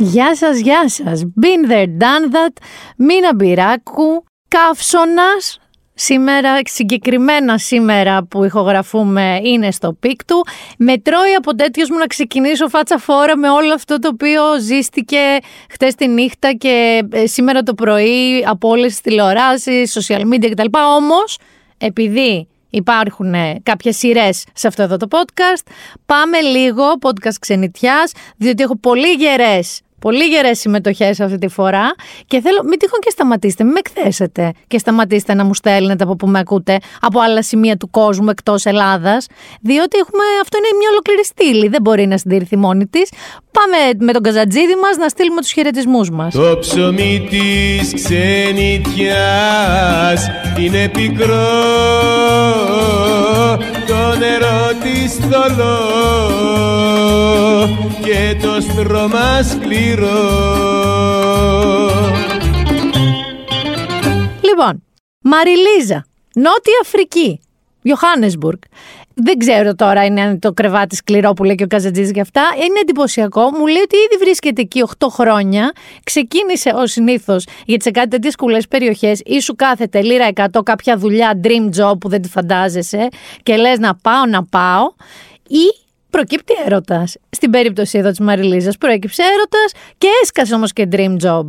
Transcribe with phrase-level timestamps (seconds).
[0.00, 1.22] Γεια σας, γεια σας.
[1.40, 2.62] Been there, done that.
[2.96, 5.58] Μίνα Μπυράκου, καύσωνας.
[5.94, 10.46] Σήμερα, συγκεκριμένα σήμερα που ηχογραφούμε είναι στο peak του.
[10.78, 15.18] Με τρώει ο απατέτοιος μου να ξεκινήσω φάτσα φόρα με όλο αυτό το οποίο ζήστηκε
[15.70, 20.78] χτες τη νύχτα και ε, σήμερα το πρωί από όλες τις τηλεοράσεις, social media κτλ.
[20.96, 21.38] Όμως,
[21.78, 25.70] επειδή Υπάρχουν κάποιες σειρές σε αυτό εδώ το podcast.
[26.06, 31.94] Πάμε λίγο podcast ξενιτιάς, διότι έχω πολύ γερές Πολύ γερές συμμετοχές αυτή τη φορά
[32.26, 36.16] και θέλω, μην τυχόν και σταματήστε, μην με εκθέσετε και σταματήστε να μου στέλνετε από
[36.16, 39.26] που με ακούτε από άλλα σημεία του κόσμου εκτός Ελλάδας.
[39.60, 43.10] Διότι έχουμε, αυτό είναι μια ολόκληρη στήλη, δεν μπορεί να συντηρηθεί μόνη της.
[43.52, 46.34] Πάμε με τον καζατζίδι μας να στείλουμε τους χαιρετισμούς μας.
[46.34, 49.00] Το ψωμί της ξενιτιάς
[50.58, 51.46] είναι πικρό,
[53.86, 55.78] το νερό της θολό
[58.02, 60.46] και το στρώμα σκληρό.
[64.40, 64.82] Λοιπόν,
[65.20, 67.40] Μαριλίζα, Νότια Αφρική,
[67.84, 68.58] Johannesburg.
[69.20, 72.42] Δεν ξέρω τώρα είναι το κρεβάτι σκληρό που λέει και ο Καζατζής για αυτά.
[72.54, 73.50] Είναι εντυπωσιακό.
[73.50, 75.72] Μου λέει ότι ήδη βρίσκεται εκεί 8 χρόνια.
[76.04, 80.96] Ξεκίνησε ως συνήθως γιατί σε κάτι τέτοιες κουλές περιοχές ή σου κάθεται λίρα 100 κάποια
[80.96, 83.08] δουλειά, dream job που δεν τη φαντάζεσαι
[83.42, 84.92] και λες να πάω, να πάω.
[85.48, 87.16] Ή προκύπτει έρωτας.
[87.30, 91.48] Στην περίπτωση εδώ της Μαριλίζας προέκυψε έρωτας και έσκασε όμως και dream job.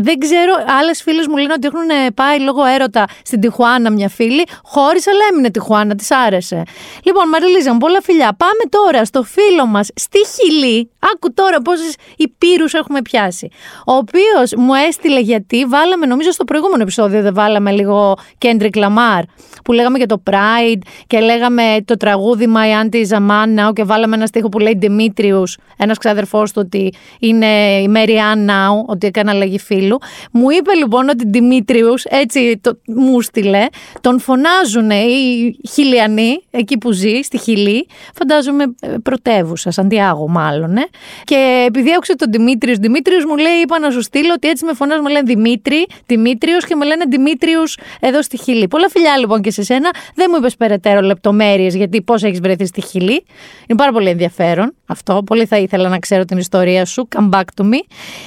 [0.00, 4.08] Δεν ξέρω, άλλες φίλες μου λένε ότι έχουν ε, πάει λόγω έρωτα στην Τιχουάνα μια
[4.08, 4.44] φίλη.
[4.62, 6.62] Χώρισε, αλλά έμεινε Τιχουάνα, της άρεσε.
[7.02, 8.36] Λοιπόν, Μαριλίζα, μου πολλά φιλιά.
[8.36, 10.90] Πάμε τώρα στο φίλο μας στη Χιλή.
[11.14, 13.48] Άκου τώρα πόσες υπήρους έχουμε πιάσει.
[13.86, 19.22] Ο οποίος μου έστειλε γιατί βάλαμε, νομίζω στο προηγούμενο επεισόδιο δεν βάλαμε λίγο Kendrick Lamar
[19.64, 23.72] που λέγαμε για το Pride και λέγαμε το τραγούδι My Auntie is a Man Now
[23.72, 27.46] και βάλαμε ένα στίχο που λέει Demetrius, ένας ξάδερφό του ότι είναι
[27.80, 29.87] η Mary Ann Now, ότι έκανε αλλαγή φίλου.
[30.32, 33.66] Μου είπε λοιπόν ότι Δημήτριους, έτσι το, μου στείλε,
[34.00, 40.76] τον φωνάζουν οι Χιλιανοί, εκεί που ζει, στη Χιλή, φαντάζομαι ε, πρωτεύουσα, Σαντιάγο μάλλον.
[40.76, 40.88] Ε.
[41.24, 44.74] Και επειδή άκουσε τον Δημήτριο, Δημήτριο μου λέει: Είπα να σου στείλω ότι έτσι με
[44.74, 48.68] φωνάζουν, με λένε Δημήτρη, Δημήτριος και με λένε Δημήτριους εδώ στη Χιλή.
[48.68, 49.90] Πολλά φιλιά λοιπόν και σε σένα.
[50.14, 53.24] Δεν μου είπες περαιτέρω λεπτομέρειες γιατί πώς έχεις βρεθεί στη Χιλή.
[53.66, 55.22] Είναι πάρα πολύ ενδιαφέρον αυτό.
[55.26, 57.08] Πολύ θα ήθελα να ξέρω την ιστορία σου.
[57.16, 57.78] Come back to me.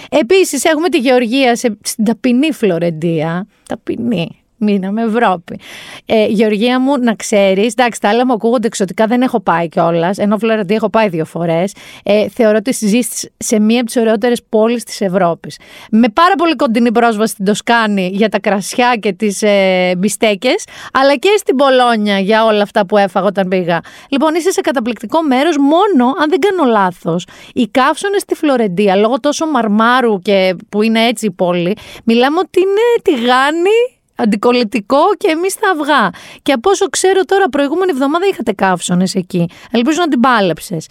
[0.10, 3.48] Επίσης έχουμε τη Γεωργία σε, στην ταπεινή Φλωρεντία.
[3.68, 4.41] Ταπεινή.
[4.64, 5.60] Μείναμε Ευρώπη.
[6.06, 10.18] Ε, Γεωργία μου, να ξέρεις, εντάξει, τα άλλα μου ακούγονται εξωτικά, δεν έχω πάει κιόλας.
[10.18, 11.74] Ενώ Φλωρεντία έχω πάει δύο φορές.
[12.04, 13.00] Ε, θεωρώ ότι ζει
[13.38, 15.60] σε μία από τις ωραιότερες πόλεις της Ευρώπης.
[15.92, 21.16] Με πάρα πολύ κοντινή πρόσβαση στην Τοσκάνη για τα κρασιά και τις ε, μπιστέκες, αλλά
[21.16, 23.80] και στην Πολόνια για όλα αυτά που έφαγα όταν πήγα.
[24.10, 27.28] Λοιπόν, είσαι σε καταπληκτικό μέρος, μόνο αν δεν κάνω λάθος.
[27.54, 32.60] Οι καύσονες στη Φλωρεντία, λόγω τόσο μαρμάρου και που είναι έτσι η πόλη, μιλάμε ότι
[32.60, 36.10] είναι τηγάνι αντικολλητικό και εμείς τα αυγά.
[36.42, 39.50] Και από όσο ξέρω τώρα, προηγούμενη εβδομάδα είχατε καύσονες εκεί.
[39.72, 40.88] Ελπίζω να την πάλεψες.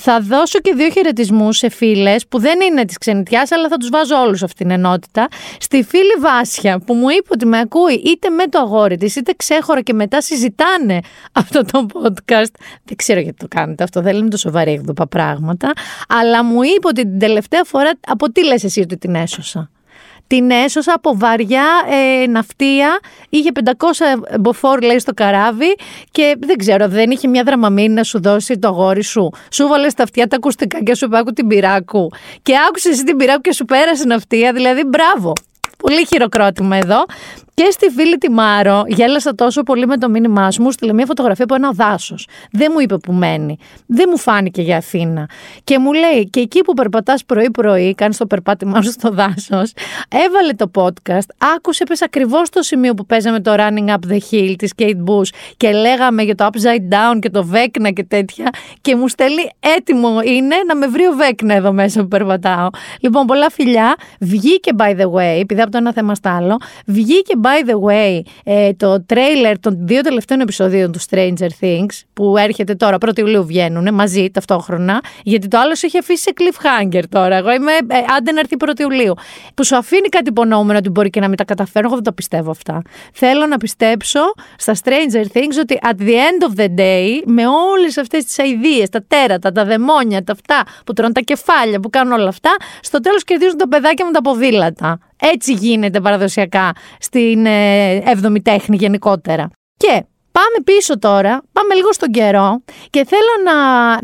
[0.00, 3.88] Θα δώσω και δύο χαιρετισμούς σε φίλες που δεν είναι της ξενιτιάς, αλλά θα τους
[3.88, 5.28] βάζω όλους αυτήν την ενότητα.
[5.60, 9.32] Στη φίλη Βάσια που μου είπε ότι με ακούει είτε με το αγόρι της, είτε
[9.36, 11.00] ξέχωρα και μετά συζητάνε
[11.32, 12.52] αυτό το podcast.
[12.84, 15.72] Δεν ξέρω γιατί το κάνετε αυτό, δεν λέμε τόσο βαρύγδουπα πράγματα.
[16.08, 17.90] Αλλά μου είπε ότι την τελευταία φορά.
[18.06, 19.70] Από τι λες εσύ ότι την έσωσα;
[20.26, 21.66] Την έσωσα από βαριά
[22.22, 23.00] ε, ναυτία.
[23.28, 23.70] Είχε 500
[24.40, 25.76] μποφόρ, λέει, στο καράβι
[26.10, 29.30] και δεν ξέρω, δεν είχε μια δραμαμίνη να σου δώσει το αγόρι σου.
[29.50, 32.10] Σου βάλε στα αυτιά τα ακουστικά και σου είπα την πυράκου.
[32.42, 34.52] Και άκουσες εσύ την πυράκου και σου πέρασε ναυτία.
[34.52, 35.32] Δηλαδή, μπράβο.
[35.78, 37.04] Πολύ χειροκρότημα εδώ.
[37.62, 41.06] Και στη φίλη τη Μάρο, γέλασα τόσο πολύ με το μήνυμά σου, μου στείλε μια
[41.06, 42.28] φωτογραφία από ένα δάσος.
[42.52, 43.58] Δεν μου είπε που μένει.
[43.86, 45.28] Δεν μου φάνηκε για Αθήνα.
[45.64, 49.72] Και μου λέει, και εκεί που περπατάς πρωί-πρωί, κάνεις το περπάτημά σου στο δάσος,
[50.08, 54.54] έβαλε το podcast, άκουσε, πες ακριβώς το σημείο που παίζαμε το Running Up the Hill
[54.58, 58.50] τη Kate Bush και λέγαμε για το Upside Down και το Βέκνα και τέτοια.
[58.80, 62.68] Και μου στέλνει έτοιμο είναι να με βρει ο Βέκνα εδώ μέσα που περπατάω.
[63.00, 63.94] Λοιπόν, πολλά φιλιά.
[64.20, 68.20] Βγήκε, by the way, επειδή από το ένα θέμα στα άλλο, βγήκε by the way,
[68.44, 73.46] ε, το τρέιλερ των δύο τελευταίων επεισοδίων του Stranger Things, που έρχεται τώρα, 1η Ιουλίου
[73.46, 77.36] βγαίνουν μαζί ταυτόχρονα, γιατί το άλλος σου είχε αφήσει σε cliffhanger τώρα.
[77.36, 79.14] Εγώ είμαι ε, άντε να έρθει 1η Ιουλίου.
[79.54, 81.86] Που σου αφήνει κάτι υπονοούμενο ότι μπορεί και να μην τα καταφέρω.
[81.86, 82.82] Εγώ δεν το πιστεύω αυτά.
[83.12, 84.20] Θέλω να πιστέψω
[84.56, 88.88] στα Stranger Things ότι at the end of the day, με όλες αυτές τις αειδίε,
[88.88, 93.00] τα τέρατα, τα δαιμόνια, τα αυτά που τρώνε τα κεφάλια, που κάνουν όλα αυτά, στο
[93.00, 94.98] τέλος κερδίζουν τα παιδάκια με τα ποδήλατα.
[95.20, 99.50] Έτσι γίνεται παραδοσιακά στην 7η ε, τέχνη γενικότερα.
[99.76, 100.04] Και
[100.36, 103.54] Πάμε πίσω τώρα, πάμε λίγο στον καιρό και θέλω να,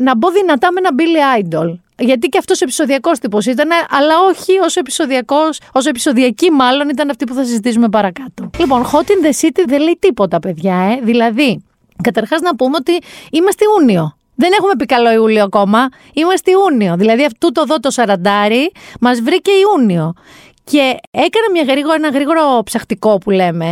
[0.03, 1.79] να μπω δυνατά με ένα Billy Idol.
[1.97, 7.25] Γιατί και αυτός επεισοδιακός τύπος ήταν, αλλά όχι όσο επεισοδιακός, όσο επεισοδιακή μάλλον ήταν αυτή
[7.25, 8.49] που θα συζητήσουμε παρακάτω.
[8.57, 10.99] Λοιπόν, Hot in the City δεν λέει τίποτα, παιδιά, ε.
[11.03, 11.63] Δηλαδή,
[12.03, 12.99] καταρχάς να πούμε ότι
[13.31, 14.17] είμαστε Ιούνιο.
[14.35, 15.89] Δεν έχουμε πει καλό Ιούλιο ακόμα.
[16.13, 16.95] Είμαστε Ιούνιο.
[16.97, 20.13] Δηλαδή, αυτού το δω το σαραντάρι μας βρήκε Ιούνιο.
[20.63, 23.71] Και έκανα μια γρήγορα, ένα γρήγορο ψαχτικό που λέμε.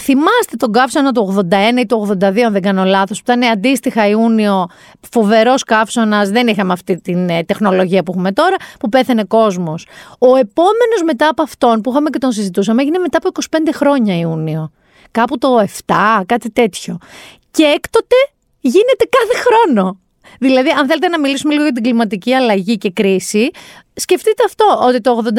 [0.00, 4.08] Θυμάστε τον καύσωνα του 81 ή του 82, αν δεν κάνω λάθος, που ήταν αντίστοιχα
[4.08, 4.66] Ιούνιο,
[5.10, 9.86] φοβερός καύσωνας, δεν είχαμε αυτή την ε, τεχνολογία που έχουμε τώρα, που πέθανε κόσμος.
[10.18, 14.18] Ο επόμενος μετά από αυτόν που είχαμε και τον συζητούσαμε έγινε μετά από 25 χρόνια
[14.18, 14.70] Ιούνιο.
[15.10, 15.48] Κάπου το
[15.86, 15.94] 7,
[16.26, 16.98] κάτι τέτοιο.
[17.50, 18.16] Και έκτοτε
[18.60, 19.96] γίνεται κάθε χρόνο.
[20.38, 23.50] Δηλαδή, αν θέλετε να μιλήσουμε λίγο για την κλιματική αλλαγή και κρίση,
[23.94, 25.34] σκεφτείτε αυτό, ότι το 81-82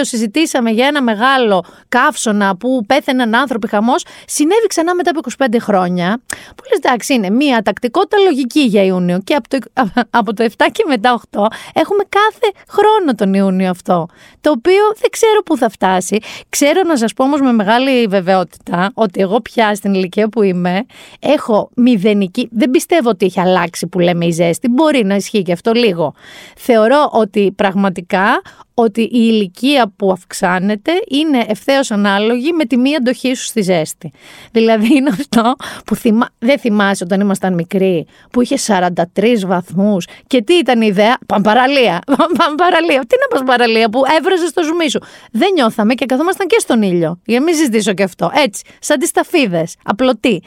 [0.00, 6.22] συζητήσαμε για ένα μεγάλο καύσωνα που πέθαιναν άνθρωποι χαμός, συνέβη ξανά μετά από 25 χρόνια.
[6.28, 9.20] Που λες, εντάξει, είναι μία τακτικότητα λογική για Ιούνιο.
[9.24, 9.58] Και από το,
[10.20, 14.06] από το 7 και μετά 8 έχουμε κάθε χρόνο τον Ιούνιο αυτό.
[14.40, 16.18] Το οποίο δεν ξέρω πού θα φτάσει.
[16.48, 20.86] Ξέρω να σας πω όμως με μεγάλη βεβαιότητα ότι εγώ πια στην ηλικία που είμαι
[21.18, 22.48] έχω μηδενική.
[22.52, 24.68] Δεν πιστεύω ότι έχει αλλάξει που λέμε η ζέστη.
[24.68, 26.14] Μπορεί να ισχύει και αυτό λίγο.
[26.56, 28.42] Θεωρώ ότι πραγματικά πραγματικά
[28.74, 34.10] ότι η ηλικία που αυξάνεται είναι ευθέως ανάλογη με τη μία αντοχή σου στη ζέστη.
[34.52, 36.28] Δηλαδή είναι αυτό που θυμά...
[36.38, 41.98] δεν θυμάσαι όταν ήμασταν μικροί, που είχε 43 βαθμούς και τι ήταν η ιδέα, παμπαραλία,
[42.38, 45.00] παμπαραλία, τι να πας παραλία που έβραζε στο ζουμί σου;
[45.32, 48.30] Δεν νιώθαμε και καθόμασταν και στον ήλιο, για να μην συζητήσω και αυτό.
[48.34, 50.42] Έτσι, σαν τις ταφίδες, απλωτή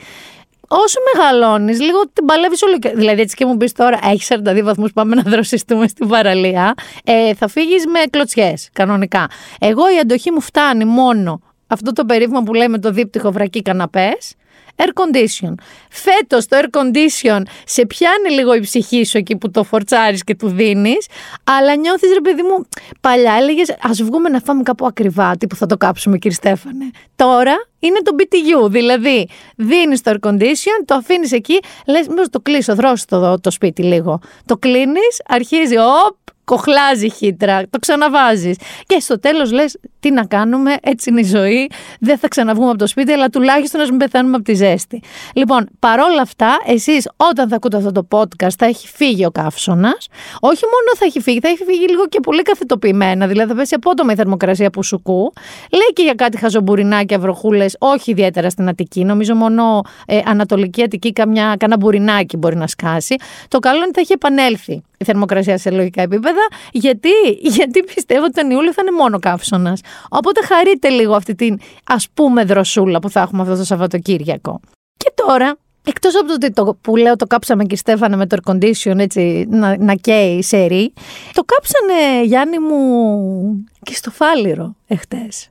[0.67, 2.77] όσο μεγαλώνεις, λίγο την παλεύεις όλο.
[2.95, 6.73] Δηλαδή, έτσι και μου πεις τώρα, έχεις 42 βαθμούς, πάμε να δροσιστούμε στην παραλία.
[7.03, 9.27] Ε, θα φύγεις με κλωτσιές, κανονικά.
[9.59, 14.35] Εγώ η αντοχή μου φτάνει μόνο αυτό το περίφημο που λέμε το δίπτυχο βρακί καναπές
[14.75, 15.54] air condition.
[15.89, 20.36] Φέτος το air condition σε πιάνει λίγο η ψυχή σου εκεί που το φορτσάρεις και
[20.36, 21.07] του δίνεις,
[21.44, 22.66] αλλά νιώθεις ρε παιδί μου,
[23.01, 26.92] παλιά έλεγες Α βγούμε να φάμε κάπου ακριβά, τι που θα το κάψουμε, κύριε Στέφανε.
[27.16, 28.69] Τώρα είναι το BTU.
[28.69, 33.51] Δηλαδή, δίνεις το air condition, το αφήνεις εκεί, λες, μήπως το κλείσω, δρώσει το, το
[33.51, 34.19] σπίτι λίγο.
[34.45, 38.57] Το κλείνεις, αρχίζει, οπ, κοχλάζει χύτρα, το ξαναβάζεις.
[38.86, 41.69] Και στο τέλος λες: Τι να κάνουμε, έτσι είναι η ζωή.
[42.00, 45.01] Δεν θα ξαναβγούμε από το σπίτι, αλλά τουλάχιστον να μην πεθάνουμε από τη ζέστη.
[45.33, 50.07] Λοιπόν, παρόλα αυτά, εσείς όταν θα ακούτε αυτό το podcast, θα έχει φύγει ο καύσωνας.
[50.39, 53.27] Όχι μόνο θα έχει φύγει, θα έχει φύγει λίγο και πολύ καθετοποιημένα.
[53.27, 55.33] Δηλαδή, θα πέσει απότομα η θερμοκρασία που σου κού.
[55.71, 59.03] Λέει και για κάτι χαζομπουρινάκια, βροχούλες, όχι ιδιαίτερα στην Αττική.
[59.03, 63.15] Νομίζω μόνο ε, Ανατολική Αττική, καμιά, κανένα μπουρινάκι μπορεί να σκάσει.
[63.47, 66.47] Το καλό είναι ότι θα έχει επανέλθει η θερμοκρασία σε λογικά επίπεδα.
[66.71, 67.09] Γιατί,
[67.42, 69.80] γιατί πιστεύω ότι τον Ιούλιο θα είναι μόνο καύσωνας.
[70.09, 74.59] Οπότε χαρείτε λίγο αυτή την ας πούμε δροσούλα που θα έχουμε αυτό το Σαββατοκύριακο.
[74.97, 75.57] Και τώρα,
[75.88, 78.97] Εκτός από το ότι το, που λέω το κάψαμε και Στέφανε με το air condition
[78.97, 80.94] έτσι να, να καίει σερή,
[81.33, 85.50] το κάψανε Γιάννη μου και στο φάληρο εχθές.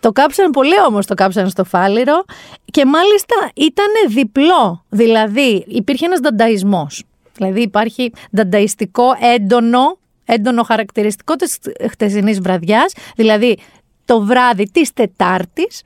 [0.00, 2.24] Το κάψανε πολύ όμως το κάψανε στο φάληρο
[2.64, 4.84] και μάλιστα ήταν διπλό.
[4.88, 7.04] Δηλαδή υπήρχε ένας δανταϊσμός.
[7.36, 9.04] Δηλαδή υπάρχει δανταϊστικό
[9.34, 11.58] έντονο, έντονο χαρακτηριστικό της
[11.90, 13.58] χτεσινής βραδιάς, δηλαδή
[14.04, 15.82] το βράδυ της Τετάρτης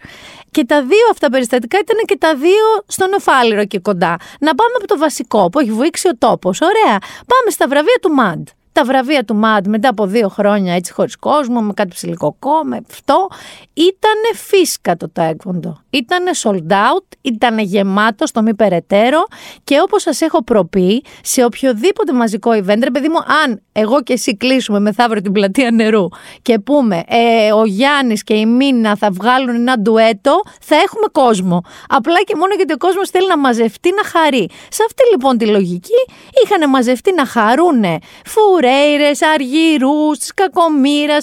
[0.50, 4.16] και τα δύο αυτά περιστατικά ήταν και τα δύο στον Οφάλιρο και κοντά.
[4.40, 6.60] Να πάμε από το βασικό που έχει βοήξει ο τόπος.
[6.60, 6.98] Ωραία.
[7.00, 8.48] Πάμε στα βραβεία του Μαντ
[8.78, 12.80] τα βραβεία του ΜΑΔ μετά από δύο χρόνια έτσι χωρίς κόσμο, με κάτι ψηλικοκό, με
[12.90, 13.28] αυτό,
[13.74, 15.82] ήταν φίσκα το τέκβοντο.
[15.90, 19.26] Ήταν sold out, ήταν γεμάτο στο μη περαιτέρω
[19.64, 24.12] και όπως σας έχω προπεί, σε οποιοδήποτε μαζικό event, ρε παιδί μου, αν εγώ και
[24.12, 26.08] εσύ κλείσουμε μεθαύριο την πλατεία νερού
[26.42, 31.62] και πούμε ε, ο Γιάννης και η Μίνα θα βγάλουν ένα ντουέτο, θα έχουμε κόσμο.
[31.88, 34.48] Απλά και μόνο γιατί ο κόσμος θέλει να μαζευτεί να χαρεί.
[34.68, 36.00] Σε αυτή λοιπόν τη λογική
[36.44, 41.16] είχαν μαζευτεί να χαρούνε φουρέ, Φερέιρε, Αργυρούς, τη Κακομήρα,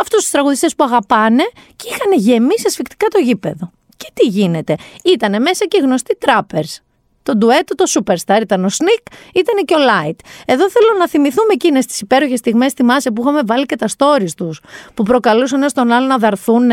[0.00, 1.42] αυτούς τους τραγουδιστές που αγαπάνε
[1.76, 3.70] και είχαν γεμίσει ασφικτικά το γήπεδο.
[3.96, 6.81] Και τι γίνεται, ήτανε μέσα και γνωστοί τράπερς
[7.22, 9.00] το ντουέτο, το superstar ήταν ο Σνικ,
[9.34, 10.16] ήταν και ο Light.
[10.46, 14.30] Εδώ θέλω να θυμηθούμε εκείνες τις υπέροχες στιγμές, θυμάσαι που είχαμε βάλει και τα stories
[14.36, 14.60] τους,
[14.94, 16.70] που προκαλούσαν ένα τον άλλο να δαρθούν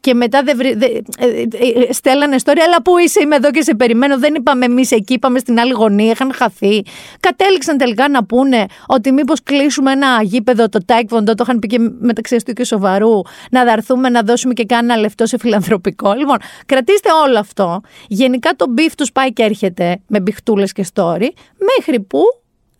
[0.00, 2.58] και μετά δεν βρει, δε, ε, ε, ε, στέλνανε story.
[2.66, 4.18] Αλλά πού είσαι, είμαι εδώ και σε περιμένω.
[4.18, 6.82] Δεν είπαμε εμείς εκεί, είπαμε στην άλλη γωνία, είχαν χαθεί.
[7.20, 11.78] Κατέληξαν τελικά να πούνε ότι μήπως κλείσουμε ένα γήπεδο, το Taekwondo, το είχαν πει και
[11.98, 13.20] μεταξύ του και σοβαρού,
[13.50, 16.12] να δαρθούμε να δώσουμε και κάνα λεφτό σε φιλανθρωπικό.
[16.12, 17.80] Λοιπόν, κρατήστε όλο αυτό.
[18.08, 21.28] Γενικά το beef τους πάει και έρχεται με μπηχτούλες και story,
[21.76, 22.22] μέχρι που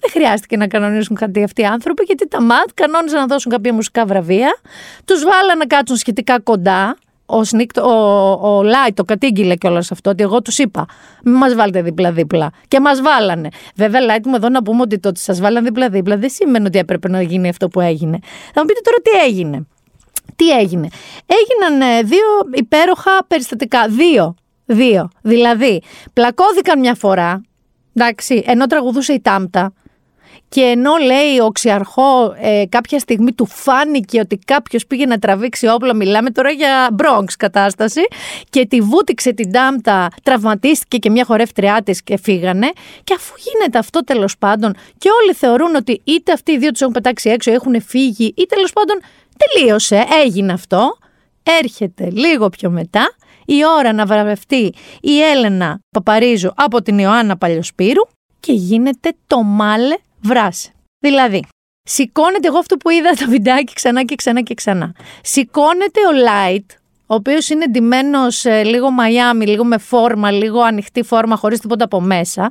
[0.00, 3.73] δεν χρειάστηκε να κανονίσουν κάτι αυτοί οι άνθρωποι, γιατί τα MAD κανόνιζαν να δώσουν κάποια
[3.73, 4.61] μουσικά βραβεία,
[5.04, 7.90] τους βάλαν να κάτσουν σχετικά κοντά, ο, Snik, ο,
[8.30, 10.87] ο Light το κατήγγειλε κιόλας αυτό, ότι εγώ τους είπα,
[11.25, 12.50] μην μας βάλετε δίπλα-δίπλα.
[12.68, 13.49] Και μας βάλανε.
[13.76, 16.78] Βέβαια, Light μου εδώ να πούμε ότι το ότι σας βάλανε δίπλα-δίπλα δεν σημαίνει ότι
[16.78, 18.18] έπρεπε να γίνει αυτό που έγινε.
[18.54, 19.66] Θα μου πείτε τώρα τι έγινε.
[20.37, 20.88] Τι έγινε.
[21.26, 23.87] Έγιναν ε, δύο υπέροχα περιστατικά.
[23.88, 24.35] Δύο.
[24.64, 25.09] Δύο.
[25.23, 27.42] Δηλαδή, πλακώθηκαν μια φορά,
[27.95, 29.73] εντάξει, ενώ τραγουδούσε η Τάμπτα,
[30.49, 35.66] και ενώ λέει ο Ξιαρχό ε, κάποια στιγμή του φάνηκε ότι κάποιος πήγε να τραβήξει
[35.66, 38.00] όπλο, μιλάμε τώρα για Bronx κατάσταση,
[38.50, 42.71] και τη βούτυξε την τάμπτα, τραυματίστηκε και μια χορεύτριά της και φύγανε.
[43.04, 46.81] Και αφού γίνεται αυτό τέλος πάντων, και όλοι θεωρούν ότι είτε αυτοί οι δύο τους
[46.81, 49.00] έχουν πετάξει έξω, έχουν φύγει, ή τέλος πάντων
[49.37, 50.97] τελείωσε, έγινε αυτό.
[51.61, 53.14] Έρχεται λίγο πιο μετά
[53.45, 58.03] η ώρα να βραβευτεί η Έλενα Παπαρίζου από την Ιωάννα Παλιοσπύρου
[58.41, 60.71] και γίνεται το μάλε βράσε.
[60.99, 61.45] Δηλαδή,
[61.83, 64.95] σηκώνεται εγώ αυτό που είδα το βιντεάκι ξανά και ξανά και ξανά.
[65.23, 66.65] Σηκώνεται ο Light,
[67.07, 72.01] ο οποίος είναι ντυμένος λίγο Μαϊάμι, λίγο με φόρμα, λίγο ανοιχτή φόρμα, χωρίς τίποτα από
[72.01, 72.49] μέσα.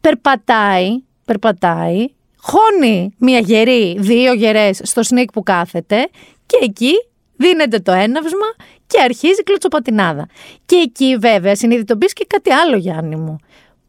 [0.00, 0.88] Περπατάει,
[1.24, 6.08] περπατάει, χώνει μία γερή, δύο γερές στο Snik που κάθεται
[6.46, 6.92] και εκεί
[7.36, 8.54] δίνεται το έναυσμα
[8.86, 10.28] και αρχίζει κλωτσοπατινάδα.
[10.66, 13.38] Και εκεί βέβαια συνειδητοποιείς και κάτι άλλο Γιάννη μου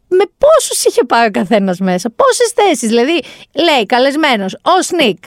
[0.08, 2.90] με πόσους είχε πάει ο καθένας μέσα, πόσες θέσεις.
[2.90, 3.22] Δηλαδή,
[3.54, 5.17] λέει καλεσμένος, ο Snik,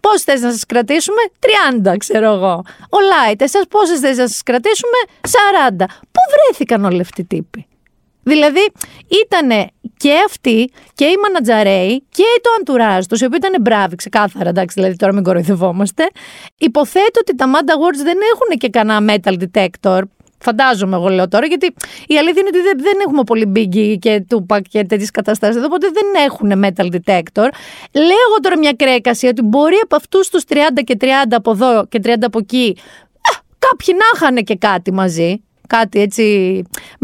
[0.00, 2.62] Πόσες θέσεις να σας κρατήσουμε, 30 ξέρω εγώ.
[2.90, 5.86] Ο Light, εσάς πόσες θέσεις να σας κρατήσουμε, 40.
[5.86, 7.66] Πού βρέθηκαν όλοι αυτοί οι τύποι;
[8.22, 8.72] Δηλαδή,
[9.26, 14.48] ήταν και αυτοί και οι μανατζαρέοι και το αντουράζ τους, οι οποίοι ήταν μπράβοι, ξεκάθαρα,
[14.48, 16.08] εντάξει, δηλαδή τώρα μην κοροϊδευόμαστε.
[16.58, 20.00] Υποθέτω ότι τα Mad Awards δεν έχουν και κανένα metal detector
[20.40, 21.74] Φαντάζομαι, εγώ λέω τώρα, γιατί
[22.06, 25.64] η αλήθεια είναι ότι δεν, δεν έχουμε πολύ Biggie και Tupac και τέτοιες καταστάσεις εδώ,
[25.66, 27.48] οπότε δεν έχουν metal detector.
[27.92, 31.86] Λέω εγώ τώρα μια κρέκαση ότι μπορεί από αυτούς τους 30 και 30 από εδώ
[31.86, 32.76] και 30 από εκεί,
[33.14, 36.62] α, κάποιοι να είχαν και κάτι μαζί κάτι έτσι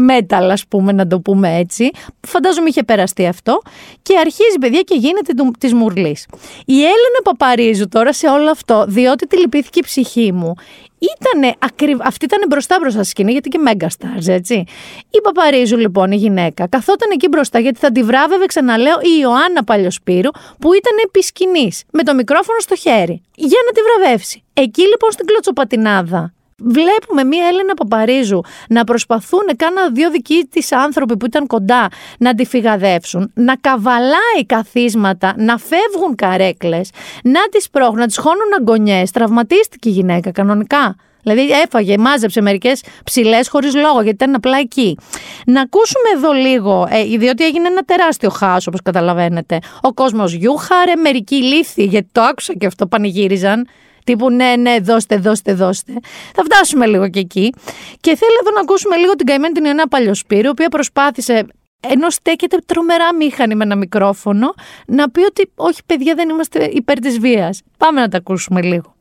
[0.09, 1.89] metal ας πούμε να το πούμε έτσι.
[2.27, 3.61] Φαντάζομαι είχε περαστεί αυτό
[4.01, 6.25] και αρχίζει παιδιά και γίνεται της μουρλής.
[6.65, 10.53] Η Έλληνα Παπαρίζου τώρα σε όλο αυτό, διότι τη λυπήθηκε η ψυχή μου,
[10.99, 11.97] Ήτανε ακριβ...
[12.01, 14.63] Αυτή ήταν μπροστά μπροστά στη σκηνή, γιατί και μέγα stars, έτσι.
[15.09, 19.63] Η Παπαρίζου, λοιπόν, η γυναίκα, καθόταν εκεί μπροστά, γιατί θα τη βράβευε, ξαναλέω, η Ιωάννα
[19.63, 20.29] Παλιοσπύρου,
[20.59, 24.43] που ήταν επί σκηνής, με το μικρόφωνο στο χέρι, για να τη βραβεύσει.
[24.53, 31.17] Εκεί λοιπόν στην κλωτσοπατινάδα Βλέπουμε μία Έλενα Παπαρίζου να προσπαθούν, κάνα δύο δικοί της άνθρωποι
[31.17, 31.87] που ήταν κοντά
[32.19, 36.89] να τη φυγαδεύσουν, να καβαλάει καθίσματα, να φεύγουν καρέκλες,
[37.23, 39.11] να τις πρόχνουν, να τις χώνουν αγκονιές.
[39.11, 40.95] Τραυματίστηκε η γυναίκα κανονικά.
[41.23, 44.97] Δηλαδή έφαγε, μάζεψε μερικές ψηλές χωρίς λόγο, γιατί ήταν απλά εκεί.
[45.45, 49.59] Να ακούσουμε εδώ λίγο, ε, διότι έγινε ένα τεράστιο χάος, όπως καταλαβαίνετε.
[49.81, 53.67] Ο κόσμος γιούχαρε, μερικοί λύθη, γιατί το άκουσα και αυτό πανηγύριζαν.
[54.05, 55.93] Τύπου ναι, ναι, δώστε, δώστε, δώστε.
[56.35, 57.53] Θα φτάσουμε λίγο και εκεί.
[57.99, 61.45] Και θέλω εδώ να ακούσουμε λίγο την καημένη την Ιωάννα Παλιοσπύρου, η οποία προσπάθησε
[61.87, 64.53] ενώ στέκεται τρομερά μήχανη με ένα μικρόφωνο,
[64.87, 67.61] να πει ότι όχι παιδιά δεν είμαστε υπέρ της βίας.
[67.77, 68.95] Πάμε να τα ακούσουμε λίγο.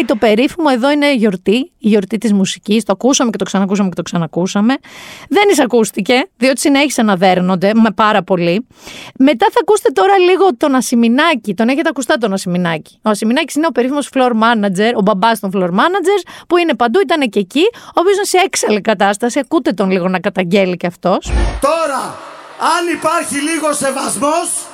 [0.00, 2.84] Λέει το περίφημο, εδώ είναι η γιορτή, η γιορτή της μουσικής.
[2.84, 4.74] Το ακούσαμε και το ξανακούσαμε και το ξανακούσαμε.
[5.28, 8.66] Δεν εισακούστηκε, διότι συνέχισαν να δέρνονται με πάρα πολύ.
[9.18, 11.54] Μετά θα ακούσετε τώρα λίγο τον Ασημινάκη.
[11.54, 12.98] Τον έχετε ακουστά τον Ασημινάκη.
[13.02, 17.00] Ο Ασημινάκης είναι ο περίφημος floor manager, ο μπαμπάς των floor managers, που είναι παντού,
[17.00, 19.38] ήταν και εκεί, ο οποίος είναι σε έξαλλη κατάσταση.
[19.38, 21.32] Ακούτε τον λίγο να καταγγέλει κι αυτός.
[21.60, 22.02] Τώρα,
[22.76, 24.69] αν υπάρχει λίγο σεβασμός,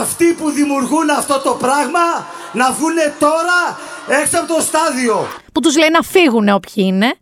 [0.00, 3.78] αυτοί που δημιουργούν αυτό το πράγμα να βγουν τώρα
[4.20, 5.26] έξω από το στάδιο.
[5.52, 7.14] Που τους λέει να φύγουν όποιοι είναι.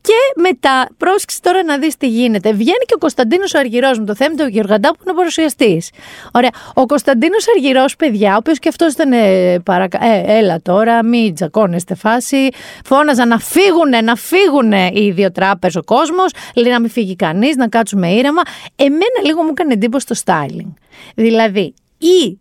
[0.00, 2.52] Και μετά, πρόσεξε τώρα να δεις τι γίνεται.
[2.52, 5.90] Βγαίνει και ο Κωνσταντίνος Αργυρός με το θέμα του Γεωργαντά που είναι παρουσιαστής.
[6.32, 6.50] Ωραία.
[6.74, 9.12] Ο Κωνσταντίνος Αργυρός, παιδιά, ο οποίος και αυτός ήταν.
[9.12, 10.04] Ε, παρακα...
[10.04, 12.48] ε, έλα τώρα, μην τζακώνεστε φάση.
[12.84, 16.30] Φώναζαν να φύγουν, να φύγουν οι δύο τράπεζες ο κόσμος.
[16.54, 18.42] Λέει να μην φύγει κανείς, να κάτσουμε ήρεμα.
[18.76, 20.72] Εμένα λίγο μου έκανε εντύπωση το styling.
[21.14, 21.74] Δηλαδή,
[22.06, 22.40] ή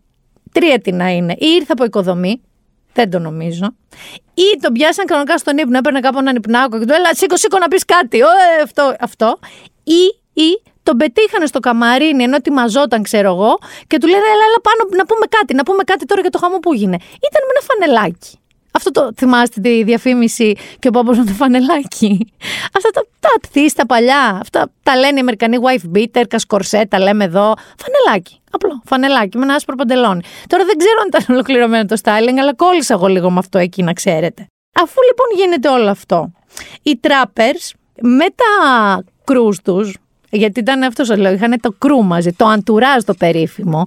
[0.51, 2.41] τρίτη να είναι, ή ήρθε από οικοδομή,
[2.93, 3.75] δεν το νομίζω.
[4.33, 7.57] Ή τον πιάσαν κανονικά στον ύπνο, έπαιρνε κάπου έναν υπνάκο και του έλα σήκω σήκω
[7.57, 9.39] να πεις κάτι, Ω, ε, αυτό, αυτό.
[9.83, 10.03] Ή,
[10.33, 14.89] ή τον πετύχανε στο καμαρίνι ενώ ετοιμαζόταν, ξέρω εγώ, και του λένε έλα, έλα πάνω
[14.97, 16.95] να πούμε κάτι, να πούμε κάτι τώρα για το χαμό που έγινε.
[16.95, 18.39] Ήταν με ένα φανελάκι.
[18.71, 22.33] Αυτό το θυμάστε τη διαφήμιση και ο πάπος με το φανελάκι;
[22.77, 23.29] Αυτά τα, τα
[23.75, 24.37] τα παλιά.
[24.41, 27.53] Αυτά τα λένε οι Αμερικανοί wife beater, κασκορσέτα λέμε εδώ.
[27.77, 28.39] Φανελάκι.
[28.51, 28.81] Απλό.
[28.85, 30.21] Φανελάκι με ένα άσπρο παντελόνι.
[30.47, 33.83] Τώρα δεν ξέρω αν ήταν ολοκληρωμένο το styling, αλλά κόλλησα εγώ λίγο με αυτό εκεί
[33.83, 34.45] να ξέρετε.
[34.73, 36.31] Αφού λοιπόν γίνεται όλο αυτό,
[36.81, 39.97] οι trappers με τα κρούς τους,
[40.29, 43.85] γιατί ήταν αυτό ο λέω, είχαν το κρού μαζί, το αντουράζ το περίφημο.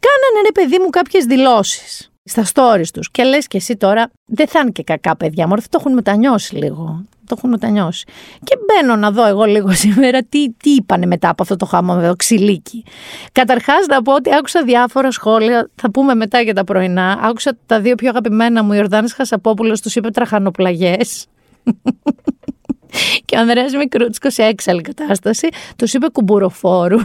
[0.00, 4.48] Κάνανε ρε παιδί μου κάποιες δηλώσεις στα stories τους και λες και εσύ τώρα δεν
[4.48, 7.04] θα είναι και κακά παιδιά μου, το έχουν μετανιώσει λίγο.
[7.26, 8.04] Το έχουν μετανιώσει.
[8.44, 11.94] Και μπαίνω να δω εγώ λίγο σήμερα τι, τι είπανε μετά από αυτό το χάμα
[11.94, 12.84] με το ξυλίκι.
[13.32, 17.18] Καταρχάς να πω ότι άκουσα διάφορα σχόλια, θα πούμε μετά για τα πρωινά.
[17.22, 21.26] Άκουσα τα δύο πιο αγαπημένα μου, Ιορδάνης Χασαπόπουλος τους είπε τραχανοπλαγιές.
[23.24, 26.98] Και ο Ανδρέας Μικρούτσκος σε έξαλλη κατάσταση τους είπε κουμπουροφόρου.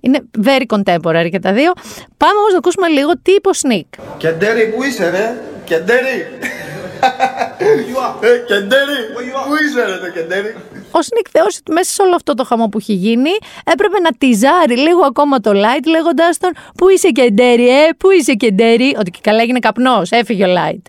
[0.00, 1.72] Είναι very contemporary και τα δύο.
[2.16, 3.86] Πάμε όμω να ακούσουμε λίγο τι είπε ο Σνίκ.
[4.16, 5.42] Κεντέρι, πού είσαι, ρε!
[5.64, 6.26] Κεντέρι!
[8.20, 8.98] Ε, Κεντέρι!
[9.46, 10.54] Πού είσαι, ρε, το Κεντέρι!
[10.90, 13.30] Ο Σνίκ θεώρησε ότι μέσα σε όλο αυτό το χαμό που έχει γίνει
[13.64, 18.34] έπρεπε να τυζάρει λίγο ακόμα το light λέγοντάς τον Πού είσαι κεντέρι, ε, πού είσαι
[18.34, 18.96] κεντέρι.
[18.98, 20.82] Ότι και καλά έγινε καπνός, έφυγε ο light.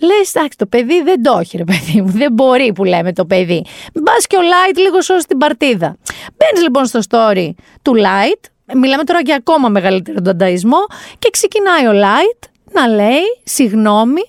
[0.00, 2.10] Λες, εντάξει, το παιδί δεν το έχει, ρε παιδί μου.
[2.10, 3.64] Δεν μπορεί που λέμε το παιδί.
[3.94, 5.96] Μπας και ο light λίγο σώσει την παρτίδα.
[6.36, 7.50] Μπαίνεις λοιπόν στο story
[7.82, 8.40] του light.
[8.74, 10.86] Μιλάμε τώρα για ακόμα μεγαλύτερο δανταϊσμό
[11.18, 14.22] και ξεκινάει ο light να λέει συγγνώμη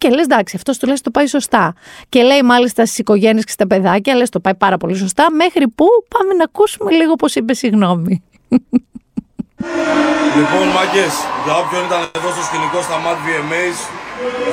[0.00, 1.74] και λες, εντάξει, αυτός του λες το πάει σωστά.
[2.08, 5.24] Και λέει μάλιστα στις οικογένειες και στα παιδάκια, λες το πάει πάρα πολύ σωστά.
[5.42, 8.14] Μέχρι που πάμε να ακούσουμε λίγο πώς είπε συγγνώμη.
[10.38, 11.06] Λοιπόν, μάγκε,
[11.44, 13.78] για όποιον ήταν εδώ στο σκηνικό στα Mad VMAs,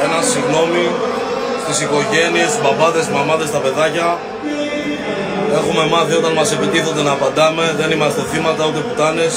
[0.06, 0.84] ένα συγγνώμη
[1.64, 4.08] στις οικογένειες, στους μπαμπάδες, μαμάδες, τα παιδάκια.
[5.60, 9.34] Έχουμε μάθει όταν μας επιτίθονται να απαντάμε, δεν είμαστε θύματα ούτε πουτάνες.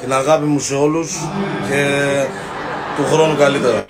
[0.00, 1.10] Την αγάπη μου σε όλους
[1.68, 1.80] και
[2.96, 3.84] του χρόνου καλύτερα.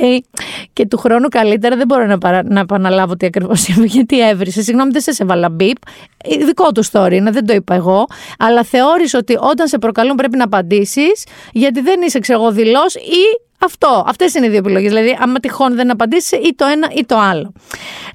[0.00, 0.24] Λέει
[0.72, 2.42] και του χρόνου καλύτερα δεν μπορώ να, παρα...
[2.44, 4.62] να επαναλάβω τι ακριβώς είπε, γιατί έβρισε.
[4.62, 5.76] Συγγνώμη, δεν σε έβαλα μπίπ.
[6.24, 8.06] Ε, δικό του story είναι, δεν το είπα εγώ.
[8.38, 14.04] Αλλά θεώρησε ότι όταν σε προκαλούν πρέπει να απαντήσεις, γιατί δεν είσαι ξεγοδηλό ή αυτό.
[14.06, 14.92] Αυτές είναι οι δύο επιλογές.
[14.92, 17.52] Δηλαδή, άμα τυχόν δεν απαντήσεις, ή το ένα ή το άλλο.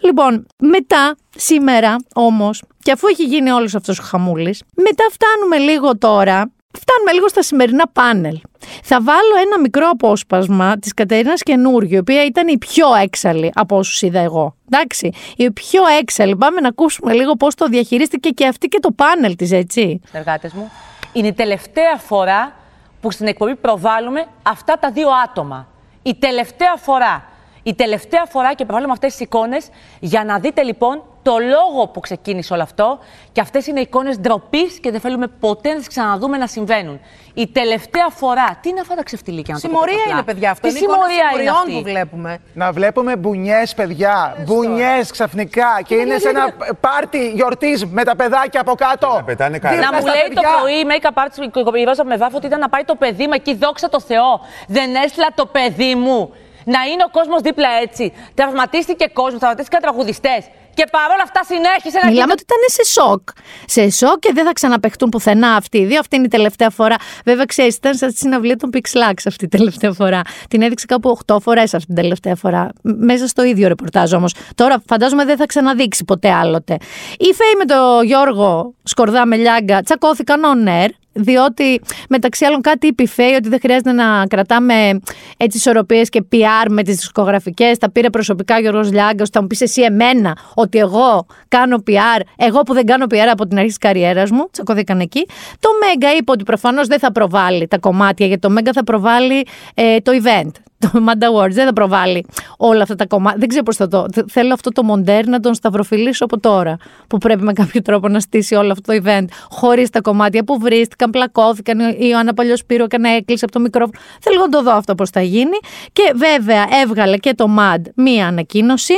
[0.01, 5.97] Λοιπόν, μετά, σήμερα όμως, και αφού έχει γίνει όλος αυτός ο χαμούλης, μετά φτάνουμε λίγο
[5.97, 8.39] τώρα Φτάνουμε λίγο στα σημερινά πάνελ.
[8.83, 13.77] Θα βάλω ένα μικρό απόσπασμα της Κατερίνας Καινούργιου, η οποία ήταν η πιο έξαλλη από
[13.77, 14.55] όσους είδα εγώ.
[14.71, 16.35] Εντάξει, η πιο έξαλλη.
[16.35, 20.01] Πάμε να ακούσουμε λίγο πώς το διαχειρίστηκε και αυτή και το πάνελ της, έτσι.
[20.11, 20.71] Εργάτες μου,
[21.13, 22.55] είναι η τελευταία φορά
[23.01, 25.67] που στην εκπομπή προβάλλουμε αυτά τα δύο άτομα.
[26.03, 27.23] Η τελευταία φορά.
[27.63, 31.99] Η τελευταία φορά και προβάλλουμε αυτές τις εικόνες για να δείτε λοιπόν το λόγο που
[31.99, 32.99] ξεκίνησε όλο αυτό
[33.31, 36.99] και αυτές είναι εικόνες ντροπής και δεν θέλουμε ποτέ να τις ξαναδούμε να συμβαίνουν.
[37.33, 38.57] Η τελευταία φορά.
[38.61, 40.51] Τι είναι αυτά τα ξεφτιλίκια να Συμμορία το είναι, παιδιά.
[40.51, 42.37] Αυτό Τι είναι εικόνα συμμορία είναι συμμοριών αυτή; που βλέπουμε.
[42.53, 44.35] Να βλέπουμε μπουνιές, παιδιά.
[44.45, 45.81] Μπουνιές ξαφνικά.
[45.85, 49.21] Και είναι σε ένα πάρτι γιορτής με τα παιδάκια από κάτω.
[49.25, 49.79] πετάνε Δίπλα καλά.
[49.79, 50.49] Να μου στα λέει το παιδιά.
[50.59, 53.33] πρωί η make-up artist η Ρώσα με βάφο ότι ήταν να πάει το παιδί μου
[53.33, 54.41] εκεί, δόξα τω Θεώ.
[54.67, 58.13] Δεν έστειλα το παιδί μου να είναι ο κόσμος δίπλα έτσι.
[58.33, 60.45] Τραυματίστηκε κόσμο, τραυματίστηκαν τραγουδιστές.
[60.77, 63.21] Και παρόλα αυτά συνέχισε να Μιλάμε ότι ήταν σε σοκ.
[63.65, 65.99] Σε σοκ και δεν θα ξαναπεχτούν πουθενά αυτοί οι δύο.
[65.99, 66.95] Αυτή είναι η τελευταία φορά.
[67.25, 70.21] Βέβαια, ξέρεις, ήταν σαν τη συναυλία των Pixlax αυτή η τελευταία φορά.
[70.49, 72.69] Την έδειξε κάπου 8 φορές αυτή την τελευταία φορά.
[72.81, 74.33] Μ- Μέσα στο ίδιο ρεπορτάζ όμως.
[74.55, 76.77] Τώρα φαντάζομαι δεν θα ξαναδείξει ποτέ άλλοτε.
[77.17, 80.89] Η Φέη με τον Γιώργο Σκορδά με Λιάγκα τσακώθηκαν on air.
[81.17, 84.99] Διότι μεταξύ άλλων κάτι είπε η Φέη ότι δεν χρειάζεται να κρατάμε
[85.37, 87.77] έτσι ισορροπίες και PR με τις δισκογραφικές.
[87.77, 89.29] Τα πήρε προσωπικά ο Γιώργος Λιάγκας.
[89.29, 93.47] Θα μου πεις εσύ εμένα ότι εγώ κάνω PR, εγώ που δεν κάνω PR από
[93.47, 94.49] την αρχή της καριέρας μου.
[94.51, 95.25] Τσακωθήκαν εκεί.
[95.59, 99.45] Το Μέγκα είπε ότι προφανώς δεν θα προβάλλει τα κομμάτια, γιατί το Μέγκα θα προβάλλει
[99.73, 100.51] ε, το event.
[100.79, 102.25] Το Mad Awards δεν θα προβάλλει
[102.57, 103.39] όλα αυτά τα κομμάτια.
[103.39, 104.05] Δεν ξέρω πώς θα το.
[104.13, 106.77] θε- Θέλω αυτό το μοντέρ να τον σταυροφιλήσω από τώρα.
[107.07, 109.25] Που πρέπει με κάποιο τρόπο να στήσει όλο αυτό το event.
[109.49, 111.79] Χωρίς τα κομμάτια που βρίστηκαν, πλακώθηκαν.
[111.79, 113.97] Η Ιωάννα Παλιοσπύρου έκανε έκλεισε από το μικρόφωνο.
[114.21, 115.57] Θέλω να το δω αυτό πώς θα γίνει.
[115.93, 118.93] Και βέβαια έβγαλε και το MAD μία ανακοίνωση.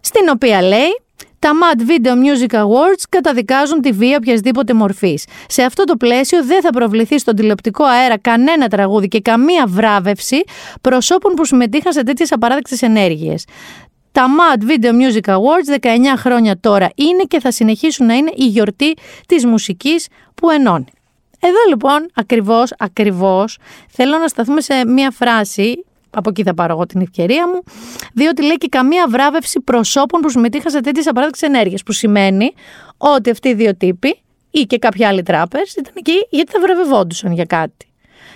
[0.00, 1.00] Στην οποία λέει
[1.46, 5.24] τα Mad Video Music Awards καταδικάζουν τη βία οποιασδήποτε μορφής.
[5.48, 10.42] Σε αυτό το πλαίσιο δεν θα προβληθεί στον τηλεοπτικό αέρα κανένα τραγούδι και καμία βράβευση
[10.80, 13.44] προσώπων που συμμετείχαν σε τέτοιες απαράδεκτες ενέργειες.
[14.12, 18.44] Τα Mad Video Music Awards 19 χρόνια τώρα είναι και θα συνεχίσουν να είναι η
[18.44, 20.92] γιορτή της μουσικής που ενώνει.
[21.40, 25.84] Εδώ λοιπόν ακριβώς, ακριβώς θέλω να σταθούμε σε μία φράση
[26.16, 27.62] από εκεί θα πάρω εγώ την ευκαιρία μου,
[28.12, 31.82] διότι λέει και καμία βράβευση προσώπων που συμμετείχαν σε τέτοιες απαράδεκτες ενέργειες.
[31.82, 32.54] Που σημαίνει
[32.96, 37.32] ότι αυτοί οι δύο τύποι ή και κάποιοι άλλοι τράπερς ήταν εκεί γιατί θα βραβευόντουσαν
[37.32, 37.86] για κάτι.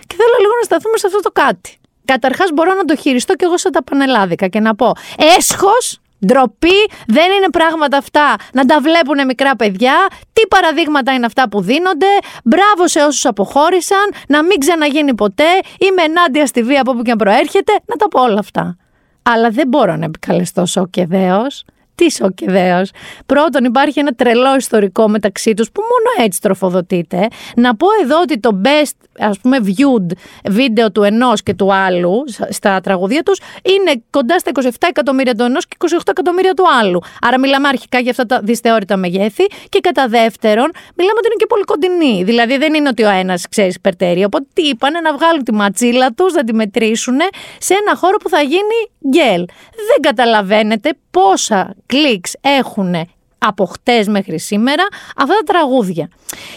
[0.06, 1.78] Και θέλω λίγο να σταθούμε σε αυτό το κάτι.
[2.04, 4.92] Καταρχάς, μπορώ να το χειριστώ κι εγώ σαν τα πανελάδικα και να πω:
[5.36, 9.94] Έσχος, ντροπή, δεν είναι πράγματα αυτά να τα βλέπουν μικρά παιδιά.
[10.32, 12.06] Τι παραδείγματα είναι αυτά που δίνονται.
[12.44, 14.10] Μπράβο σε όσους αποχώρησαν.
[14.28, 15.50] Να μην ξαναγίνει ποτέ.
[15.78, 17.72] Είμαι ενάντια στη βία από όπου και αν προέρχεται.
[17.86, 18.76] Να τα πω όλα αυτά.
[19.22, 21.64] Αλλά δεν μπορώ να επικαλεστώ σοκ και δέος
[22.00, 22.90] Τι σοκ και δέος.
[23.26, 27.28] Πρώτον, υπάρχει ένα τρελό ιστορικό μεταξύ τους που μόνο έτσι τροφοδοτείται.
[27.56, 30.16] Να πω εδώ ότι το best, ας πούμε, viewed
[30.48, 35.44] βίντεο του ενός και του άλλου στα τραγουδία τους είναι κοντά στα 27 εκατομμύρια του
[35.44, 37.00] ενός και 28 εκατομμύρια του άλλου.
[37.20, 39.44] Άρα, μιλάμε αρχικά για αυτά τα δυσθεώρητα μεγέθη.
[39.68, 42.24] Και κατά δεύτερον, μιλάμε ότι είναι και πολύ κοντινή.
[42.24, 44.24] Δηλαδή, δεν είναι ότι ο ένας ξέρεις υπερτέρει.
[44.24, 47.18] Οπότε, τι είπανε, να βγάλουν τη ματσίλα τους, να τη μετρήσουν
[47.58, 49.44] σε ένα χώρο που θα γίνει γκέλ.
[49.88, 52.94] Δεν καταλαβαίνετε πόσα κλικς έχουν
[53.38, 54.82] από χτες μέχρι σήμερα
[55.16, 56.08] αυτά τα τραγούδια.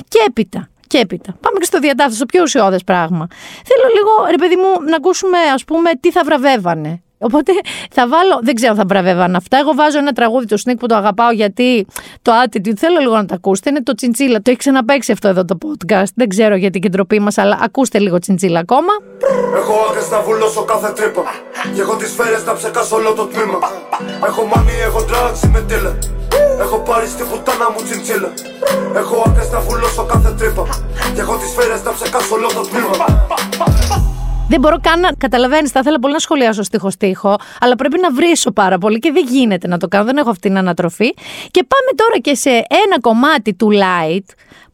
[0.08, 1.38] Και έπειτα, και έπειτα.
[1.42, 3.28] Πάμε και στο διατάφτο, στο πιο ουσιώδες πράγμα.
[3.66, 7.03] Θέλω λίγο, ρε παιδί μου, να ακούσουμε, ας πούμε, τι θα βραβεύανε.
[7.24, 7.52] Οπότε
[7.92, 9.58] θα βάλω, δεν ξέρω αν θα βραβεύαν αυτά.
[9.58, 11.86] Εγώ βάζω ένα τραγούδι του Σνίκ που το αγαπάω γιατί
[12.22, 13.70] το attitude θέλω λίγο να το ακούσετε.
[13.70, 14.38] Είναι το τσιντσίλα.
[14.42, 16.14] Το έχει ξαναπέξει αυτό εδώ το podcast.
[16.16, 18.94] Δεν ξέρω γιατί και ντροπή μας, αλλά ακούστε λίγο τσιντσίλα ακόμα.
[19.56, 21.22] Έχω άκρε να βουλώσω κάθε τρύπα.
[21.74, 23.60] Και έχω τις σφαίρες να ψεκάσω όλο το τμήμα.
[24.26, 25.94] Έχω μάνι, έχω drugs, με τίλε.
[26.60, 28.34] Έχω πάρει στη φουτάνα μου τσιντσίλα.
[28.96, 30.64] Έχω άκρε να βουλώσω κάθε τρύπα.
[31.14, 32.96] Και έχω τις σφαίρες να ψεκάσω όλο το τμήμα.
[34.48, 35.72] Δεν μπορώ καν να καταλαβαίνεις.
[35.72, 39.68] Θα ήθελα πολύ να σχολιάσω στίχο-στίχο, αλλά πρέπει να βρίσω πάρα πολύ και δεν γίνεται
[39.68, 40.06] να το κάνω.
[40.06, 41.14] Δεν έχω αυτή την ανατροφή.
[41.52, 44.26] Και πάμε τώρα και σε ένα κομμάτι του Light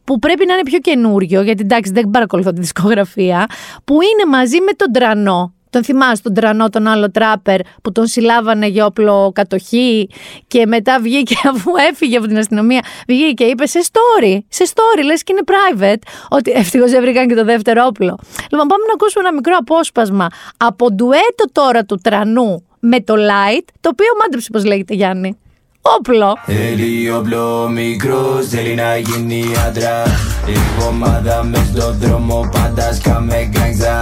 [0.04, 3.46] που πρέπει να είναι πιο καινούριο, γιατί εντάξει δεν παρακολουθώ τη δισκογραφία,
[3.84, 5.54] που είναι μαζί με τον Τρανό.
[5.70, 10.08] Τον θυμάσαι τον τρανό, τον άλλο τράπερ που τον συλλάβανε για όπλο κατοχή
[10.46, 12.80] και μετά βγήκε αφού έφυγε από την αστυνομία.
[13.08, 17.34] Βγήκε και είπε σε story, σε story, λες και είναι private, ότι ευτυχώς έβρικαν και
[17.34, 18.18] το δεύτερο όπλο.
[18.50, 23.64] Λοιπόν, πάμε να ακούσουμε ένα μικρό απόσπασμα από ντουέτο τώρα του τρανού με το light,
[23.80, 25.38] το οποίο μάντρεψε πώς λέγεται Γιάννη.
[25.82, 26.36] Όπλο.
[26.46, 30.02] Θέλει όπλο μικρός, θέλει να γίνει άντρα.
[30.46, 30.56] Η
[30.88, 33.98] ομάδα μες στον δρόμο πάντα σκάμε γκραγζά.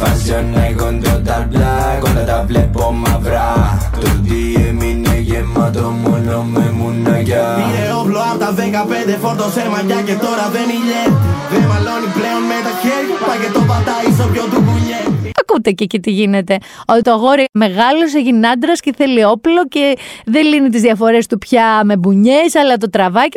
[0.00, 3.78] Fashion έχουν total black, όλα τα βλέπω μαυρά.
[4.00, 7.46] Το τι έμεινε γεμάτο μόνο με μουναγιά.
[7.58, 11.16] Πήρε όπλο απ' τα 15, φόρτωσε μαγιά και τώρα δεν ηλιέται.
[11.50, 15.19] Δεν μαλώνει πλέον με τα χέρια, πάει και το πατάει στο πιο του κουνιέται.
[15.40, 16.58] Ακούτε και εκεί τι γίνεται.
[16.86, 21.38] Ότι το αγόρι μεγάλωσε, έγινε άντρας και θέλει όπλο και δεν λύνει τις διαφορές του
[21.38, 23.28] πια με μπουνιές, αλλά το τραβάει.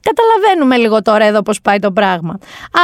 [0.00, 2.38] Καταλαβαίνουμε λίγο τώρα εδώ πώς πάει το πράγμα.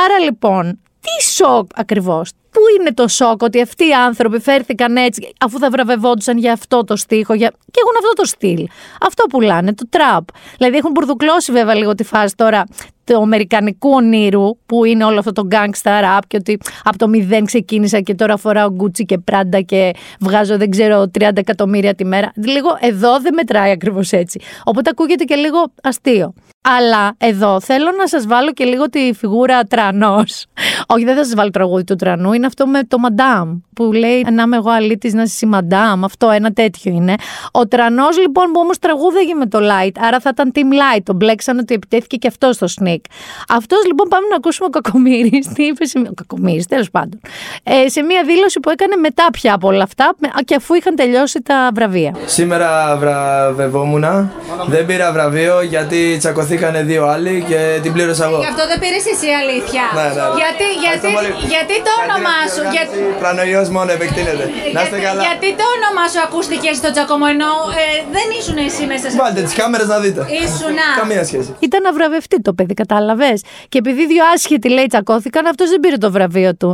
[0.05, 2.31] Άρα λοιπόν, τι σοκ ακριβώς.
[2.59, 6.85] Πού είναι το σοκ ότι αυτοί οι άνθρωποι φέρθηκαν έτσι, αφού θα βραβευόντουσαν για αυτό
[6.85, 7.51] το στίχο για...
[7.51, 8.67] και έχουν αυτό το στυλ.
[9.01, 10.25] Αυτό πουλάνε, το τραπ.
[10.57, 12.65] Δηλαδή έχουν μπουρδουκλώσει βέβαια λίγο τη φάση τώρα
[13.05, 17.45] του αμερικανικού ονείρου που είναι όλο αυτό το gangsta rap και ότι από το μηδέν
[17.45, 19.91] ξεκίνησα και τώρα φοράω Gucci και Prada και
[20.21, 22.33] βγάζω δεν ξέρω 30 εκατομμύρια τη μέρα.
[22.35, 24.41] Λίγο εδώ δεν μετράει ακριβώς έτσι.
[24.65, 26.35] Οπότε ακούγεται και λίγο αστείο.
[26.63, 30.47] Αλλά εδώ θέλω να σας βάλω και λίγο τη φιγούρα τρανός.
[30.87, 34.27] Όχι, δεν θα σας βάλω τραγούδι του τρανού, είναι αυτό με το μαντάμ που λέει
[34.33, 36.05] να είμαι εγώ αλήτης να είσαι η μαντάμ.
[36.05, 37.15] Αυτό ένα τέτοιο είναι.
[37.53, 41.01] Ο τρανός λοιπόν που όμως τραγούδαγε με το light, άρα θα ήταν team light.
[41.03, 43.03] Το μπλέξαν ότι επιτέθηκε και αυτός στο sneak.
[43.49, 45.49] Αυτός λοιπόν πάμε να ακούσουμε ο Κακομύρης.
[45.55, 45.99] Τι είπε σε...
[45.99, 47.21] Ο Κακομύρης τέλος πάντων.
[47.63, 51.43] Ε, σε μια δήλωση που έκανε μετά πια από όλα αυτά και αφού είχαν τελειώσει
[51.43, 52.15] τα βραβεία.
[52.27, 54.05] Σήμερα βραβευόμουν.
[54.67, 58.39] Δεν πήρα βραβείο γιατί τσακωθήκανε δύο άλλοι και την πλήρωσα εγώ.
[58.39, 59.83] Γι' αυτό δεν πήρες εσύ αλήθεια.
[59.95, 60.39] Ναι, ναι, ναι.
[60.43, 61.31] Γιατί, γιατί, πολύ.
[61.55, 61.93] γιατί το
[62.29, 62.63] όνομά σου.
[62.77, 64.45] Γιατί, Πρανοϊός μόνο επεκτείνεται.
[64.75, 65.23] Να είστε καλά.
[65.29, 67.85] γιατί το όνομά σου ακούστηκε στο τσακωμό ενώ ε,
[68.17, 70.21] δεν ήσουν εσύ μέσα σε Βάλτε τις κάμερες να δείτε.
[70.45, 70.89] Ήσουνα.
[71.03, 71.51] Καμία σχέση.
[71.69, 73.39] Ήταν να βραβευτεί το παιδί, κατάλαβες;
[73.69, 76.71] Και επειδή δύο άσχετοι λέει τσακώθηκαν, αυτός δεν πήρε το βραβείο του.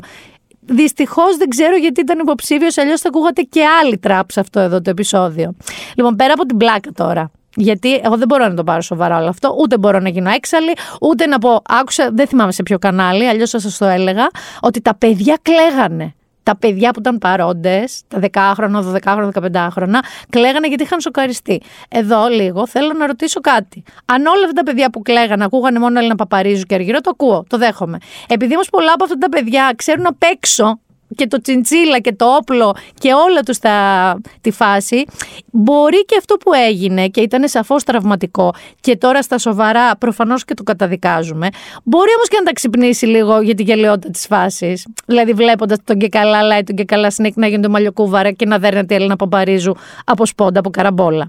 [0.67, 4.81] Δυστυχώς δεν ξέρω γιατί ήταν υποψήφιος, αλλιώς θα ακούγατε και άλλη τραπ σε αυτό εδώ
[4.81, 5.55] το επεισόδιο.
[5.97, 7.31] Λοιπόν, πέρα από την πλάκα τώρα.
[7.57, 10.73] Γιατί εγώ δεν μπορώ να το πάρω σοβαρά όλο αυτό, ούτε μπορώ να γίνω έξαλλη,
[11.01, 11.63] ούτε να πω.
[11.69, 14.27] Άκουσα, δεν θυμάμαι σε ποιο κανάλι, αλλιώς θα σας το έλεγα,
[14.61, 16.15] ότι τα παιδιά κλαίγανε.
[16.43, 19.99] Τα παιδιά που ήταν παρόντες, τα 10χρονα, 12χρονα, 15χρονα,
[20.31, 21.63] κλαίγανε γιατί είχαν σοκαριστεί.
[21.89, 23.83] Εδώ λίγο θέλω να ρωτήσω κάτι.
[24.05, 27.45] Αν όλα αυτά τα παιδιά που κλαίγανε ακούγανε μόνο Έλληνα Παπαρίζου και Αργυρό, το ακούω,
[27.49, 27.99] το δέχομαι.
[28.29, 30.79] Επειδή όμως πολλά από αυτά τα παιδιά ξέρουν απ' έξω
[31.15, 35.05] και το τσιντσίλα και το όπλο και όλα τους τα, τη φάση,
[35.51, 40.55] μπορεί και αυτό που έγινε και ήταν σαφώς τραυματικό και τώρα στα σοβαρά προφανώς και
[40.55, 41.49] το καταδικάζουμε,
[41.85, 44.87] μπορεί όμως και να τα ξυπνήσει λίγο για τη γελιότητα της φάσης.
[45.07, 48.59] Δηλαδή βλέποντας τον και καλά λάει, τον και καλά σνίκ να γίνεται μαλλιοκούβαρα και να
[48.59, 49.75] δέρνεται η Έλληνα Παπαρίζου
[50.05, 51.29] από σπόντα, από καραμπόλα.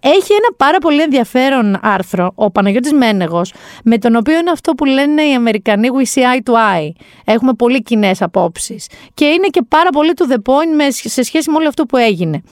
[0.00, 3.52] Έχει ένα πάρα πολύ ενδιαφέρον άρθρο, ο Παναγιώτης Μένεγος,
[3.84, 6.90] με τον οποίο είναι αυτό που λένε οι Αμερικανοί we see eye to eye.
[7.24, 8.86] Έχουμε πολύ κοινές απόψεις
[9.18, 11.96] και είναι και πάρα πολύ to the point με, σε σχέση με όλο αυτό που
[11.96, 12.42] έγινε.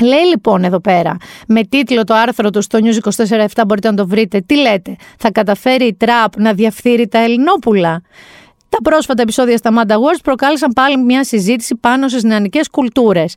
[0.00, 1.16] Λέει λοιπόν εδώ πέρα,
[1.46, 5.30] με τίτλο το άρθρο του στο News 24-7 μπορείτε να το βρείτε, τι λέτε, θα
[5.30, 8.02] καταφέρει η Τραπ να διαφθείρει τα Ελληνόπουλα;
[8.68, 13.34] Τα πρόσφατα επεισόδια στα Mad Awards προκάλεσαν πάλι μια συζήτηση πάνω στις νεανικές κουλτούρες.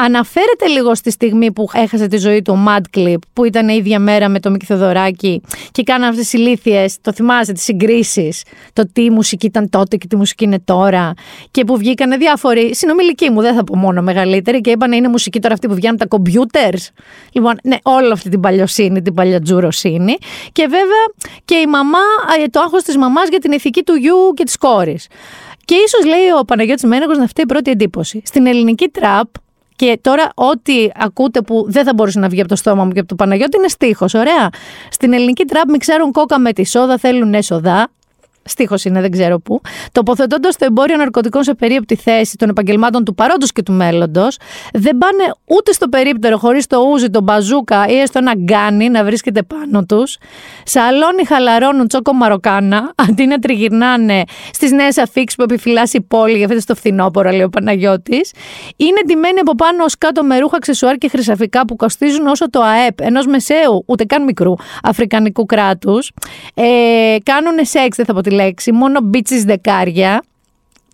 [0.00, 3.74] Αναφέρεται λίγο στη στιγμή που έχασε τη ζωή του ο Mad Clip, που ήταν η
[3.78, 8.42] ίδια μέρα με το Μίκη Θεοδωράκη και κάνανε αυτές τις ηλίθιες, το θυμάσαι, τις συγκρίσεις.
[8.72, 11.12] Το τι η μουσική ήταν τότε και τι μουσική είναι τώρα.
[11.50, 15.40] Και που βγήκανε διάφοροι συνομιλικοί μου, δεν θα πω μόνο μεγαλύτεροι, και είπαν είναι μουσική
[15.40, 16.90] τώρα αυτή που βγαίνουν τα κομπιούτερς.
[17.32, 20.16] Λοιπόν, ναι, όλη αυτή την παλιοσύνη, την παλιατζουροσύνη.
[20.52, 21.98] Και βέβαια και η μαμά,
[22.42, 25.06] ε, το άγχος της μαμάς για την ηθική του γιου και της κόρης.
[25.64, 28.22] Και ίσως λέει ο Παναγιώτης Μένεγος να αυτή η πρώτη εντύπωση.
[28.24, 29.28] Στην ελληνική τραπ,
[29.76, 32.98] και τώρα, ό,τι ακούτε που δεν θα μπορούσε να βγει από το στόμα μου και
[32.98, 34.14] από το Παναγιώτη είναι στίχος.
[34.14, 34.48] Ωραία.
[34.90, 37.88] Στην ελληνική τραπ μην ξέρουν κόκα με τη σόδα, θέλουν έσοδα.
[38.46, 39.60] Στίχος είναι, δεν ξέρω πού.
[39.92, 44.36] Τοποθετώντας το εμπόριο ναρκωτικών σε περίοπτη θέση των επαγγελμάτων του παρόντος και του μέλλοντος,
[44.72, 49.04] δεν πάνε ούτε στο περίπτερο χωρίς το ούζι, τον μπαζούκα ή έστω ένα γκάνι να
[49.04, 50.16] βρίσκεται πάνω τους.
[50.64, 56.62] Σαλόνι χαλαρώνουν τσόκο μαροκάνα, αντί να τριγυρνάνε στις νέες αφήξεις που επιφυλάσσει η πόλη, για
[56.66, 58.32] το φθινόπωρο, λέει ο Παναγιώτης.
[58.76, 62.60] Είναι ντυμένοι από πάνω ως κάτω με ρούχα, αξεσουάρ και χρυσαφικά που κοστίζουν όσο το
[62.62, 66.10] ΑΕΠ ενός μεσαίου, ούτε καν μικρού αφρικανικού κράτους.
[66.54, 70.22] Ε, κάνουν σεξ, δεν θα πω τη λέξη, μόνο bitches δεκάρια,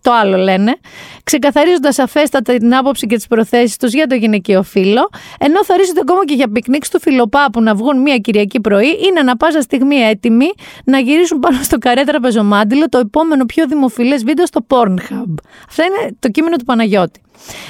[0.03, 0.77] το άλλο λένε,
[1.25, 6.25] ξεκαθαρίζοντας σαφέστατα την άποψη και τις προθέσεις τους για το γυναικείο φύλο, ενώ θαρρίζονται ακόμα
[6.25, 10.47] και για πικνίκ στου Φιλοπάππου να βγουν μία Κυριακή πρωί, είναι ανα πάσα στιγμή έτοιμοι
[10.85, 15.35] να γυρίσουν πάνω στο καρέ τραπεζομάντιλο το επόμενο πιο δημοφιλές βίντεο στο Pornhub.
[15.69, 17.21] Αυτό είναι το κείμενο του Παναγιώτη.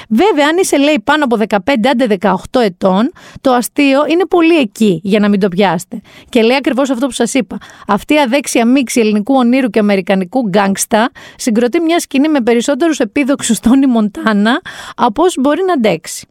[0.09, 4.99] Βέβαια, αν είσαι λέει πάνω από 15 άντε 18 ετών, το αστείο είναι πολύ εκεί
[5.03, 6.01] για να μην το πιάσετε.
[6.29, 7.57] Και λέει ακριβώς αυτό που σας είπα.
[7.87, 13.59] Αυτή η αδέξια μίξη ελληνικού ονείρου και αμερικανικού γκάγκστα συγκροτεί μια σκηνή με περισσότερους επίδοξους
[13.59, 14.61] Τόνι Μοντάνα
[14.95, 16.27] από όσου μπορεί να αντέξει.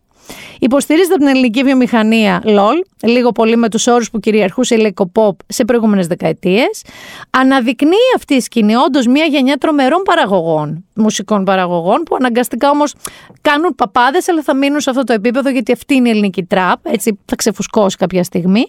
[0.59, 5.39] Υποστηρίζεται από την ελληνική βιομηχανία LOL, λίγο πολύ με τους όρους που κυριαρχούσε η Λεκοπόπ
[5.47, 6.83] σε προηγούμενες δεκαετίες.
[7.31, 12.95] Αναδεικνύει αυτή η σκηνή όντως μια γενιά τρομερών παραγωγών, μουσικών παραγωγών, που αναγκαστικά όμως
[13.41, 16.87] κάνουν παπάδες, αλλά θα μείνουν σε αυτό το επίπεδο γιατί αυτή είναι η ελληνική τραπ.
[16.87, 18.65] Έτσι θα ξεφουσκώσει κάποια στιγμή.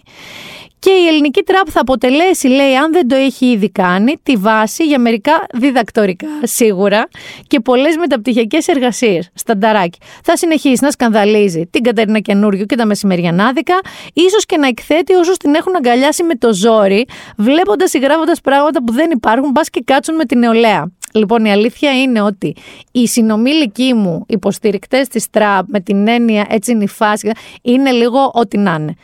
[0.84, 4.86] Και η ελληνική τραπ θα αποτελέσει, λέει, αν δεν το έχει ήδη κάνει, τη βάση
[4.86, 7.08] για μερικά διδακτορικά σίγουρα
[7.48, 9.30] και πολλές μεταπτυχιακές εργασίες.
[9.34, 10.00] Στανταράκι.
[10.24, 13.80] Θα συνεχίσει να σκανδαλίζει την Κατερίνα Καινούριου και τα μεσημεριανάδικα,
[14.14, 17.06] ίσως και να εκθέτει όσους την έχουν αγκαλιάσει με το ζόρι,
[17.38, 20.92] βλέποντας ή γράφοντας πράγματα που δεν υπάρχουν, πα και κάτσουν με την νεολαία.
[21.14, 22.56] Λοιπόν, η αλήθεια είναι ότι
[22.92, 28.32] οι συνομήλικοί μου υποστηρικτές της τραπ με την έννοια έτσι είναι η φάση, είναι λίγο
[28.34, 28.96] ό,τι να είναι.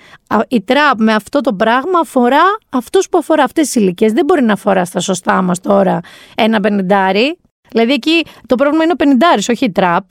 [0.48, 4.12] Η τραπ με αυτό το πράγμα αφορά αυτούς που αφορά αυτές τις ηλικίες.
[4.12, 6.00] Δεν μπορεί να αφορά στα σωστά μας τώρα
[6.36, 7.38] ένα πενιντάρι.
[7.72, 10.04] Δηλαδή εκεί το πρόβλημα είναι ο πενιντάρι, όχι η τραπ.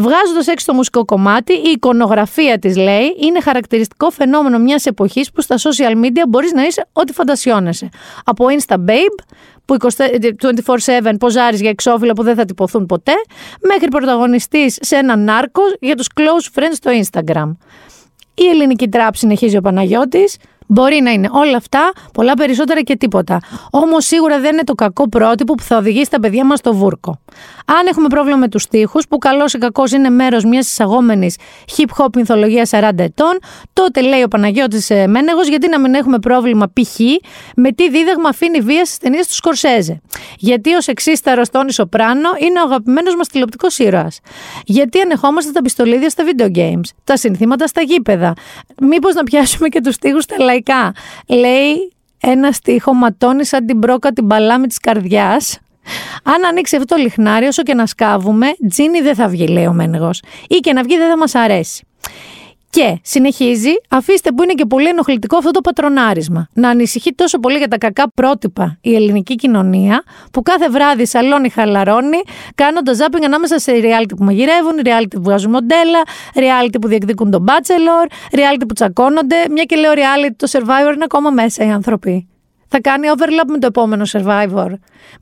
[0.00, 5.40] Βγάζοντας έξω το μουσικό κομμάτι, η εικονογραφία της λέει είναι χαρακτηριστικό φαινόμενο μιας εποχής που
[5.40, 7.88] στα social media μπορείς να είσαι ό,τι φαντασιώνεσαι.
[8.24, 9.24] Από Insta Babe,
[9.68, 9.76] που
[11.04, 13.12] 24-7 ποζάρεις για εξώφυλλα που δεν θα τυπωθούν ποτέ,
[13.60, 17.56] μέχρι πρωταγωνιστής σε ένα νάρκο για τους close friends στο Instagram.
[18.34, 20.36] Η ελληνική τραπ συνεχίζει ο Παναγιώτης,
[20.68, 23.40] Μπορεί να είναι όλα αυτά, πολλά περισσότερα και τίποτα.
[23.70, 27.20] Όμως σίγουρα δεν είναι το κακό πρότυπο που θα οδηγήσει τα παιδιά μας στο βούρκο.
[27.66, 31.36] Αν έχουμε πρόβλημα με τους τοίχου, που καλός ή κακός είναι μέρος μιας εισαγόμενης
[31.76, 33.38] hip hop μυθολογία 40 ετών,
[33.72, 36.98] τότε λέει ο Παναγιώτης ε, Μένεγος, γιατί να μην έχουμε πρόβλημα π.χ.
[37.56, 40.00] με τι δίδαγμα αφήνει βία στις ταινίες του Σκορσέζε.
[40.38, 44.20] Γιατί ο σεξίσταρος Τόνι Σοπράνο είναι ο αγαπημένος μας τηλεοπτικός ήρωας.
[44.64, 48.32] Γιατί ανεχόμαστε τα πιστολίδια στα video games, τα συνθήματα στα γήπεδα.
[48.80, 50.94] Μήπως να πιάσουμε και τους τοίχου στα λαϊκά.
[51.26, 55.58] Λέει ένα στίχο ματώνει σαν την μπρόκα την παλάμη της καρδιάς.
[56.22, 59.72] Αν ανοίξει αυτό το λιχνάρι, όσο και να σκάβουμε, τζίνι δεν θα βγει, λέει ο
[59.72, 60.10] Μένεγο.
[60.48, 61.86] Ή και να βγει δεν θα μας αρέσει.
[62.70, 66.48] Και συνεχίζει, αφήστε που είναι και πολύ ενοχλητικό αυτό το πατρονάρισμα.
[66.52, 70.02] Να ανησυχεί τόσο πολύ για τα κακά πρότυπα η ελληνική κοινωνία,
[70.32, 72.20] που κάθε βράδυ σαλόνι χαλαρώνει,
[72.54, 76.02] κάνοντας ζάπινγκ ανάμεσα σε reality που μαγειρεύουν, reality που βγάζουν μοντέλα,
[76.34, 79.36] reality που διεκδικούν τον bachelor, reality που τσακώνονται.
[79.50, 82.27] Μια και λέω reality, το survivor είναι ακόμα μέσα οι άνθρωποι
[82.68, 84.68] θα κάνει overlap με το επόμενο survivor.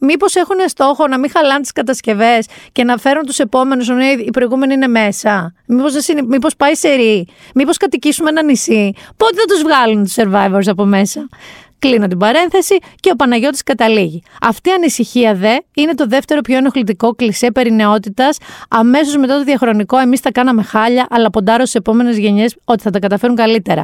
[0.00, 4.30] Μήπως έχουν στόχο να μην χαλάνε τις κατασκευές και να φέρουν τους επόμενους, ενώ οι
[4.32, 5.92] προηγούμενοι είναι μέσα; Μήπως
[6.28, 10.84] μήπως πάει σε ρί; Μήπως κατοικήσουμε ένα νησί; Πότε θα τους βγάλουν τους survivors από
[10.84, 11.28] μέσα;
[11.78, 14.22] Κλείνω την παρένθεση και ο Παναγιώτης καταλήγει.
[14.40, 18.38] Αυτή η ανησυχία δε είναι το δεύτερο πιο ενοχλητικό κλισέ περί νεότητας.
[18.68, 22.90] Αμέσως μετά το διαχρονικό, εμείς τα κάναμε χάλια, αλλά ποντάρω στις επόμενες γενιές ότι θα
[22.90, 23.82] τα καταφέρουν καλύτερα.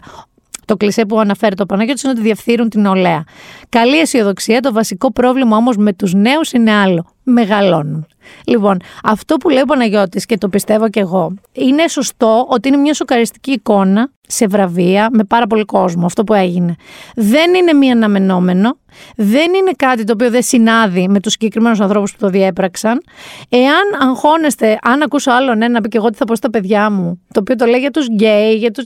[0.65, 3.25] Το κλισέ που αναφέρει το Παναγιώτη είναι ότι διευθύνουν την νεολαία.
[3.69, 4.61] Καλή αισιοδοξία.
[4.61, 7.07] Το βασικό πρόβλημα όμως με τους νέους είναι άλλο.
[7.23, 8.07] Μεγαλώνουν.
[8.47, 12.77] Λοιπόν, αυτό που λέει ο Παναγιώτης και το πιστεύω κι εγώ, είναι σωστό ότι είναι
[12.77, 16.75] μια σοκαριστική εικόνα σε βραβεία με πάρα πολύ κόσμο, αυτό που έγινε.
[17.15, 18.77] Δεν είναι μη αναμενόμενο,
[19.17, 23.03] δεν είναι κάτι το οποίο δεν συνάδει με τους συγκεκριμένους ανθρώπους που το διέπραξαν.
[23.49, 27.21] Εάν αγχώνεστε, αν ακούσω άλλον ένα, πει και εγώ τι θα πω στα παιδιά μου,
[27.33, 28.85] το οποίο το λέει για τους γκέι, για τους...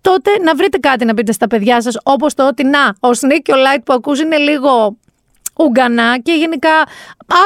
[0.00, 3.42] τότε να βρείτε κάτι να πείτε στα παιδιά σας, όπως το ότι να, ο Snik
[3.42, 4.96] και ο Light που ακούς είναι λίγο
[5.56, 6.70] Ουγγανά και γενικά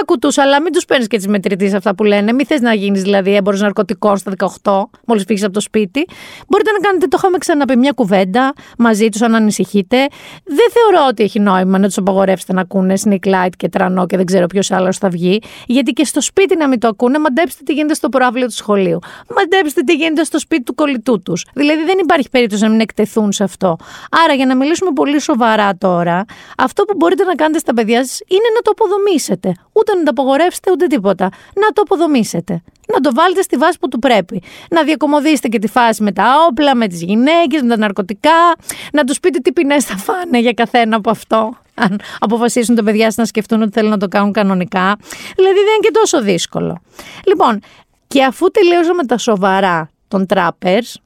[0.00, 2.32] άκου τους, αλλά μην τους παίρνεις και τις μετρητή αυτά που λένε.
[2.32, 4.72] Μην θες να γίνεις δηλαδή έμπορο ναρκωτικός στα 18,
[5.06, 6.06] μόλις φύγεις από το σπίτι.
[6.48, 9.96] Μπορείτε να κάνετε, το είχαμε ξαναπεί, μια κουβέντα μαζί τους, αν ανησυχείτε.
[10.44, 14.16] Δεν θεωρώ ότι έχει νόημα να τους απαγορεύσετε να ακούνε sneak light και τρανό και
[14.16, 15.42] δεν ξέρω ποιος άλλος θα βγει.
[15.66, 18.98] Γιατί και στο σπίτι να μην το ακούνε, μαντέψτε τι γίνεται στο προάβλιο του σχολείου.
[19.36, 21.46] Μαντέψτε τι γίνεται στο σπίτι του κολλητού τους.
[21.54, 23.76] Δηλαδή δεν υπάρχει περίπτωση να μην εκτεθούν σε αυτό.
[24.24, 26.24] Άρα για να μιλήσουμε πολύ σοβαρά τώρα,
[26.58, 30.10] αυτό που μπορείτε να κάνετε στα παιδιά σας είναι να το αποδομήσετε ούτε να το
[30.10, 31.28] απογορεύσετε ούτε τίποτα.
[31.54, 32.62] Να το αποδομήσετε.
[32.92, 34.42] Να το βάλετε στη βάση που του πρέπει.
[34.70, 38.54] Να διακομωδήσετε και τη φάση με τα όπλα, με τις γυναίκες, με τα ναρκωτικά.
[38.92, 41.56] Να τους πείτε τι ποινές θα φάνε για καθένα από αυτό.
[41.74, 44.96] Αν αποφασίσουν τα παιδιά σας να σκεφτούν ότι θέλουν να το κάνουν κανονικά.
[45.36, 46.82] Δηλαδή δεν είναι και τόσο δύσκολο.
[47.26, 47.60] Λοιπόν,
[48.06, 51.00] και αφού τελείωσα τα σοβαρά των τράπερς,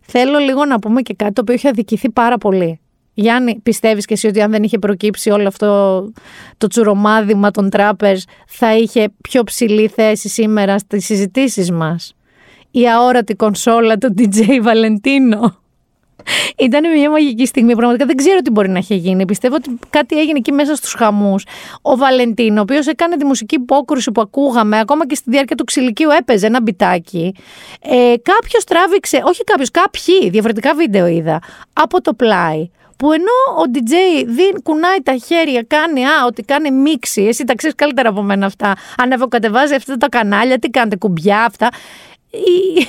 [0.00, 2.80] θέλω λίγο να πούμε και κάτι το οποίο έχει αδικηθεί πάρα πολύ.
[3.20, 5.66] Γιάννη, πιστεύεις και εσύ ότι αν δεν είχε προκύψει όλο αυτό
[6.58, 12.14] το τσουρομάδημα των τράπερς θα είχε πιο ψηλή θέση σήμερα στις συζητήσεις μας;
[12.70, 15.60] Η αόρατη κονσόλα του DJ Βαλεντίνο.
[16.56, 17.74] Ήταν μια μαγική στιγμή.
[17.74, 19.24] Πραγματικά δεν ξέρω τι μπορεί να έχει γίνει.
[19.24, 21.44] Πιστεύω ότι κάτι έγινε εκεί μέσα στους χαμούς.
[21.82, 25.64] Ο Βαλεντίνο, ο οποίος έκανε τη μουσική υπόκρουση που ακούγαμε, ακόμα και στη διάρκεια του
[25.64, 27.34] ξυλικίου έπαιζε ένα μπιτάκι.
[27.82, 33.70] Ε, κάποιος τράβηξε, όχι κάποιος, κάποιοι διαφορετικά βίντεο είδα, από το πλάι που ενώ ο
[33.74, 33.92] DJ
[34.26, 38.46] δεν κουνάει τα χέρια, κάνει α, ότι κάνει μίξη, εσύ τα ξέρεις καλύτερα από μένα
[38.46, 38.74] αυτά.
[38.96, 41.68] Ανεβοκατεβάζει αυτά τα κανάλια, τι κάνετε, κουμπιά αυτά.
[42.30, 42.86] Η,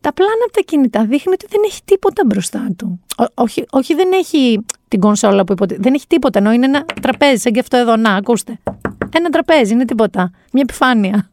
[0.00, 3.00] τα πλάνα από τα κινητά δείχνει ότι δεν έχει τίποτα μπροστά του.
[3.34, 5.82] όχι, όχι, δεν έχει την κονσόλα που υποτίθεται.
[5.82, 6.38] Δεν έχει τίποτα.
[6.38, 7.96] Ενώ είναι ένα τραπέζι, σαν και αυτό εδώ.
[7.96, 8.58] Να, ακούστε.
[9.16, 10.30] Ένα τραπέζι, είναι τίποτα.
[10.52, 11.30] Μια επιφάνεια.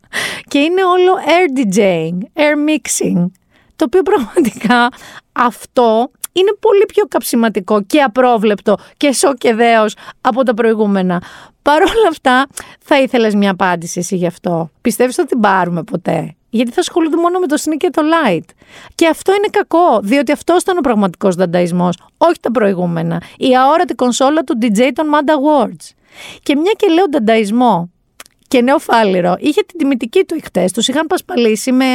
[0.47, 3.31] Και είναι όλο air DJing, air mixing.
[3.75, 4.89] Το οποίο πραγματικά
[5.31, 11.21] αυτό είναι πολύ πιο καψιματικό και απρόβλεπτο και σοκεδαίος από τα προηγούμενα.
[11.61, 12.47] Παρ' όλα αυτά,
[12.79, 17.17] θα ήθελες μια απάντηση εσύ γι' αυτό; Πιστεύεις ότι την πάρουμε ποτέ; Γιατί θα ασχολούνται
[17.17, 18.45] μόνο με το sneak και το light.
[18.95, 23.21] Και αυτό είναι κακό, διότι αυτό ήταν ο πραγματικός δανταϊσμός, όχι τα προηγούμενα.
[23.37, 25.89] Η αόρατη κονσόλα του DJ των Mad Awards.
[26.43, 27.91] Και μια και λέω δανταϊσμό,
[28.51, 29.35] και νεοφάλιρο.
[29.39, 30.71] Είχε την τιμητική του χτες.
[30.71, 31.85] Τους είχαν πασπαλίσει με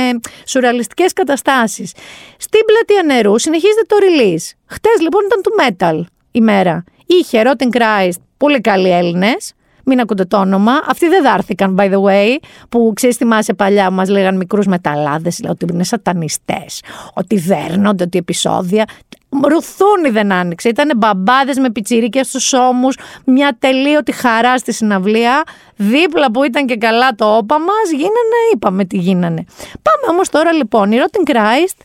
[0.46, 1.92] σουρεαλιστικές καταστάσεις.
[2.38, 4.52] Στην πλατεία νερού συνεχίζεται το release.
[4.66, 6.84] Χτες λοιπόν ήταν του metal η μέρα.
[7.06, 9.52] Είχε Rotten Christ, πολύ καλοί Έλληνες.
[9.84, 10.72] Μην ακούτε το όνομα.
[10.86, 12.36] Αυτοί δεν δάρθηκαν, by the way,
[12.68, 16.82] που ξέρεις, θυμάσαι παλιά, μας λέγαν μικρούς μεταλλάδες, ότι είναι σατανιστές,
[17.14, 18.84] ότι δέρνονται, ότι επεισόδια.
[19.28, 20.68] Ρουθούνι δεν άνοιξε.
[20.68, 25.42] Ήταν μπαμπάδες με πιτσιρίκε στους ώμους, μια τελείωτη χαρά στη συναυλία.
[25.76, 29.44] Δίπλα που ήταν και καλά το όπα μας, γίνανε, είπαμε τι γίνανε.
[29.82, 30.92] Πάμε όμως τώρα λοιπόν.
[30.92, 31.78] Οι Rotten Christ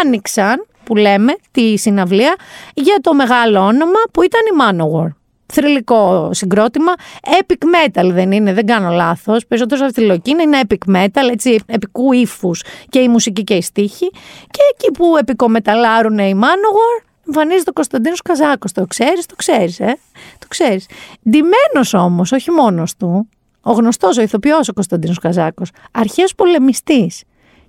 [0.00, 2.36] άνοιξαν, που λέμε, τη συναυλία
[2.74, 5.19] για το μεγάλο όνομα που ήταν η Manowar
[5.50, 6.92] θρηλυκό συγκρότημα.
[7.22, 9.46] Epic metal δεν είναι, δεν κάνω λάθος.
[9.46, 14.10] Περισσότερο αυτιλοκή είναι epic metal, έτσι, επικού ύφους και η μουσική και η στίχη.
[14.50, 18.72] Και εκεί που επικομεταλάρουν οι Manowar, εμφανίζεται ο Κωνσταντίνος Καζάκος.
[18.72, 19.98] Το ξέρεις, το ξέρεις, ε;
[20.38, 20.86] Το ξέρεις.
[21.30, 23.28] Ντυμένος όμως, όχι μόνος του,
[23.60, 27.22] ο γνωστός, ο ηθοποιός ο Κωνσταντίνος Καζάκος, αρχαίος πολεμιστής.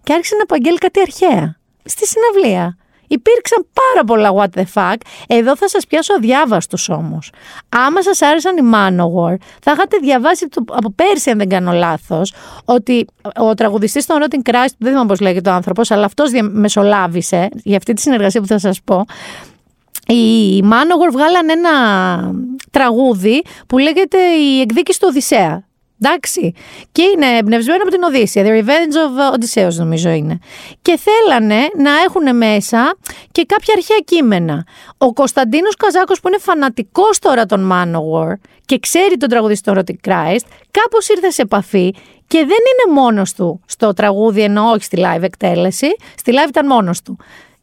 [0.04, 1.60] Και άρχισε να απαγγέλει κάτι αρχαία.
[1.84, 2.78] Στη συναυλία.
[3.12, 4.96] Υπήρξαν πάρα πολλά what the fuck.
[5.28, 7.32] Εδώ θα σας πιάσω αδιάβαστος όμως.
[7.70, 12.34] Άμα σας άρεσαν οι Manowar, θα είχατε διαβάσει από πέρσι, αν δεν κάνω λάθος,
[12.66, 13.06] ότι
[13.40, 17.78] ο τραγουδιστής των Rotten Christ, δεν θυμάμαι πώς λέγεται ο άνθρωπος, αλλά αυτός μεσολάβησε για
[17.78, 19.06] αυτή τη συνεργασία που θα σας πω,
[20.08, 21.70] οι Manowar βγάλαν ένα
[22.72, 25.64] τραγούδι που λέγεται «Η εκδίκηση του Οδυσσέα».
[26.04, 26.54] Εντάξει.
[26.92, 28.44] Και είναι εμπνευσμένο από την Οδύσσια.
[28.44, 30.40] The Revenge of Odysseus νομίζω είναι.
[30.82, 32.96] Και θέλανε να έχουν μέσα
[33.32, 34.66] και κάποια αρχαία κείμενα.
[34.98, 38.34] Ο Κωνσταντίνος Καζάκος που είναι φανατικός τώρα των Manowar
[38.66, 41.94] και ξέρει τον τραγουδιστή των Rotic Christ, κάπως ήρθε σε επαφή
[42.28, 45.96] και δεν είναι μόνος του στο τραγούδι, ενώ όχι στη live εκτέλεση.
[46.18, 47.18] Στη live ήταν μόνος του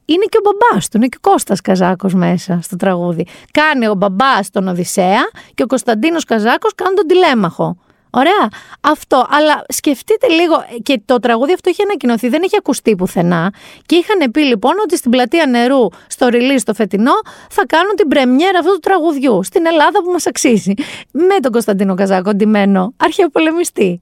[0.04, 3.26] είναι και ο μπαμπάς του, είναι και ο Κώστας Καζάκος μέσα στο τραγούδι.
[3.50, 5.20] Κάνει ο μπαμπάς τον Οδυσσέα
[5.54, 7.76] και ο Κωνσταντίνος Καζάκος κάνει τον τηλέμαχο.
[8.10, 8.48] Ωραία.
[8.80, 9.26] Αυτό.
[9.30, 10.54] Αλλά σκεφτείτε λίγο.
[10.82, 13.52] Και το τραγούδι αυτό έχει ανακοινωθεί, δεν έχει ακουστεί πουθενά.
[13.86, 17.12] Και είχαν πει λοιπόν ότι στην πλατεία νερού, στο release το φετινό,
[17.50, 19.42] θα κάνουν την πρεμιέρα αυτού του τραγουδιού.
[19.42, 20.72] Στην Ελλάδα που μας αξίζει.
[21.10, 24.00] Με τον Κωνσταντίνο Καζάκο, ντυμένο αρχαιοπολεμιστή.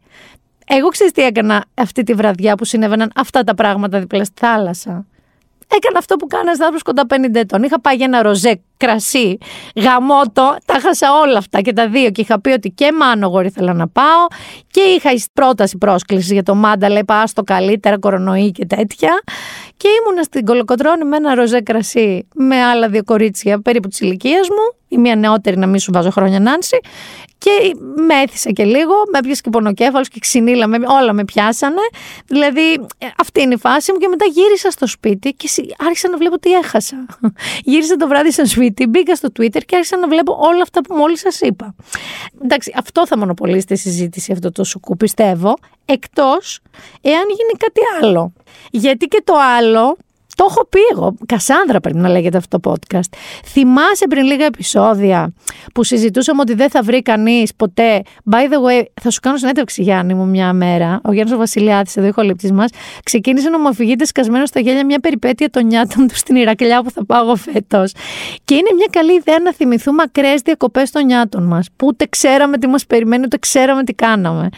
[0.66, 5.06] Εγώ ξέρεις τι έκανα αυτή τη βραδιά που συνέβαιναν αυτά τα πράγματα δίπλα στη θάλασσα.
[5.68, 7.62] Έκανα αυτό που κάνα άνθρωπο κοντά 50 ετών.
[7.62, 9.38] Είχα πάει για ένα ροζέ κρασί,
[9.76, 12.10] γαμότο, τα χάσα όλα αυτά και τα δύο.
[12.10, 14.26] Και είχα πει ότι και Μάνογορ ήθελα να πάω
[14.70, 16.98] και είχα εις- πρόταση πρόσκλησης για το Μάνταλα.
[16.98, 19.22] Είπα άστο καλύτερα, κορονοϊ και τέτοια.
[19.76, 24.48] Και ήμουνα στην Κολοκοτρώνη με ένα ροζέ κρασί με άλλα δύο κορίτσια περίπου της ηλικίας
[24.48, 24.78] μου.
[24.88, 26.78] Η μία νεότερη, να μην σου βάζω χρόνια Νάνση.
[27.38, 27.50] Και
[28.06, 31.80] με έθισα και λίγο, με έπιασε και πονοκέφαλος και ξυνήλα, με, όλα με πιάσανε.
[32.26, 36.08] Δηλαδή, ε, αυτή είναι η φάση μου και μετά γύρισα στο σπίτι και συ- άρχισα
[36.08, 37.06] να βλέπω τι έχασα.
[37.64, 40.94] γύρισα το βράδυ στο σπίτι, μπήκα στο Twitter και άρχισα να βλέπω όλα αυτά που
[40.94, 41.74] μόλις σας είπα.
[42.44, 46.60] Εντάξει, αυτό θα μονοπολίσει τη συζήτηση αυτό το σουκού, πιστεύω, εκτός
[47.00, 48.32] εάν γίνει κάτι άλλο.
[48.70, 49.96] Γιατί και το άλλο
[50.36, 51.14] το έχω πει εγώ.
[51.26, 53.16] Κασάνδρα πρέπει να λέγεται αυτό το podcast.
[53.44, 55.32] Θυμάσαι πριν λίγα επεισόδια
[55.74, 58.02] που συζητούσαμε ότι δεν θα βρει κανείς ποτέ.
[58.30, 61.00] By the way, θα σου κάνω συνέντευξη, Γιάννη μου, μια μέρα.
[61.04, 62.70] Ο Γιάννης Βασιλιάδη, εδώ ηχολήπτης μας,
[63.02, 66.90] ξεκίνησε να μου αφηγείται σκασμένο στα γέλια μια περιπέτεια των νιάτων του στην Ηρακλιά που
[66.90, 67.92] θα πάω εγώ φέτος.
[68.44, 71.68] Και είναι μια καλή ιδέα να θυμηθούμε ακραίες διακοπές των νιάτων μας.
[71.76, 74.48] Που ούτε ξέραμε τι μας περιμένει, ούτε ξέραμε τι κάναμε.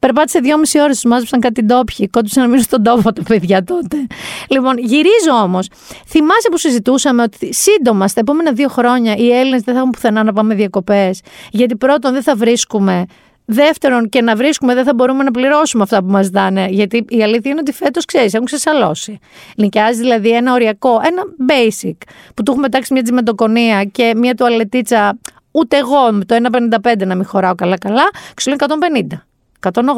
[0.00, 2.08] Περπάτησε δυόμιση ώρες, τους μάζεψαν κάτι ντόπιοι.
[2.08, 4.06] Κόντουσαν να μείνουν στον τόπο τα παιδιά τότε.
[4.48, 5.68] Λοιπόν, γυρίζω όμως.
[6.06, 10.22] Θυμάσαι που συζητούσαμε ότι σύντομα στα επόμενα δύο χρόνια οι Έλληνες δεν θα έχουν πουθενά
[10.22, 11.20] να πάμε διακοπές.
[11.50, 13.04] Γιατί πρώτον δεν θα βρίσκουμε.
[13.44, 16.66] Δεύτερον, και να βρίσκουμε δεν θα μπορούμε να πληρώσουμε αυτά που μας δάνε.
[16.70, 19.18] Γιατί η αλήθεια είναι ότι φέτος ξέρεις, έχουν ξεσαλώσει.
[19.56, 21.96] Νοικιάζει δηλαδή ένα οριακό, ένα basic,
[22.34, 25.18] που του έχουμε τάξει μια τσιμεντοκονία και μια τουαλετίτσα.
[25.50, 26.36] Ούτε εγώ με το
[26.82, 29.29] 1,55 να μην χωράω καλά-καλά, ξέρω 150.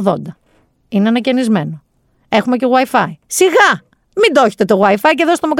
[0.04, 0.14] 180.
[0.88, 1.82] Είναι ανακαινισμένο.
[2.28, 3.12] Έχουμε και WiFi.
[3.26, 3.82] Σιγά!
[4.16, 5.52] Μην το έχετε το WiFi και δώστε μου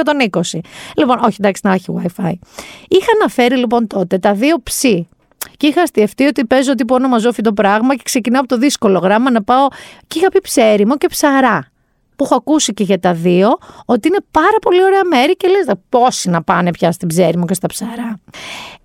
[0.53, 0.59] 120.
[0.97, 2.33] Λοιπόν, όχι, εντάξει, να έχει WiFi.
[2.87, 5.07] Είχα αναφέρει λοιπόν τότε τα δύο ψη.
[5.57, 9.31] Και είχα αστιευτεί ότι παίζω τύπου όνομα ζώφιτο πράγμα και ξεκινάω από το δύσκολο γράμμα
[9.31, 9.67] να πάω.
[10.07, 11.71] Και είχα πει ψέριμο και ψαρά.
[12.15, 15.65] Που έχω ακούσει και για τα δύο, ότι είναι πάρα πολύ ωραία μέρη και λες
[15.89, 18.19] πόσοι να πάνε πια στην ψέριμο και στα ψαρά.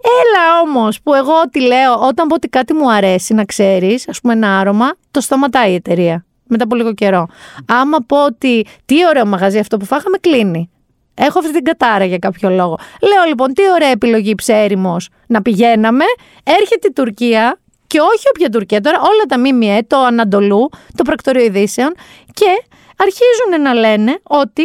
[0.03, 4.21] Έλα όμως που εγώ τι λέω, όταν πω ότι κάτι μου αρέσει να ξέρεις, ας
[4.21, 6.25] πούμε ένα άρωμα, το σταματάει η εταιρεία.
[6.51, 7.27] Μετά από λίγο καιρό.
[7.67, 10.71] Άμα πω ότι τι ωραίο μαγαζί αυτό που φάγαμε, κλείνει.
[11.15, 12.79] Έχω αυτή την κατάρα για κάποιο λόγο.
[13.03, 16.05] Λέω λοιπόν, τι ωραία επιλογή ψέριμος να πηγαίναμε.
[16.45, 21.45] Έρχεται η Τουρκία και όχι όποια Τουρκία τώρα, όλα τα ΜΜΕ, το Ανατολού, το Πρακτορείο
[21.45, 21.95] Ειδήσεων
[22.35, 22.65] και
[22.99, 24.63] αρχίζουν να λένε ότι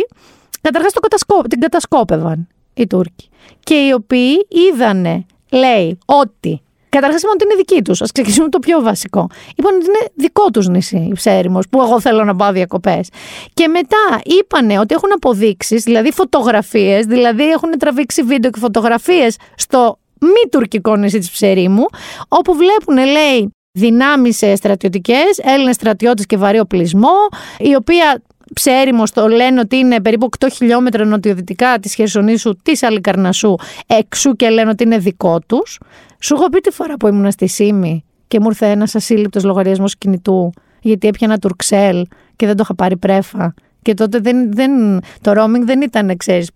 [0.62, 3.30] καταρχάς το κατασκό, την κατασκόπευαν οι Τούρκοι.
[3.60, 6.62] Και οι οποίοι είδανε, λέει, ότι
[6.94, 8.02] Καταρχάς είπαν ότι είναι δική τους.
[8.02, 9.30] Α ξεκινήσουμε το πιο βασικό.
[9.56, 13.10] Είπαν ότι είναι δικό τους νησί, η Ψέριμος, που εγώ θέλω να πάω διακοπές.
[13.54, 20.00] Και μετά είπαν ότι έχουν αποδείξεις, δηλαδή φωτογραφίες, δηλαδή έχουν τραβήξει βίντεο και φωτογραφίες στο
[20.20, 21.86] μη τουρκικό νησί της Ψερίμου,
[22.28, 27.16] όπου βλέπουν, λέει, δυνάμεις στρατιωτικές, Έλληνες στρατιώτες και βαρύ οπλισμό,
[27.58, 28.22] η οποία
[28.54, 33.56] Ψέριμος το λένε ότι είναι περίπου 8 χιλιόμετρα νοτιοδυτικά της Χερσονήσου, της Αλικαρνασού,
[33.88, 35.80] εξού και λένε ότι είναι δικό τους.
[36.20, 39.98] Σου έχω πει τη φορά που ήμουν στη Σίμη και μου ήρθε ένας ασύλληπτος λογαριασμός
[39.98, 42.06] κινητού γιατί έπιανα τουρξέλ
[42.36, 43.54] και δεν το είχα πάρει πρέφα.
[43.84, 46.50] Και τότε δεν, δεν, το roaming δεν ήταν, ξέρεις.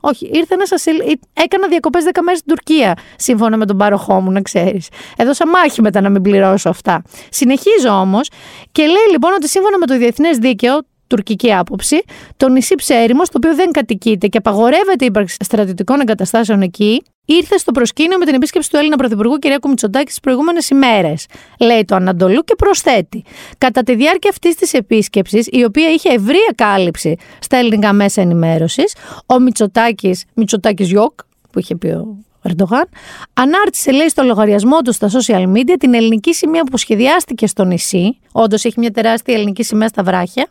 [0.00, 0.96] Όχι, ήρθε ένας ασύλ.
[1.32, 4.88] Έκανα διακοπές 10 μέρες στην Τουρκία, σύμφωνα με τον πάροχό μου, να ξέρεις.
[5.16, 7.02] Έδωσα μάχη μετά να μην πληρώσω αυτά.
[7.30, 8.28] Συνεχίζω όμως
[8.72, 12.02] και λέει λοιπόν ότι σύμφωνα με το διεθνές δίκαιο, τουρκική άποψη,
[12.36, 17.58] το νησί Ψέριμος, το οποίο δεν κατοικείται και απαγορεύεται η ύπαρξη στρατιωτικών εγκαταστάσεων εκεί, ήρθε
[17.58, 21.26] στο προσκήνιο με την επίσκεψη του Έλληνα Πρωθυπουργού Κυριακού Μητσοτάκη τις προηγούμενες ημέρες,
[21.60, 23.24] λέει το Ανατολού και προσθέτει.
[23.58, 28.94] Κατά τη διάρκεια αυτής της επίσκεψης, η οποία είχε ευρεία κάλυψη στα ελληνικά μέσα ενημέρωσης,
[29.26, 31.12] ο Μητσοτάκης, Μητσοτάκης Γιώκ,
[31.50, 32.16] που είχε πει ο
[32.48, 32.88] Ερντογάν,
[33.34, 38.18] ανάρτησε, λέει, στο λογαριασμό του στα social media την ελληνική σημαία που σχεδιάστηκε στο νησί.
[38.32, 40.46] Όντως έχει μια τεράστια ελληνική σημαία στα βράχια.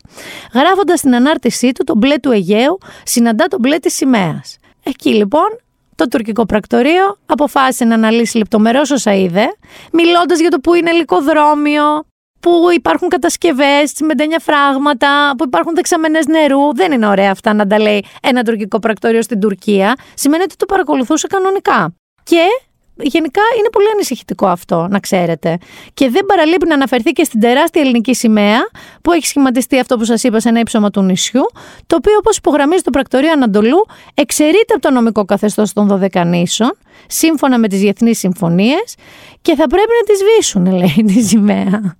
[0.54, 4.56] Γράφοντας στην ανάρτησή του τον μπλε του Αιγαίου, συναντά τον μπλε της σημαίας.
[4.82, 5.60] Εκεί λοιπόν
[5.94, 9.46] το τουρκικό πρακτορείο αποφάσισε να αναλύσει λεπτομερώς όσα είδε,
[9.92, 12.04] μιλώντας για το που είναι ελικοδρόμιο,
[12.40, 16.74] που υπάρχουν κατασκευές, τσιμεντένια φράγματα, που υπάρχουν δεξαμενές νερού.
[16.74, 19.94] Δεν είναι ωραία αυτά να τα λέει ένα τουρκικό πρακτορείο στην Τουρκία.
[20.14, 21.94] Σημαίνει ότι το παρακολουθούσε κανονικά.
[22.22, 22.46] Και
[22.96, 25.58] γενικά είναι πολύ ανησυχητικό αυτό, να ξέρετε.
[25.94, 28.58] Και δεν παραλείπει να αναφερθεί και στην τεράστια ελληνική σημαία
[29.02, 31.42] που έχει σχηματιστεί αυτό που σας είπα σε ένα ύψωμα του νησιού,
[31.86, 37.58] το οποίο, όπως υπογραμμίζει το πρακτορείο Ανατολού, εξαιρείται από το νομικό καθεστώς των Δωδεκανήσων, σύμφωνα
[37.58, 38.94] με τις διεθνείς συμφωνίες,
[39.42, 41.96] και θα πρέπει να τη σβήσουν, λέει, τη σημαία.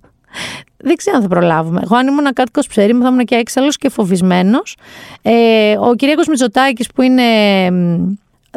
[0.77, 1.81] Δεν ξέρω αν θα προλάβουμε.
[1.83, 4.77] Εγώ, αν ήμουν κάτοικο ψέρι, θα ήμουν και έξαλλος και φοβισμένος.
[5.21, 7.23] Ε, ο Κυριακό Μητσοτάκης, που είναι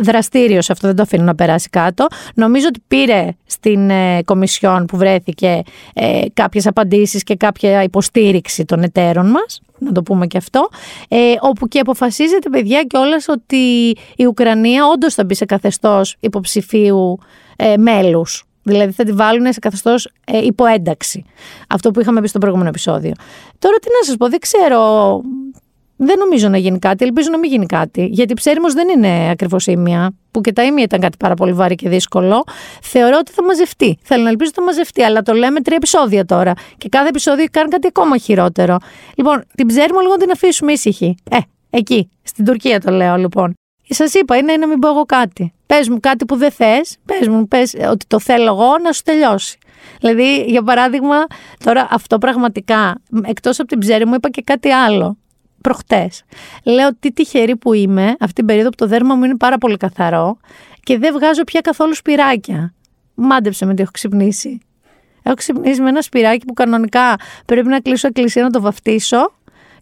[0.00, 2.06] δραστήριος σε αυτό, δεν το αφήνω να περάσει κάτω.
[2.34, 5.62] Νομίζω ότι πήρε στην ε, κομισιόν που βρέθηκε
[5.94, 10.68] ε, κάποιες απαντήσεις και κάποια υποστήριξη των εταίρων μας, να το πούμε και αυτό,
[11.08, 17.18] ε, όπου και αποφασίζεται παιδιά κιόλας ότι η Ουκρανία όντως θα μπει σε καθεστώς υποψηφίου
[17.56, 18.44] ε, μέλους.
[18.62, 21.24] Δηλαδή θα τη βάλουν σε καθεστώς ε, υποένταξη.
[21.68, 23.12] Αυτό που είχαμε πει στο προηγούμενο επεισόδιο.
[23.58, 25.20] Τώρα τι να σας πω, δεν ξέρω.
[26.02, 28.04] Δεν νομίζω να γίνει κάτι, ελπίζω να μην γίνει κάτι.
[28.11, 31.74] Γιατί ψέριμος δεν είναι ακριβώς ήμια, που και τα ήμια ήταν κάτι πάρα πολύ βάρη
[31.74, 32.44] και δύσκολο.
[32.82, 33.98] Θεωρώ ότι θα μαζευτεί.
[34.02, 36.52] Θέλω να ελπίζω ότι θα μαζευτεί, αλλά το λέμε τρία επεισόδια τώρα.
[36.78, 38.76] Και κάθε επεισόδιο κάνει κάτι ακόμα χειρότερο.
[39.14, 41.14] Λοιπόν, την ψέριμο λίγο να την αφήσουμε ήσυχη.
[41.30, 41.38] Ε,
[41.70, 43.54] εκεί, στην Τουρκία το λέω λοιπόν.
[43.95, 45.53] Σας είπα, είναι να μην πω εγώ κάτι.
[45.66, 49.03] Πες μου κάτι που δεν θες, πες μου πες ότι το θέλω εγώ να σου
[49.03, 49.59] τελειώσει.
[50.01, 51.16] Δηλαδή, για παράδειγμα,
[51.64, 55.16] τώρα αυτό πραγματικά, εκτός από την ψέρη μου, είπα και κάτι άλλο.
[55.61, 56.24] Προχτές.
[56.64, 59.76] Λέω τι τυχερή που είμαι αυτή την περίοδο που το δέρμα μου είναι πάρα πολύ
[59.76, 60.38] καθαρό
[60.82, 62.74] και δεν βγάζω πια καθόλου σπυράκια.
[63.14, 64.61] Μάντεψε με τι έχω ξυπνήσει.
[65.22, 67.16] Έχω ξυπνήσει με ένα σπυράκι που κανονικά
[67.47, 69.32] πρέπει να κλείσω εκκλησία να το βαφτίσω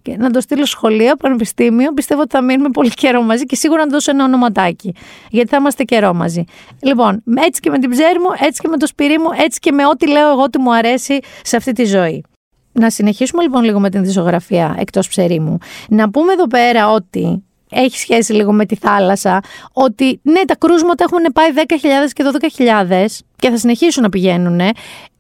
[0.09, 1.93] και να το στείλω σχολείο, πανεπιστήμιο.
[1.93, 4.95] Πιστεύω ότι θα μείνουμε πολύ καιρό μαζί και σίγουρα να δώσω ένα ονοματάκι.
[5.31, 6.45] Γιατί θα είμαστε καιρό μαζί.
[6.81, 9.73] Λοιπόν, έτσι και με την ψέρη μου, έτσι και με το σπυρί μου, έτσι και
[9.73, 12.25] με ό,τι λέω εγώ ότι μου αρέσει σε αυτή τη ζωή.
[12.73, 15.59] Να συνεχίσουμε λοιπόν λίγο με την δισογραφία εκτός ψερί μου.
[15.89, 19.41] Να πούμε εδώ πέρα ότι έχει σχέση λίγο με τη θάλασσα,
[19.73, 22.25] ότι ναι, τα κρούσματα έχουν πάει 10.000 και
[22.57, 23.07] 12.000
[23.37, 24.61] και θα συνεχίσουν να πηγαίνουν.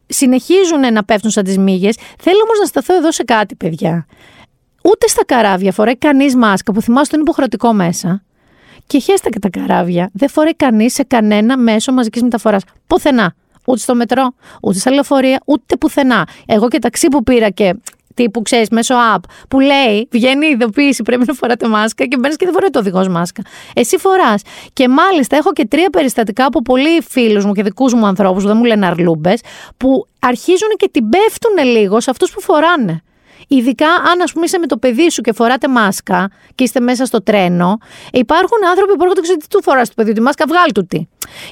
[0.06, 1.96] Συνεχίζουν να πέφτουν σαν τις μύγες.
[2.18, 4.06] Θέλω όμως να σταθώ εδώ σε κάτι, παιδιά.
[4.82, 8.22] Ούτε στα καράβια φοράει κανείς μάσκα που θυμάσαι είναι υποχρεωτικό μέσα.
[8.86, 10.10] Και χέστα και τα καράβια.
[10.12, 12.62] Δεν φοράει κανείς σε κανένα μέσο μαζικής μεταφοράς.
[12.86, 13.34] Πουθενά.
[13.64, 16.28] Ούτε στο μετρό, ούτε στα λεωφορεία, ούτε πουθενά.
[16.46, 17.74] Εγώ και ταξί που πήρα και
[18.14, 22.36] τύπου ξέρεις μέσω app που λέει βγαίνει η ειδοποίηση πρέπει να φοράτε μάσκα και μπαίνεις
[22.36, 23.42] και δεν φοράει το οδηγός μάσκα.
[23.74, 24.42] Εσύ φοράς.
[24.72, 28.48] Και μάλιστα έχω και τρία περιστατικά από πολλοί φίλους μου και δικούς μου ανθρώπους που
[28.48, 29.40] δεν μου λένε αρλούμπες
[29.76, 33.02] που αρχίζουν και την πέφτουν λίγο σε αυτούς που φοράνε.
[33.48, 37.04] Ειδικά αν, ας πούμε, είσαι με το παιδί σου και φοράτε μάσκα και είστε μέσα
[37.04, 37.78] στο τρένο,
[38.12, 40.98] υπάρχουν άνθρωποι που έρχονται και τι του φοράς το παιδί τη μάσκα, βγάλει του τι.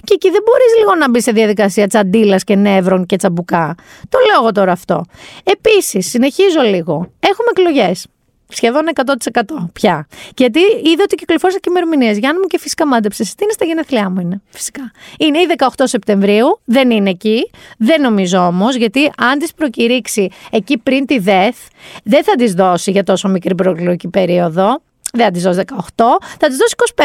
[0.05, 3.75] Και εκεί δεν μπορείς λίγο να μπεις σε διαδικασία τσαντίλας και νεύρων και τσαμπουκά.
[4.09, 5.05] Το λέω εγώ τώρα αυτό.
[5.43, 6.95] Επίσης, συνεχίζω λίγο.
[7.21, 8.07] Έχουμε εκλογές.
[8.49, 9.41] Σχεδόν 100%
[9.73, 10.07] πια.
[10.37, 12.19] Γιατί είδα ότι κυκλοφόρησαν και ημερομηνίες.
[12.19, 13.35] Γιάννη μου και φυσικά μάντεψες.
[13.35, 14.41] Τι είναι στα γενέθλιά μου, είναι.
[14.49, 14.93] Φυσικά.
[15.19, 16.61] Είναι η 18 Σεπτεμβρίου.
[16.65, 17.51] Δεν είναι εκεί.
[17.79, 21.57] Δεν νομίζω όμως, γιατί αν τη προκηρύξει εκεί πριν τη ΔΕΘ,
[22.03, 24.81] δεν θα τη δώσει για τόσο μικρή προεκλογική περίοδο.
[25.13, 26.05] Δεν θα τη δώσει 18,
[26.39, 27.03] θα τη δώσει 25.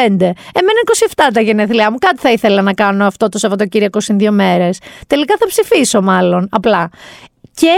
[0.54, 0.80] Εμένα
[1.28, 1.98] 27 τα γενέθλιά μου.
[1.98, 4.80] Κάτι θα ήθελα να κάνω αυτό το Σαββατοκύριακο συν δύο μέρες.
[5.08, 6.48] Τελικά θα ψηφίσω, μάλλον.
[6.52, 6.90] Απλά.
[7.54, 7.70] Και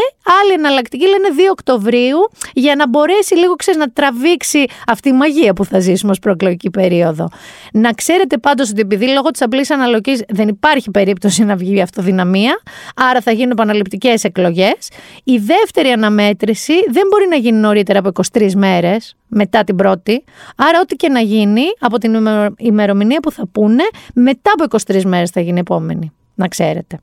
[0.41, 2.17] άλλη εναλλακτική λένε 2 Οκτωβρίου
[2.53, 6.69] για να μπορέσει λίγο ξέρεις, να τραβήξει αυτή η μαγεία που θα ζήσουμε ως προεκλογική
[6.69, 7.29] περίοδο.
[7.73, 11.81] Να ξέρετε πάντως ότι επειδή λόγω της απλής αναλογής δεν υπάρχει περίπτωση να βγει η
[11.81, 12.61] αυτοδυναμία,
[12.95, 14.89] άρα θα γίνουν επαναληπτικές εκλογές,
[15.23, 20.23] η δεύτερη αναμέτρηση δεν μπορεί να γίνει νωρίτερα από 23 μέρες μετά την πρώτη,
[20.55, 25.29] άρα ό,τι και να γίνει από την ημερομηνία που θα πούνε, μετά από 23 μέρες
[25.29, 26.11] θα γίνει επόμενη.
[26.35, 26.99] Να ξέρετε.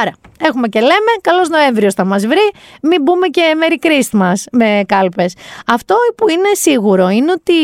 [0.00, 4.82] Άρα, έχουμε και λέμε, καλό Νοέμβριο θα μας βρει, μην μπούμε και Merry Christmas με
[4.86, 5.34] κάλπες.
[5.66, 7.54] Αυτό που είναι σίγουρο είναι ότι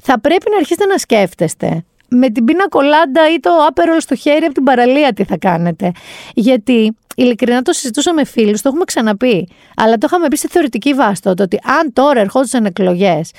[0.00, 4.44] θα πρέπει να αρχίσετε να σκέφτεστε με την πίνα κολάντα ή το άπερο στο χέρι
[4.44, 5.92] από την παραλία τι θα κάνετε.
[6.34, 9.48] Γιατί ειλικρινά το συζητούσα με φίλους, το έχουμε ξαναπεί.
[9.76, 13.30] Αλλά το είχαμε πει σε θεωρητική βάση τότε ότι αν τώρα ερχόντουσαν εκλογές,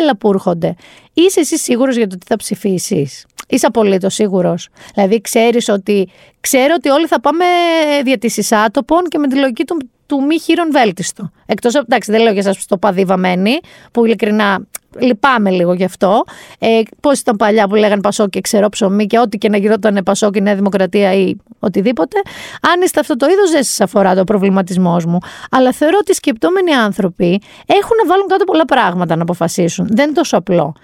[0.00, 0.74] έλα που έρχονται,
[1.12, 6.08] είσαι εσύ σίγουρος για το τι θα ψηφίσεις; Είσαι απολύτως σίγουρος; Δηλαδή, ξέρεις ότι,
[6.40, 7.44] ξέρω ότι όλοι θα πάμε
[8.04, 11.30] δια της εισάτοπων και με τη λογική του, του μη χείρον βέλτιστο.
[11.46, 13.58] Εκτός από, εντάξει, δεν λέω για εσά που στο παδί βαμμένη,
[13.92, 14.66] που ειλικρινά
[15.00, 16.24] λυπάμαι λίγο γι' αυτό.
[16.58, 20.00] Ε, Πώς ήταν παλιά που λέγανε Πασό και ξερό ψωμί και ό,τι και να γινόταν
[20.04, 22.16] Πασό και Νέα Δημοκρατία ή οτιδήποτε.
[22.72, 25.18] Αν είστε αυτό το είδος, δεν σας αφορά το προβληματισμός μου.
[25.50, 29.86] Αλλά θεωρώ ότι οι σκεπτόμενοι άνθρωποι έχουν να βάλουν κάτω πολλά πράγματα να αποφασίσουν.
[29.90, 30.74] Δεν είναι τόσο απλό.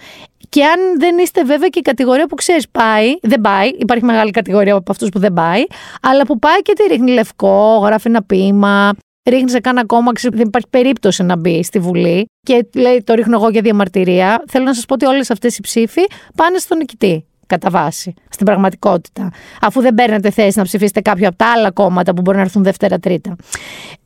[0.49, 4.31] Και αν δεν είστε βέβαια και η κατηγορία που ξέρεις πάει, δεν πάει, υπάρχει μεγάλη
[4.31, 5.63] κατηγορία από αυτούς που δεν πάει,
[6.03, 8.93] αλλά που πάει και τη ρίχνει λευκό, γράφει ένα ποίημα,
[9.31, 13.37] ρίχνει σε κάνα κόμμα, δεν υπάρχει περίπτωση να μπει στη Βουλή και λέει το ρίχνω
[13.37, 14.45] εγώ για διαμαρτυρία.
[14.49, 16.03] Θέλω να σας πω ότι όλες αυτές οι ψήφοι
[16.35, 19.31] πάνε στον νικητή κατά βάση, στην πραγματικότητα.
[19.61, 22.63] Αφού δεν παίρνετε θέση να ψηφίσετε κάποιο από τα άλλα κόμματα που μπορεί να έρθουν
[22.63, 23.37] Δευτέρα-Τρίτα.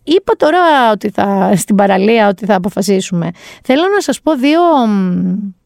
[0.02, 3.30] Είπα τώρα ότι θα, στην παραλία ότι θα αποφασίσουμε.
[3.62, 4.60] Θέλω να σας πω δύο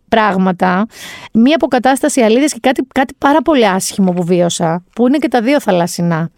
[0.08, 0.86] πράγματα.
[1.32, 5.40] Μία αποκατάσταση αλήθειας και κάτι, κάτι πάρα πολύ άσχημο που βίωσα, που είναι και τα
[5.40, 6.30] δύο θαλασσινά.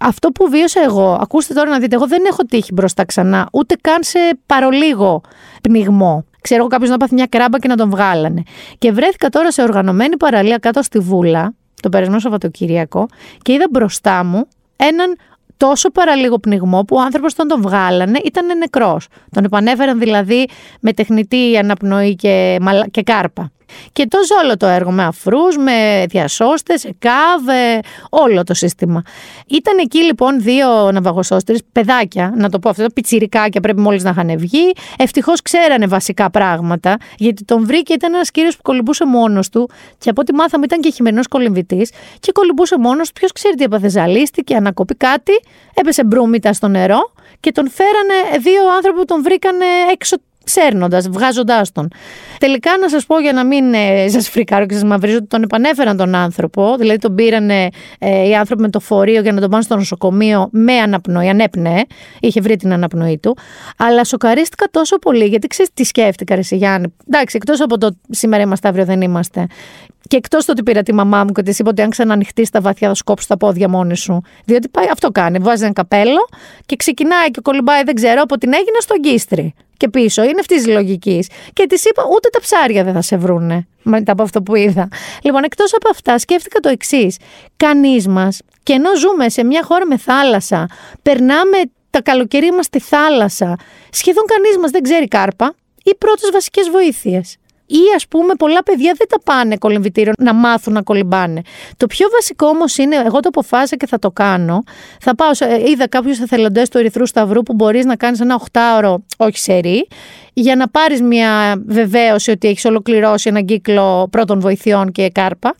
[0.00, 3.74] Αυτό που βίωσα εγώ, ακούστε τώρα να δείτε, εγώ δεν έχω τύχει μπροστά ξανά, ούτε
[3.80, 5.20] καν σε παρολίγο
[5.62, 6.24] πνιγμό.
[6.40, 8.42] ξέρω εγώ κάποιος να πάθει μια κράμπα και να τον βγάλανε.
[8.78, 13.06] Και βρέθηκα τώρα σε οργανωμένη παραλία κάτω στη Βούλα, το περασμένο Σαββατοκύριακο,
[13.42, 14.46] και είδα μπροστά μου
[14.76, 15.16] έναν
[15.66, 19.06] τόσο παραλίγο πνιγμό που ο άνθρωπος όταν τον βγάλανε ήταν νεκρός.
[19.30, 20.48] Τον επανέφεραν δηλαδή
[20.80, 22.88] με τεχνητή αναπνοή και, μαλα...
[22.88, 23.50] και κάρπα.
[23.92, 27.78] Και το όλο το έργο με αφρούς, με διασώστες, ΕΚΑΒ, ε,
[28.10, 29.02] όλο το σύστημα.
[29.46, 34.38] Ήταν εκεί λοιπόν δύο ναυαγοσώστες, παιδάκια, να το πω αυτό, πιτσιρικάκια πρέπει μόλις να είχαν
[34.38, 34.72] βγει.
[34.98, 40.10] Ευτυχώς ξέρανε βασικά πράγματα, γιατί τον βρήκε, ήταν ένας κύριος που κολυμπούσε μόνος του και
[40.10, 43.88] από ό,τι μάθαμε ήταν και χειμερινός κολυμβητής και κολυμπούσε μόνος του, ποιος ξέρει τι έπαθε,
[43.88, 45.32] ζαλίστηκε, ανακοπεί κάτι,
[45.74, 51.72] έπεσε μπρούμητα στο νερό και τον φέρανε δύο άνθρωποι που τον βρήκανε έξω σέρνοντα, βγάζοντάς
[51.72, 51.88] τον.
[52.38, 55.42] Τελικά, να σας πω για να μην ε, σας φρικάρω και σας μαυρίζω, ότι τον
[55.42, 56.76] επανέφεραν τον άνθρωπο.
[56.78, 57.70] Δηλαδή, τον πήραν ε,
[58.28, 61.28] οι άνθρωποι με το φορείο για να τον πάνε στο νοσοκομείο με αναπνοή.
[61.28, 61.82] Ανέπνεε,
[62.20, 63.36] είχε βρει την αναπνοή του.
[63.76, 66.94] Αλλά σοκαρίστηκα τόσο πολύ, γιατί ξέρεις τι σκέφτηκα, Ρε Γιάννη.
[67.06, 69.46] Εντάξει, εκτός από το σήμερα είμαστε, αύριο δεν είμαστε.
[70.08, 72.60] Και εκτός το ότι πήρα τη μαμά μου και της είπα ότι αν ξανανοιχτείς τα
[72.60, 74.20] βαθιά θα σκόψει τα πόδια μόνη σου.
[74.44, 75.38] Διότι πάει, αυτό κάνει.
[75.38, 76.28] Βάζει ένα καπέλο
[76.66, 80.22] και ξεκινάει και κολυμπάει, δεν ξέρω, από την Έγινα στον Κίστρι και πίσω.
[80.22, 81.28] Είναι αυτή της λογικής.
[81.52, 84.88] Και της είπα, ούτε τα ψάρια δεν θα σε βρούνε μετά από αυτό που είδα.
[85.22, 87.16] Λοιπόν, εκτός από αυτά, σκέφτηκα το εξής.
[87.56, 90.68] Κανείς μας, και ενώ ζούμε σε μια χώρα με θάλασσα,
[91.02, 91.58] περνάμε
[91.90, 93.56] τα καλοκαιρία μας στη θάλασσα,
[93.90, 95.54] σχεδόν κανείς μας δεν ξέρει κάρπα
[95.84, 97.36] ή πρώτες βασικές βοήθειες.
[97.72, 101.42] Ή ας πούμε, πολλά παιδιά δεν τα πάνε κολυμβητήριο να μάθουν να κολυμπάνε.
[101.76, 104.62] Το πιο βασικό όμως είναι, εγώ το αποφάσισα και θα το κάνω.
[105.00, 109.04] Θα πάω, ε, είδα κάποιους εθελοντές του Ερυθρού Σταυρού που μπορείς να κάνεις ένα οχτάωρο,
[109.16, 109.88] όχι σερή,
[110.32, 115.54] για να πάρεις μια βεβαίωση ότι έχεις ολοκληρώσει έναν κύκλο πρώτων βοηθειών και κάρπα.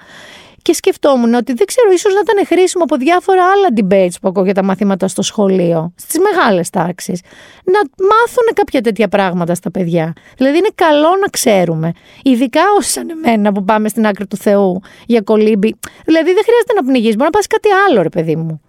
[0.63, 4.45] Και σκεφτόμουν ότι δεν ξέρω, ίσως να ήταν χρήσιμο από διάφορα άλλα debates που ακούω
[4.45, 7.21] για τα μαθήματα στο σχολείο, στις μεγάλες τάξεις,
[7.65, 10.13] να μάθουν κάποια τέτοια πράγματα στα παιδιά.
[10.37, 11.93] Δηλαδή είναι καλό να ξέρουμε.
[12.23, 15.77] Ειδικά όσοι σαν εμένα που πάμε στην άκρη του Θεού για κολύμπη.
[16.05, 18.61] Δηλαδή δεν χρειάζεται να πνιγείς, μπορεί να πας κάτι άλλο, ρε παιδί μου.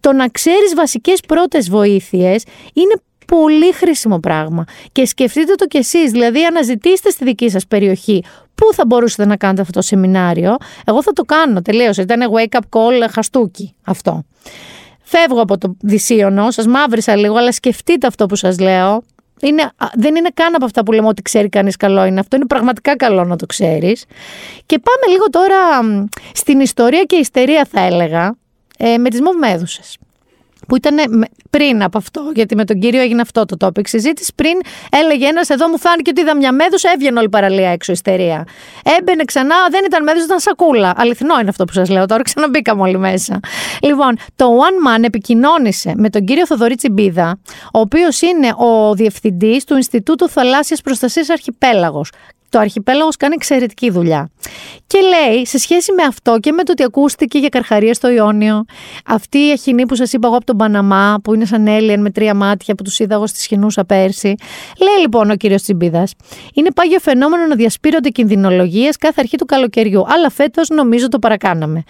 [0.00, 2.94] Το να ξέρεις βασικές πρώτες βοήθειες είναι
[3.26, 4.64] πολύ χρήσιμο πράγμα.
[4.92, 8.24] Και σκεφτείτε το κι εσείς, δηλαδή αναζητήστε στη δική σας περιοχή
[8.60, 12.02] πού θα μπορούσατε να κάνετε αυτό το σεμινάριο; Εγώ θα το κάνω, τελείωσε.
[12.02, 14.24] Ήταν wake up call χαστούκι αυτό.
[15.02, 19.02] Φεύγω από το δυσίωνο, σας μαύρισα λίγο, αλλά σκεφτείτε αυτό που σας λέω.
[19.40, 22.46] Είναι, δεν είναι καν από αυτά που λέμε ότι ξέρει κανείς καλό είναι αυτό, είναι
[22.46, 24.04] πραγματικά καλό να το ξέρεις.
[24.66, 25.56] Και πάμε λίγο τώρα
[26.34, 28.36] στην ιστορία και ιστερία θα έλεγα,
[28.78, 29.96] ε, με τις μοβμέδουσες
[30.68, 34.32] που ήταν πριν από αυτό, γιατί με τον κύριο έγινε αυτό το topic συζήτηση.
[34.34, 37.92] Πριν έλεγε ένας, εδώ μου φάνηκε ότι είδα μια μέδουσα, έβγαινε όλη η παραλία έξω,
[37.92, 38.46] ιστερία.
[38.98, 40.92] Έμπαινε ξανά, δεν ήταν μέδουσα, ήταν σακούλα.
[40.96, 43.40] Αληθινό είναι αυτό που σας λέω τώρα, ξαναμπήκαμε όλοι μέσα.
[43.82, 47.38] Λοιπόν, το One Man επικοινώνησε με τον κύριο Θοδωρή Τσιμπίδα,
[47.72, 52.10] ο οποίος είναι ο διευθυντής του Ινστιτούτου Θαλάσσιας Προστασίας Αρχιπέλαγος.
[52.50, 54.30] Το αρχιπέλαγος κάνει εξαιρετική δουλειά.
[54.86, 58.64] Και λέει, σε σχέση με αυτό και με το ότι ακούστηκε για καρχαρία στο Ιόνιο,
[59.06, 62.10] αυτή η αχινή που σας είπα εγώ από τον Παναμά, που είναι σαν alien με
[62.10, 64.34] τρία μάτια που τους είδα εγώ στη σχοινούσα πέρσι.
[64.78, 66.12] Λέει λοιπόν ο κύριος Τσιμπίδας,
[66.54, 70.04] είναι πάγιο φαινόμενο να διασπείρονται κινδυνολογίες κάθε αρχή του καλοκαιριού.
[70.08, 71.82] Αλλά φέτος νομίζω το παρακάναμε.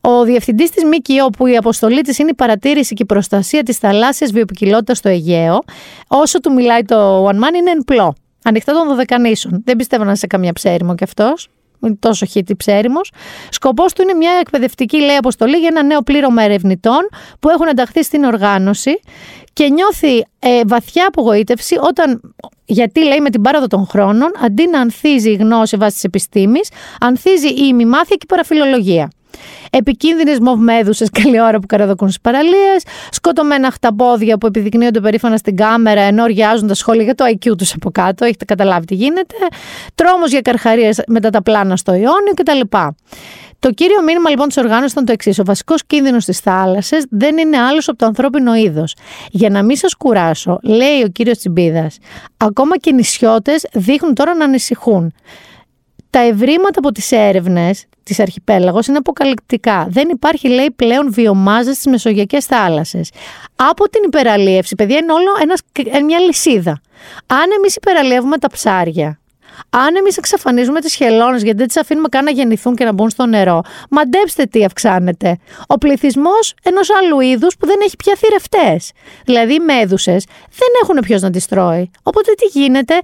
[0.00, 3.78] Ο διευθυντής της ΜΚΟ, που η αποστολή της είναι η παρατήρηση και η προστασία της
[3.78, 5.58] θαλάσσιας βιοπικιλότητας στο Αιγαίο,
[6.06, 8.14] όσο του μιλάει το One Man είναι εν πλώ
[8.44, 9.62] ανοιχτά των Δωδεκανήσων.
[9.64, 11.48] Δεν πιστεύω να είναι σε καμία ψέριμο κι αυτός.
[11.82, 13.10] Είναι τόσο χίτη ψέριμος.
[13.50, 17.08] Σκοπός του είναι μια εκπαιδευτική λέει αποστολή για ένα νέο πλήρωμα ερευνητών
[17.40, 19.00] που έχουν ενταχθεί στην οργάνωση
[19.52, 22.34] και νιώθει ε, βαθιά απογοήτευση όταν,
[22.64, 26.68] γιατί λέει με την πάροδο των χρόνων, αντί να ανθίζει η γνώση βάσει της επιστήμης,
[27.00, 29.10] ανθίζει η ημιμάθεια και η παραφιλολογία.
[29.70, 36.00] Επικίνδυνες μοβμέδουσες καλή ώρα που καραδοκούν στις παραλίες, σκοτωμένα χταπόδια που επιδεικνύονται περήφανα στην κάμερα
[36.00, 38.24] ενώ ριάζουν τα σχόλια για το IQ τους από κάτω.
[38.24, 39.34] Έχετε καταλάβει τι γίνεται.
[39.94, 42.76] Τρόμος για καρχαρίες μετά τα πλάνα στο Ιόνιο κτλ.
[43.64, 45.38] Το κύριο μήνυμα λοιπόν της οργάνωσης ήταν το εξής.
[45.38, 48.94] Ο βασικός κίνδυνος στι θάλασσε δεν είναι άλλος από το ανθρώπινο είδος.
[49.30, 51.98] Για να μην σας κουράσω, λέει ο κύριος Τσιμπίδας,
[52.36, 55.12] ακόμα και νησιώτες δείχνουν τώρα να ανησυχούν
[56.14, 59.86] τα ευρήματα από τις έρευνες της αρχιπέλαγος είναι αποκαλυπτικά.
[59.90, 63.10] Δεν υπάρχει, λέει, πλέον βιομάζα στις μεσογειακές θάλασσες.
[63.56, 65.60] Από την υπεραλίευση, παιδιά, είναι όλο ένας,
[66.04, 66.80] μια λυσίδα.
[67.26, 69.18] Αν εμείς υπεραλίευουμε τα ψάρια,
[69.70, 73.10] αν εμείς εξαφανίζουμε τις χελώνες γιατί δεν τις αφήνουμε καν να γεννηθούν και να μπουν
[73.10, 73.60] στο νερό,
[73.90, 75.38] μαντέψτε τι αυξάνεται.
[75.66, 78.92] Ο πληθυσμός ενός άλλου είδους που δεν έχει πια θηρευτές.
[79.24, 81.90] Δηλαδή οι μέδουσες δεν έχουν ποιος να τις τρώει.
[82.02, 82.94] Οπότε τι γίνεται,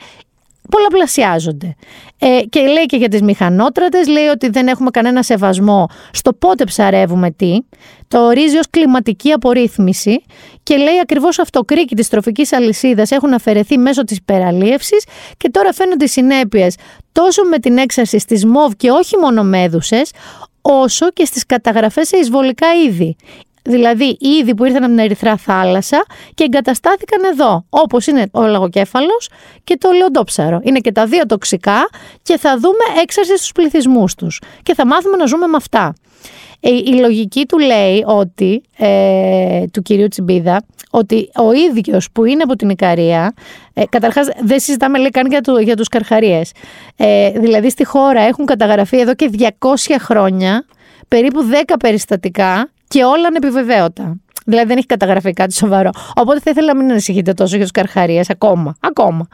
[0.71, 1.75] πολλαπλασιάζονται.
[2.19, 6.65] Ε, και λέει και για τις μηχανότρατες, λέει ότι δεν έχουμε κανένα σεβασμό στο πότε
[6.65, 7.57] ψαρεύουμε τι.
[8.09, 10.23] Το ορίζει ως κλιματική απορρίθμιση
[10.63, 15.05] και λέει ακριβώς αυτοκρίκη της τροφικής αλυσίδας έχουν αφαιρεθεί μέσω της υπεραλίευσης
[15.37, 16.75] και τώρα φαίνονται οι συνέπειες
[17.13, 20.11] τόσο με την έξαρση στις ΜΟΒ και όχι μόνο μέδουσες,
[20.63, 23.17] όσο και στις καταγραφές σε εισβολικά είδη.
[23.63, 26.05] Δηλαδή είδη που ήρθαν από την Ερυθρά θάλασσα
[26.35, 29.29] και εγκαταστάθηκαν εδώ, όπως είναι ο λαγοκέφαλος
[29.65, 30.61] και το λεοντόψαρο.
[30.63, 31.89] Είναι και τα δύο τοξικά
[32.23, 35.95] και θα δούμε έξαρση στους πληθυσμούς τους και θα μάθουμε να ζούμε με αυτά.
[36.61, 42.43] Ε, η λογική του λέει ότι, ε, του κυρίου Τσιμπίδα, ότι ο ίδιος που είναι
[42.43, 43.35] από την Ικαρία,
[43.75, 46.53] ε, καταρχάς δεν συζητάμε λέει καν για, του, για τους καρχαρίες,
[46.97, 50.65] ε, δηλαδή στη χώρα έχουν καταγραφεί εδώ και 200 χρόνια
[51.09, 54.21] περίπου 10 περιστατικά και όλα ανεπιβεβαίωτα.
[54.45, 55.91] Δηλαδή δεν έχει καταγραφεί κάτι σοβαρό.
[56.15, 58.77] Οπότε θα ήθελα να μην ανησυχείτε τόσο για τους καρχαρίες ακόμα.
[58.81, 59.29] Ακόμα.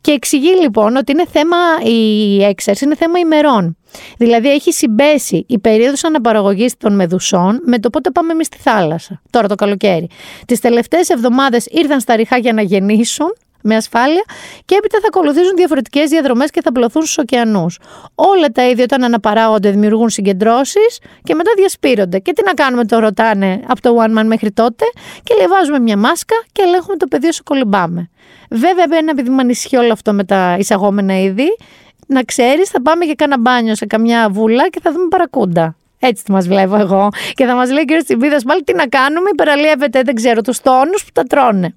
[0.00, 3.76] Και εξηγεί λοιπόν ότι είναι θέμα, η έξαρση είναι θέμα ημερών.
[4.18, 9.22] Δηλαδή έχει συμπέσει η περίοδος αναπαραγωγής των μεδουσών με το πότε πάμε εμείς στη θάλασσα.
[9.30, 10.08] Τώρα το καλοκαίρι.
[10.46, 14.24] Τις τελευταίες εβδομάδες ήρθαν στα ριχά για να γεννήσουν με ασφάλεια
[14.64, 17.78] και έπειτα θα ακολουθήσουν διαφορετικές διαδρομές και θα πλωθούν στους ωκεανούς.
[18.14, 22.18] Όλα τα ίδια όταν αναπαράγονται δημιουργούν συγκεντρώσεις και μετά διασπείρονται.
[22.18, 24.84] Και τι να κάνουμε, το ρωτάνε από το One Man μέχρι τότε
[25.22, 28.10] και λεβάζουμε μια μάσκα και ελέγχουμε το πεδίο όσο κολυμπάμε.
[28.50, 31.56] Βέβαια, ένα επειδή με ανησυχεί όλο αυτό με τα εισαγόμενα είδη,
[32.06, 35.74] να ξέρεις, θα πάμε για κάνα μπάνιο σε καμιά βούλα και θα δούμε παρακούντα.
[36.00, 37.08] Έτσι τι μας βλέπω εγώ.
[37.34, 38.04] Και θα μας λέει ο κ.
[38.04, 41.76] Τσιμπίδας πάλι τι να κάνουμε, υπεραλίευεται, δεν ξέρω, τους τόνους που τα τρώνε.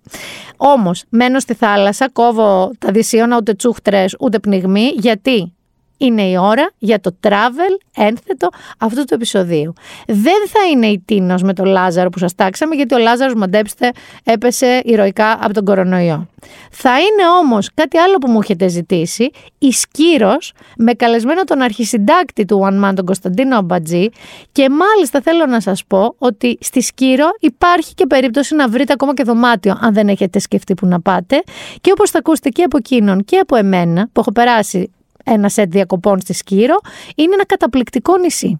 [0.58, 4.94] Όμως, μένω στη θάλασσα, κόβω τα δυσίωνα ούτε τσούχτρες ούτε πνιγμοί.
[4.96, 5.54] Γιατί;
[6.06, 9.74] Είναι η ώρα για το travel ένθετο αυτού του επεισοδίου.
[10.08, 13.92] Δεν θα είναι η Τίνος με τον Λάζαρο που σας τάξαμε, γιατί ο Λάζαρος, μαντέψτε,
[14.24, 16.28] έπεσε ηρωικά από τον κορονοϊό.
[16.72, 22.46] Θα είναι όμως κάτι άλλο που μου έχετε ζητήσει, η Σκύρος, με καλεσμένο τον αρχισυντάκτη
[22.46, 24.10] του One Man, τον Κωνσταντίνο Αμπατζή,
[24.52, 29.14] και μάλιστα θέλω να σας πω ότι στη Σκύρο υπάρχει και περίπτωση να βρείτε ακόμα
[29.14, 31.44] και δωμάτιο, αν δεν έχετε σκεφτεί που να πάτε.
[31.82, 34.92] Και όπως θα ακούσετε και από εκείνον και από εμένα, που έχω περάσει
[35.24, 36.80] ένα σετ διακοπών στη Σκύρο,
[37.16, 38.60] είναι ένα καταπληκτικό νησί.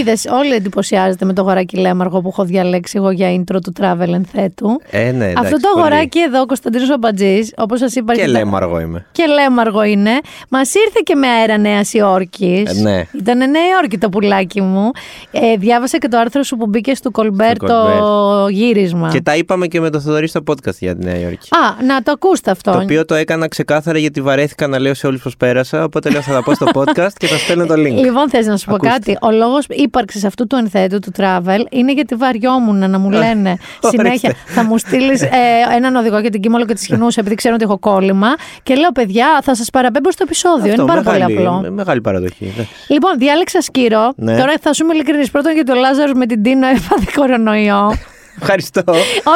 [0.00, 4.14] Είδες, όλοι εντυπωσιάζεται με το αγοράκι Λέμαργο που έχω διαλέξει εγώ για intro του Travel
[4.14, 4.80] and Θέτου.
[4.90, 5.80] Ε, ναι, εντάξει, Αυτό το πολύ.
[5.86, 9.06] αγοράκι εδώ, ο Κωνσταντίνος Αμπατζή, όπως σας είπα Και αρχικά- λέμαργο είμαι.
[9.12, 10.10] Και Λέμαργο είναι.
[10.48, 12.78] Μας ήρθε και με αέρα Νέας Υόρκης.
[12.78, 13.02] Ε, ναι.
[13.18, 14.90] Ήταν Νέα Υόρκη το πουλάκι μου.
[15.30, 19.08] Ε, διάβασα και το άρθρο σου που μπήκε στο Κολμπέρ Στο το γύρισμα.
[19.12, 21.48] Και τα είπαμε και με το Θοδωρή στο podcast για τη Νέα Υόρκη.
[21.54, 22.72] Α, να το ακούσετε αυτό.
[22.72, 25.84] Το οποίο το έκανα ξεκάθαρα γιατί βαρέθηκα να λέω σε όλους πώ πέρασα.
[25.84, 27.94] Οπότε λέω θα τα πω στο podcast και θα στέλνω το link.
[28.04, 28.92] Λοιπόν, θες να σου πω Ακούστε.
[28.92, 33.56] κάτι; Ο λόγο ύπαρξη αυτού του ενθέτου του travel είναι γιατί βαριόμουν να μου λένε
[33.90, 35.22] συνέχεια θα μου στείλεις
[35.70, 38.28] ε, έναν οδηγό για την Κίμολο και τη Χινούσα επειδή ξέρω ότι έχω κόλλημα.
[38.62, 40.70] Και λέω, παιδιά, θα σας παραπέμπω στο επεισόδιο.
[40.70, 41.60] Αυτό, είναι πάρα μεγάλη, πολύ απλό.
[41.60, 42.44] με- Μεγάλη παραδοχή.
[42.54, 42.70] εντάξει.
[42.88, 44.12] Λοιπόν, διάλεξα σκύρο.
[44.16, 44.36] Ναι.
[44.38, 45.30] Τώρα θα σου είμαι ειλικρινής.
[45.30, 47.92] Πρώτον, γιατί ο Λάζαρο με την Τίνο έπαθε κορονοϊό.
[48.40, 48.82] Ευχαριστώ.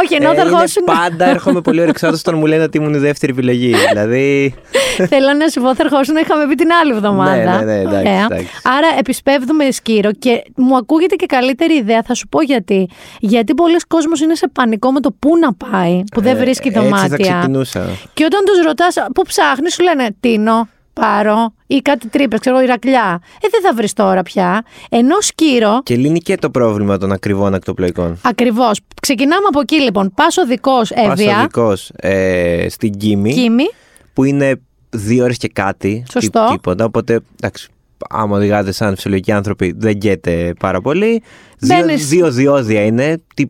[0.03, 0.85] Όχι, ενώ θα είναι ερχόσουν.
[0.85, 3.75] Πάντα έρχομαι πολύ ορεξάτο όταν μου λένε ότι ήμουν η δεύτερη επιλογή.
[3.89, 4.55] δηλαδή.
[4.97, 7.37] Θέλω να σου πω, θα ερχόσουν να είχαμε πει την άλλη εβδομάδα.
[7.37, 8.25] Ναι, ναι, ναι, εντάξει, Ωραία.
[8.25, 8.47] εντάξει.
[8.63, 12.03] Άρα επισπεύδουμε σκύρο και μου ακούγεται και καλύτερη ιδέα.
[12.07, 12.89] Θα σου πω γιατί.
[13.21, 16.69] Γιατί πολλοί κόσμος είναι σε πανικό με το πού να πάει, που δεν ε, βρίσκει
[16.69, 17.17] Έτσι θα δωμάτια.
[17.17, 17.85] ξεκινούσα.
[18.15, 22.65] Και όταν τους ρωτάς πού ψάχνεις, σου λένε Τίνο, Πάρο ή κάτι τρύπε, ξέρω εγώ,
[22.65, 23.21] Ηρακλιά.
[23.43, 24.65] Ε, δεν θα βρεις τώρα πια.
[24.91, 28.19] Ενώ σκύρο, Και λύνει και το πρόβλημα των ακριβών ακτοπλοϊκών.
[28.23, 28.81] ακριβώς.
[29.03, 30.13] Ξεκινάμε από εκεί λοιπόν.
[30.15, 33.65] Πα οδικό Εύβοια, Πάσο ε, στην Κίμη, Κίμη.
[34.13, 34.61] που είναι
[34.91, 36.05] δύο ώρες και κάτι.
[36.13, 36.45] Σωστό.
[36.45, 36.85] τί- τίποτα.
[36.85, 37.69] Οπότε, εντάξει,
[38.11, 41.23] άμα οδηγάτε σαν φυσιολογικοί άνθρωποι, δεν γκέτε πάρα πολύ.
[41.59, 43.23] Δύο, Μπαίνεις- δύο διόδια είναι.
[43.35, 43.45] Τι,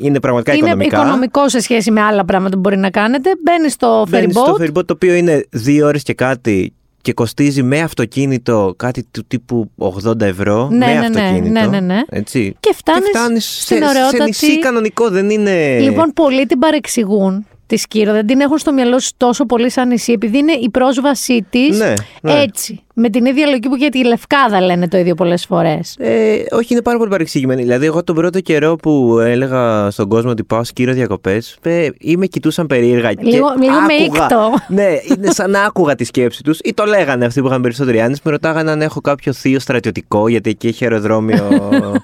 [0.00, 0.96] είναι πραγματικά Είναι οικονομικά.
[1.00, 3.30] οικονομικό σε σχέση με άλλα πράγματα που μπορεί να κάνετε.
[3.44, 4.62] Μπαίνεις στο ferry Μπαίνεις στο boat.
[4.62, 9.24] ferry boat, το οποίο είναι δύο ώρες και κάτι και κοστίζει με αυτοκίνητο κάτι του
[9.26, 10.68] τύπου 80 ευρώ.
[10.70, 11.60] Ναι, με ναι, ναι, αυτοκίνητο.
[11.60, 12.00] ναι, ναι, ναι.
[12.08, 12.56] Έτσι.
[12.60, 15.78] Και φτάνεις φτάνεις στην σε, ωραιότατη- σε νησί κανονικό, δεν είναι.
[15.78, 18.12] Λοιπόν, πολλοί την παρεξηγούν τη Σκύρο.
[18.12, 21.78] Δεν την έχουν στο μυαλό σου τόσο πολύ σαν νησί, επειδή είναι η πρόσβασή της
[21.78, 21.92] Ναι,
[22.22, 22.32] ναι.
[22.40, 22.82] έτσι.
[22.94, 25.96] Με την ίδια λογική που για τη Λευκάδα λένε το ίδιο πολλές φορές.
[25.98, 27.62] Ε, όχι, είναι πάρα πολύ παρεξηγημένη.
[27.62, 31.58] Δηλαδή, εγώ τον πρώτο καιρό που έλεγα στον κόσμο ότι πάω σκύρο διακοπές,
[31.98, 33.12] ή με κοιτούσαν περίεργα.
[33.12, 34.52] και Λίγο- λίγο με άκουγα- ήκτο.
[34.68, 38.00] Ναι, είναι σαν να άκουγα τη σκέψη τους ή το λέγανε αυτοί που είχαν περισσότεροι
[38.00, 38.20] άνεση.
[38.24, 41.48] Με ρωτάγανε αν έχω κάποιο θείο στρατιωτικό, γιατί εκεί έχει αεροδρόμιο.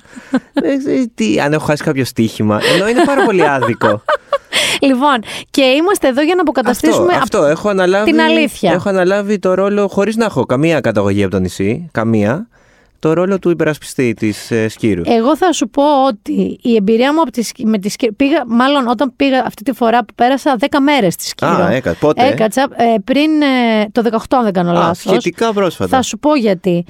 [0.62, 2.60] Ε, τι, αν έχω χάσει κάποιο στοίχημα.
[2.74, 4.02] Ενώ είναι πάρα πολύ άδικο.
[4.80, 5.18] Λοιπόν,
[5.50, 7.44] και είμαστε εδώ για να αποκαταστήσουμε αυτό, αυτό.
[7.44, 8.72] Έχω αναλάβει, την αλήθεια.
[8.72, 12.48] Έχω αναλάβει το ρόλο, χωρίς να έχω καμία καταγωγή από το νησί, καμία,
[12.98, 15.02] το ρόλο του υπερασπιστή της ε, Σκύρου.
[15.06, 18.12] Εγώ θα σου πω ότι η εμπειρία μου από τη, Σκ- με τη Σκύρο.
[18.16, 21.50] Πήγα, μάλλον όταν πήγα αυτή τη φορά που πέρασα 10 μέρες στη Σκύρο.
[21.64, 24.98] Α, έκα- πότε; Έκατσα ε, πριν ε, το 18, αν δεν κάνω Α, λάθος.
[24.98, 25.96] σχετικά πρόσφατα.
[25.96, 26.84] Θα σου πω γιατί.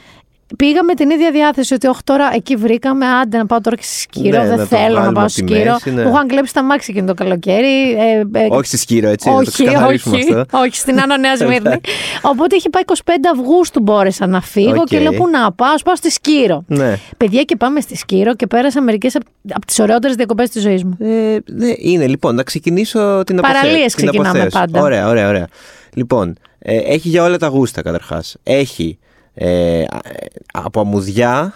[0.56, 3.82] Πήγα με την ίδια διάθεση ότι όχι τώρα εκεί βρήκαμε, άντε να πάω τώρα και
[3.82, 4.42] στη Σκύρο.
[4.42, 5.72] Ναι, δεν να το θέλω να βγάλουμε πάω από στη τη Σκύρο.
[5.72, 6.02] μέση, ναι.
[6.02, 7.90] Μου είχαν κλέψει το αμάξι εκείνο το καλοκαίρι.
[7.92, 10.58] Ε, ε, Όχι στη Σκύρο, έτσι, να το όχι, ξεκαθαρίσουμε όχι, αυτό.
[10.58, 11.80] όχι, στην Άνω Νέα Σμύρνη.
[12.22, 14.84] Οπότε είχε πάει 25 Αυγούστου μπόρεσα να φύγω Οκ.
[14.86, 16.64] και λέω πού να πάω, ας πάω στη Σκύρο.
[16.66, 16.98] Ναι.
[17.16, 20.84] Παιδιά και πάμε στη Σκύρο και πέρασα μερικές από, από τις ωραιότερες διακοπές της ζωής
[20.84, 20.96] μου.
[21.00, 23.62] Ε, ναι, είναι λοιπόν, να ξεκινήσω την αποθέωση.
[23.62, 24.56] Παραλίες την ξεκινάμε αποθέωση.
[24.58, 24.82] πάντα.
[24.82, 25.46] Ωραία, ωραία, ωραία.
[25.94, 28.36] Λοιπόν, ε, έχει για όλα τα γούστα καταρχάς.
[28.42, 28.98] Έχει
[29.38, 31.54] ε, α- ε, από αμμουδιά,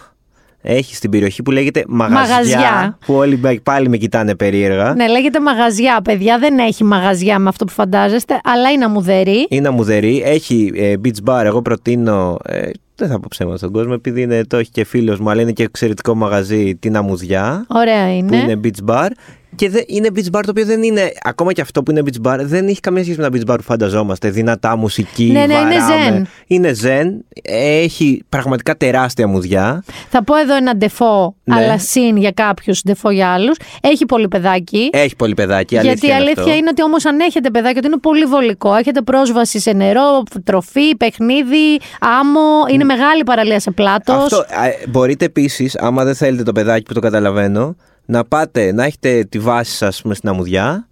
[0.62, 2.98] έχει στην περιοχή που λέγεται μαγαζιά, Μαγαζιά.
[3.06, 4.94] που όλοι με- πάλι με κοιτάνε περίεργα.
[4.94, 6.38] Ναι, λέγεται μαγαζιά, παιδιά.
[6.38, 9.46] Δεν έχει μαγαζιά με αυτό που φαντάζεστε, αλλά είναι αμμουδερή.
[9.48, 11.44] Είναι αμμουδερή, έχει ε, beach bar.
[11.44, 12.36] Εγώ προτείνω.
[12.44, 15.40] Ε, δεν θα πω ψέματα στον κόσμο, επειδή είναι, το έχει και φίλος μου, αλλά
[15.42, 17.64] είναι και εξαιρετικό μαγαζί την Αμμουδιά.
[17.68, 18.28] Ωραία είναι.
[18.28, 19.08] Που είναι beach bar.
[19.56, 22.26] Και δεν, είναι beach bar το οποίο δεν είναι, ακόμα και αυτό που είναι beach
[22.30, 24.30] bar, δεν έχει καμία σχέση με τα beach bar που φανταζόμαστε.
[24.30, 26.22] Δυνατά μουσική, Ναι, ναι, είναι βαράμε.
[26.26, 26.42] zen.
[26.46, 27.06] Είναι zen.
[27.42, 29.84] Έχει πραγματικά τεράστια μουδιά.
[30.08, 31.54] Θα πω εδώ ένα ντεφό, Ναι.
[31.54, 33.56] αλλά συν για κάποιους, ντεφό για άλλους.
[33.80, 34.88] Έχει πολύ παιδάκι.
[34.92, 35.76] Έχει πολύ παιδάκι.
[35.78, 36.56] αλήθεια Γιατί η είναι αλήθεια αυτό.
[36.56, 38.74] είναι ότι όμως αν έχετε παιδάκι, ότι είναι πολύ βολικό.
[38.74, 42.40] Έχετε πρόσβαση σε νερό, τροφή, παιχνίδι, άμμο.
[42.72, 44.16] Είναι μεγάλη παραλία σε πλάτος.
[44.16, 44.44] Αυτό, α,
[44.88, 47.76] μπορείτε επίσης, άμα δεν θέλετε το παιδάκι που το καταλαβαίνω,
[48.10, 50.88] να πάτε να έχετε τη βάση σας στην αμμουδιά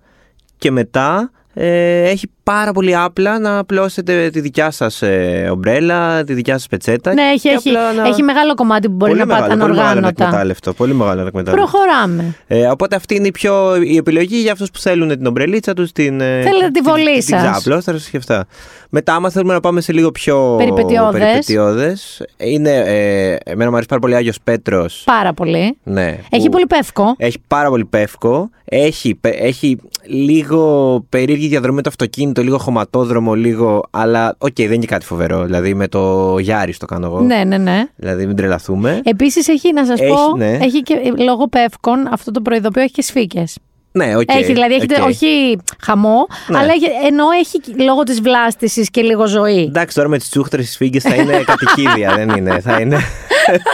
[0.59, 6.35] και μετά ε, έχει πάρα πολύ απλά να απλώσετε τη δικιά σας ε, ομπρέλα, τη
[6.35, 7.13] δικιά σας πετσέτα.
[7.13, 9.61] Ναι, έχει, και έχει, απλά να- έχει μεγάλο κομμάτι που μπορεί πολύ να πάτε μεγάλο,
[9.61, 10.23] πολύ μεγάλο ανοργάνωτα.
[10.23, 11.69] ανεκμετάλλευτο, Πολύ μεγάλο ανεκμετάλλευτο.
[11.71, 12.35] Προχωράμε.
[12.47, 15.93] Ε, οπότε αυτή είναι η, πιο, η επιλογή για αυτούς που θέλουν την ομπρελίτσα τους,
[15.93, 17.63] την, ε, Θέλετε τη βολή την, σας.
[17.63, 18.47] την ξάπλωση και αυτά.
[18.91, 21.21] Μετά, άμα θέλουμε να πάμε σε λίγο πιο Περιπετειώδες.
[21.21, 25.03] περιπετειώδες, είναι, ε, εμένα μου αρέσει πάρα πολύ Άγιος Πέτρος.
[25.05, 25.77] Πάρα πολύ.
[25.83, 27.15] Ναι, Έχει που- πολύ πεύκο.
[27.19, 28.51] έχει πάρα πολύ πεύκο.
[28.71, 33.82] Έχει, πε- έχει λίγο περίεργη διαδρομή με το αυτοκίνητο, λίγο χωματόδρομο, λίγο.
[33.91, 35.45] Αλλά οκ, δεν είναι και κάτι φοβερό.
[35.45, 37.20] Δηλαδή με το Γιάρι το κάνω εγώ.
[37.20, 37.84] Ναι, ναι, ναι.
[37.97, 39.01] Δηλαδή μην τρελαθούμε.
[39.05, 40.51] Επίσης έχει, να σας Έχει, πω, ναι.
[40.62, 43.45] έχει και ε, λόγω πεύκων αυτό το προειδοποιώ έχει και σφήκες.
[43.93, 44.34] ναι, οκ.
[44.34, 45.09] έχει, δηλαδή έχετε, οκ.
[45.09, 46.59] όχι χαμό, Ναι.
[46.59, 49.62] αλλά έχει, ενώ έχει και- λόγω της βλάστησης και λίγο ζωή.
[49.62, 52.61] Εντάξει, τώρα με τις τσούχτρες τι φίγγε θα είναι κατοικίδια, δεν είναι.
[52.61, 52.99] Θα είναι.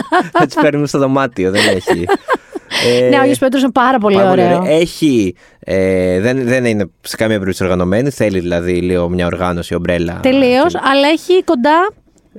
[0.39, 2.05] θα τις παίρνουμε στο δωμάτιο, δεν έχει.
[2.87, 4.63] Ε, ναι, ο Άγιος Πέτρος είναι πάρα πολύ πάρα ωραίο.
[4.67, 5.35] Έχει.
[5.61, 8.11] Ε, δεν, δεν είναι σε καμία περίπτωση οργανωμένη.
[8.11, 10.21] Θέλει δηλαδή λίγο μια οργάνωση, ομπρέλα.
[10.23, 11.91] Τελείως, αλλά έχει κοντά.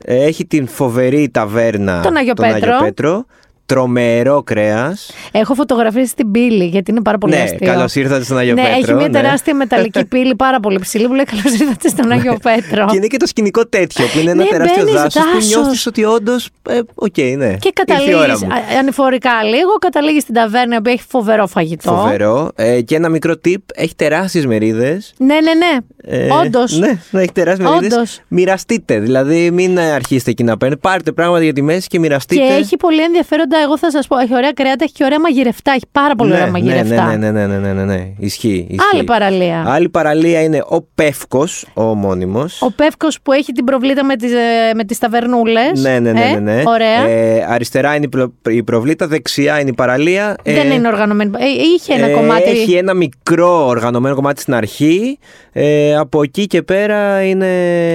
[0.06, 2.78] Ε, Έχει την φοβερή ταβέρνα Τον Άγιο Πέτρο.
[2.84, 3.26] Πέτρο.
[3.66, 5.12] Τρομερό κρέας.
[5.32, 7.68] Έχω φωτογραφίσει στην πύλη, γιατί είναι πάρα πολύ Ναι, αστείο.
[7.72, 8.76] καλώς ήρθατε στον Άγιο ναι, Πέτρο.
[8.78, 9.20] έχει μια ναι.
[9.22, 12.86] τεράστια μεταλλική πύλη πάρα πολύ ψηλή που λέει Καλώς ήρθατε στον Άγιο Πέτρο.
[12.90, 15.48] Και είναι και το σκηνικό τέτοιο που είναι ένα Ναι, τεράστιο μπαίνεις δάσος που δάσος.
[15.50, 16.50] νιώθεις ότι όντως.
[16.70, 17.58] Ε, οκ, ναι.
[17.60, 18.50] Και Ήρθε η ώρα καταλήγεις μου.
[18.80, 21.96] ανηφορικά λίγο, καταλήγεις στην ταβέρνα που έχει φοβερό φαγητό.
[21.96, 22.52] Φοβερό.
[22.56, 23.56] Ε, και ένα μικρό tip.
[23.76, 25.14] Έχει τεράστιες μερίδες.
[25.18, 25.78] Ναι, ναι, ναι.
[26.18, 26.78] Ε, Όντως.
[26.78, 27.94] Ναι, ναι, έχει τεράστιες μερίδες.
[27.94, 28.20] Όντως.
[28.28, 29.00] Μοιραστείτε.
[29.00, 30.82] Δηλαδή, μην ε, αρχίσετε εκεί να παίρνετε.
[30.82, 32.42] Πάρτε πράγματα για τη μέση και μοιραστείτε.
[32.48, 35.72] Και έχει πολύ ενδιαφέροντα, εγώ θα σας πω, έχει ωραία κρέατα, έχει και ωραία μαγειρευτά.
[35.72, 37.06] Έχει πάρα πολύ ναι, ωραία μαγειρευτά.
[37.06, 38.08] Ναι, ναι, ναι, ναι, ναι, ναι, ναι.
[38.20, 38.90] Ισχύει, ισχύει.
[38.94, 39.64] Άλλη παραλία.
[39.68, 42.62] Άλλη παραλία είναι ο Πεύκος, ο ομώνυμος.
[42.62, 44.32] Ο Πεύκος που έχει την προβλήτα με τις
[44.76, 45.82] με τις ταβερνούλες.
[45.82, 46.62] Ναι, ναι, ναι, Ε, ναι, ναι.
[46.66, 47.08] ωραία.
[47.08, 50.36] Ε, αριστερά είναι η, προ- η προβλήτα, δεξιά είναι η παραλία.
[50.44, 51.32] Δεν Ε, είναι οργανωμένη.
[51.38, 51.46] Ε,
[51.76, 52.50] είχε ένα ε, κομμάτι.
[52.50, 55.20] Έχει ένα μικρό οργανωμένο κομμάτι στην αρχή.
[55.52, 57.46] Ε, από εκεί και πέρα είναι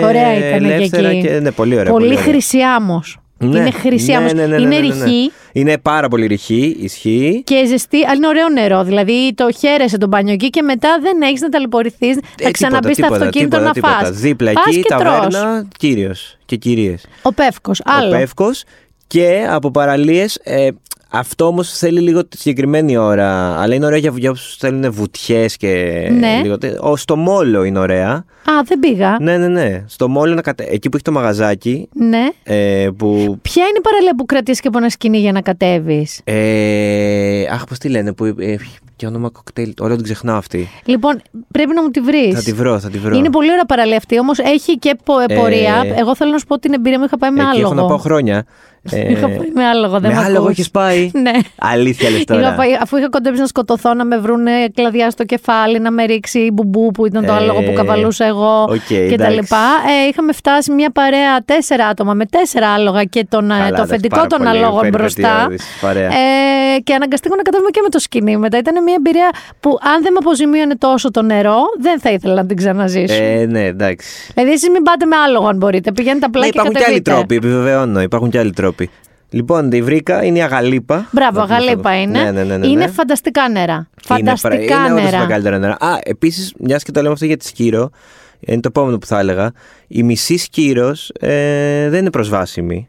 [0.04, 1.20] Ωραία ήταν και ελεύθερα εκεί.
[1.20, 1.92] Και, ναι, πολύ ωραία.
[1.92, 2.18] πολύ ωραία.
[2.18, 3.18] χρυσή άμμος.
[3.42, 4.32] Ναι, Είναι χρυσή ναι, άμμος.
[4.32, 5.04] ναι, ναι, ναι, είναι ναι, ναι, ναι.
[5.04, 7.42] ρηχή Είναι πάρα πολύ ρηχή, ισχύει.
[7.44, 8.84] και ζεστή, αλλά είναι ωραίο νερό.
[8.84, 12.14] Δηλαδή το χαίρεσαι τον μπάνιο εκεί και μετά δεν έχεις να ταλαιπωρηθείς.
[12.14, 13.98] θα Ε, ξαναμπείς στο τίποτα, αυτοκίνητο τίποτα, να τίποτα.
[14.06, 14.10] φας.
[14.10, 15.02] Δίπλα Πας εκεί, και τρως.
[15.02, 17.04] ταβέρνα, κύριος και κυρίες.
[17.22, 17.80] Ο Πεύκος.
[17.84, 18.08] Άλλο.
[18.14, 18.62] Ο Πεύκος
[19.06, 20.68] και από παραλίες ε,
[21.12, 23.60] Αυτό όμως θέλει λίγο τη συγκεκριμένη ώρα.
[23.60, 26.08] Αλλά είναι ωραία για, για όσους θέλουν βουτιές και.
[26.18, 26.40] Ναι.
[26.42, 28.10] Λίγο, τε- ο, στο Μόλο είναι ωραία.
[28.44, 29.16] Α, δεν πήγα.
[29.20, 29.84] Ναι, ναι, ναι.
[29.86, 30.64] Στο Μόλο, να κατε...
[30.70, 31.88] εκεί που έχει το μαγαζάκι.
[31.94, 32.28] Ναι.
[32.42, 33.38] Ε, που.
[33.42, 37.64] Ποια είναι η παραλία που κρατιέσαι και από ένα σκοινί για να κατέβεις; Ε, αχ,
[37.64, 38.24] πώς τη λένε, που.
[38.24, 38.56] Ε,
[38.96, 39.72] και όνομα κοκτέιλ.
[39.80, 40.68] Όλο την ξεχνάω αυτή.
[40.84, 42.34] Λοιπόν, πρέπει να μου τη βρεις.
[42.34, 43.16] Θα τη βρω, θα τη βρω.
[43.16, 45.82] Είναι πολύ ωραία παραλία αυτή, όμως έχει και πο- Ε, πορεία.
[45.98, 47.04] Εγώ θέλω να σου πω την εμπειρία μου.
[47.04, 47.64] Είχα πάει με Εκεί άλογο.
[47.72, 48.44] έχω να πάω χρόνια.
[48.90, 50.00] Ε, Είχα πάει με άλογο.
[50.00, 50.50] Δεν με μ' άλογο ακούς.
[50.58, 51.30] έχεις πάει; Ναι.
[51.58, 52.54] Αλήθεια λες Είχα τώρα.
[52.54, 56.38] πάει, αφού είχα κοντέψει να σκοτωθώ, να με βρουν κλαδιά στο κεφάλι, να με ρίξει
[56.38, 59.34] η μπουμπού που ήταν το Ε, άλογο που καβαλούσα εγώ οκ, και τα εντάξει.
[59.34, 59.56] λοιπά.
[60.04, 63.66] Ε, είχαμε φτάσει μια παρέα τέσσερα άτομα με τέσσερα άλογα και τον, ε, Καλά, το
[63.74, 65.16] εντάξει, αφεντικό πάρα των πολύ αλόγων περιπετειώδης
[65.46, 65.48] μπροστά.
[65.80, 66.06] παρέα.
[66.06, 68.58] Ε, και αναγκαστήκαμε να κατέβουμε και με το σκηνή μετά.
[68.58, 72.46] Ήταν μια εμπειρία που αν δεν με αποζημίωνε τόσο το νερό, δεν θα ήθελα να
[72.46, 73.14] την ξαναζήσω.
[73.22, 74.06] Ε, ναι, εντάξει.
[74.34, 75.92] Δηλαδή, εσείς μην πάτε με άλογο αν μπορείτε.
[75.92, 77.10] Πηγαίνετε απλά Ναι, και υπάρχουν και άλλοι κατεβείτε.
[77.12, 78.00] τρόποι, επιβεβαιώνω.
[78.00, 78.68] Υπάρχουν και άλλοι τρόποι.
[79.32, 81.08] Λοιπόν, τη βρήκα, είναι η Αγαλίπα.
[81.12, 82.02] Μπράβο, Να πούμε Αγαλίπα αυτό.
[82.02, 82.22] είναι.
[82.22, 82.90] Ναι, ναι, ναι, ναι, Είναι ναι.
[82.90, 83.74] φανταστικά νερά.
[83.74, 85.18] Είναι Φανταστικά πρα- είναι όντως νερά.
[85.18, 85.76] τα καλύτερα νερά.
[85.80, 87.90] Α, επίσης, μιας και το λέμε αυτό για τη Σκύρο,
[88.40, 89.52] είναι το επόμενο που θα έλεγα.
[89.86, 92.88] Η μισή Σκύρος ε, δεν είναι προσβάσιμη.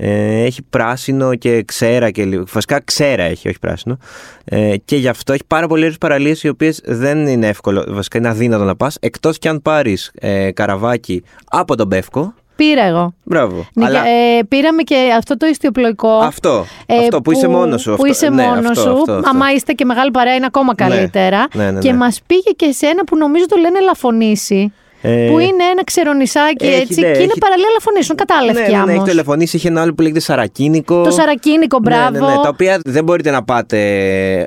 [0.00, 2.44] Ε, έχει πράσινο και ξέρα και λίγο.
[2.52, 3.98] Βασικά ξέρα έχει, όχι πράσινο.
[4.44, 8.28] Ε, και γι' αυτό έχει πάρα πολλές παραλίες οι οποίες δεν είναι εύκολο, βασικά είναι
[8.28, 8.96] αδύνατο να πας.
[9.00, 12.34] Εκτός κι αν πάρεις ε, καραβάκι από τον Πεύκο.
[12.64, 13.14] Πήρα εγώ.
[13.24, 13.66] Μπράβο.
[13.72, 16.08] Νικα- Αλλά ε, πήραμε και αυτό το ιστιοπλοϊκό.
[16.08, 16.64] αυτό,
[17.06, 17.88] αυτό που, είσαι μόνος σου.
[17.88, 18.06] Που αυτό.
[18.06, 18.90] είσαι ναι, μόνος αυτό, σου.
[18.92, 19.28] αυτό, αυτό.
[19.30, 20.88] Άμα είστε και μεγάλη παρέα, είναι ακόμα Ναι.
[20.88, 21.46] καλύτερα.
[21.54, 21.96] Ναι, ναι, Και ναι.
[21.96, 24.72] μας πήγε και σε ένα που νομίζω το λένε Λαφωνήσι.
[25.02, 27.00] Ε, Που είναι ένα ξερονισάκι έχει, έτσι.
[27.00, 28.16] ναι, και είναι έχει- παραλία Λαφωνήσεων.
[28.18, 29.08] ναι, Κατάλευκη ναι, ναι, έχει όμως.
[29.08, 29.56] τηλεφωνήσει.
[29.56, 31.02] Είχε ένα άλλο που λέγεται Σαρακίνικο.
[31.02, 32.10] Το Σαρακίνικο, μπράβο.
[32.10, 33.78] Ναι, ναι, ναι, τα οποία δεν μπορείτε να πάτε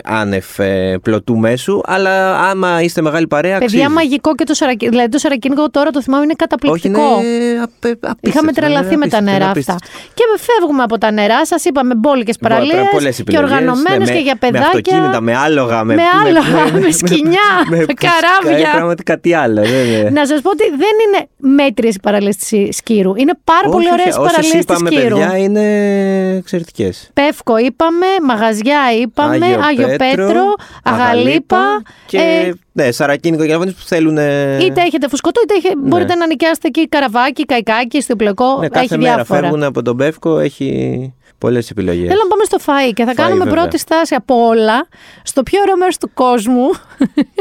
[0.04, 3.58] άνευ ε, πλωτού μέσου, αλλά άμα είστε μεγάλη παρέα.
[3.58, 3.94] Παιδιά, αξίζει.
[3.96, 4.90] μαγικό και το Σαρακίνικο.
[4.96, 7.00] Δηλαδή το Σαρακίνικο τώρα το θυμάμαι είναι Όχι, καταπληκτικό.
[7.22, 9.74] είναι απε, απίστευτο, Είχαμε τρελαθεί είναι με τα απίστευτο, νερά είναι αυτά.
[9.74, 9.88] απίστευτο.
[10.14, 14.12] Και φεύγουμε από τα νερά, σας είπαμε μπόλικες παραλίες Πολλές και επιλογές, οργανωμένες ναι, και
[14.14, 14.68] με- για Με παιδάκια.
[14.68, 18.68] αυτοκίνητα, με άλογα, με, Με άλογα, με σκοινιά, με καράβια.
[18.68, 19.62] Ε, Πραγματικά τι άλλο.
[19.62, 20.10] δεν είναι.
[20.10, 23.16] Να σας πω ότι δεν είναι μέτριε οι παραλίες της Σκύρου.
[23.16, 25.18] Είναι πάρα πολύ Όχι, ωραίες όχι, οι όσες παραλίες της είπαμε, Σκύρου.
[25.18, 27.10] παιδιά, είναι εξαιρετικές.
[27.14, 31.82] Πεύκο είπαμε, μαγαζιά είπαμε, Άγιο, Πέτρο, Αγαλίπα.
[32.06, 34.18] Και ε, ναι, Σαρακίνικο για να που θέλουν.
[34.62, 38.58] είτε έχετε φουσκωτό, είτε έχε- μπορείτε να νοικιάσετε εκεί καραβάκι, καϊκάκι, στο πλεκό.
[38.60, 39.40] Ναι, κάθε έχει μέρα διάφορα.
[39.42, 42.08] φεύγουν από τον Πεύκο, έχει πολλές επιλογές.
[42.08, 43.60] Θέλω να πάμε στο φαΐ και θα Φαΐ, κάνουμε βέβαια.
[43.62, 44.88] πρώτη στάση από όλα
[45.24, 46.70] στο πιο ωραίο μέρος του κόσμου.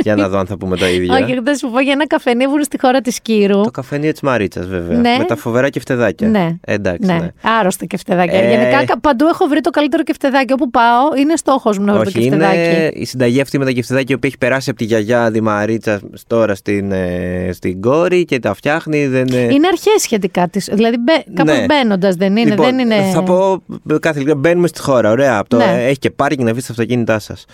[0.02, 1.14] Για να δω αν θα πούμε τα ίδια.
[1.22, 3.60] Όχι, θα σου πω για ένα καφενείο που είναι στη χώρα της Κύρου.
[3.62, 4.98] Το καφενείο της Μαρίτσας, βέβαια.
[4.98, 5.14] Ναι.
[5.18, 6.28] Με τα φοβερά κεφτεδάκια.
[6.28, 6.56] Ναι.
[6.64, 7.18] Ε, Εντάξει, ναι.
[7.18, 7.28] ναι.
[7.58, 8.38] άρρωστα κεφτεδάκια.
[8.40, 10.52] Ε, Γενικά κα- παντού έχω βρει το καλύτερο κεφτεδάκι.
[10.52, 12.58] Όπου πάω είναι στόχος μου να βρω το Όχι, κεφτεδάκι.
[12.58, 15.40] είναι η συνταγή αυτή με τα κεφτεδάκια η οποία έχει περάσει από τη γιαγιά τη
[15.40, 19.06] Μαρίτσας τώρα στην, ε, στην κόρη και τα φτιάχνει.
[19.06, 20.68] Δεν, ε, Είναι αρχές σχετικά της.
[20.72, 20.96] Δηλαδή
[21.34, 21.64] κάπω Ναι.
[21.64, 22.50] μπαίνοντας δεν είναι.
[22.50, 23.10] Λοιπόν, δεν είναι...
[23.12, 23.62] Θα πω
[23.98, 24.34] κάθε λίγο.
[24.34, 25.10] Μπαίνουμε στη χώρα.
[25.10, 25.38] Ωραία.
[25.38, 25.84] Από το, Ναι.
[25.86, 27.44] Έχει και πάρκινγκ να βρει τα αυτοκίνητά σας.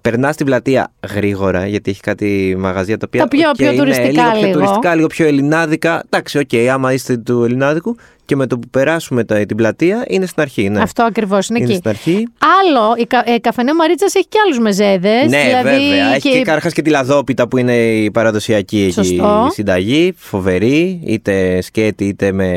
[0.00, 3.20] Περνάς στην πλατεία γρήγορα, γιατί έχει κάτι μαγαζιά τα οποία.
[3.20, 4.30] Τα πιο- οκ, πιο είναι τουριστικά λίγο.
[4.32, 4.52] Πιο λίγο.
[4.58, 6.02] τουριστικά, λίγο πιο ελληνάδικα.
[6.10, 7.96] Εντάξει, οκ, άμα είστε του ελληνάδικου
[8.30, 10.68] και με το που περάσουμε τα, την πλατεία είναι στην αρχή.
[10.68, 10.80] Ναι.
[10.80, 11.76] Αυτό ακριβώς είναι, είναι εκεί.
[11.76, 12.26] στην αρχή.
[12.60, 15.30] Άλλο, η κα, ε, καφενείο Μαρίτσα έχει και άλλους μεζέδες.
[15.30, 16.14] Ναι, δηλαδή βέβαια.
[16.14, 19.48] Έχει και καταρχάς και τη λαδόπιτα που είναι η παραδοσιακή εκεί Σωστό.
[19.50, 20.14] συνταγή.
[20.16, 22.50] Φοβερή, είτε σκέτη, είτε με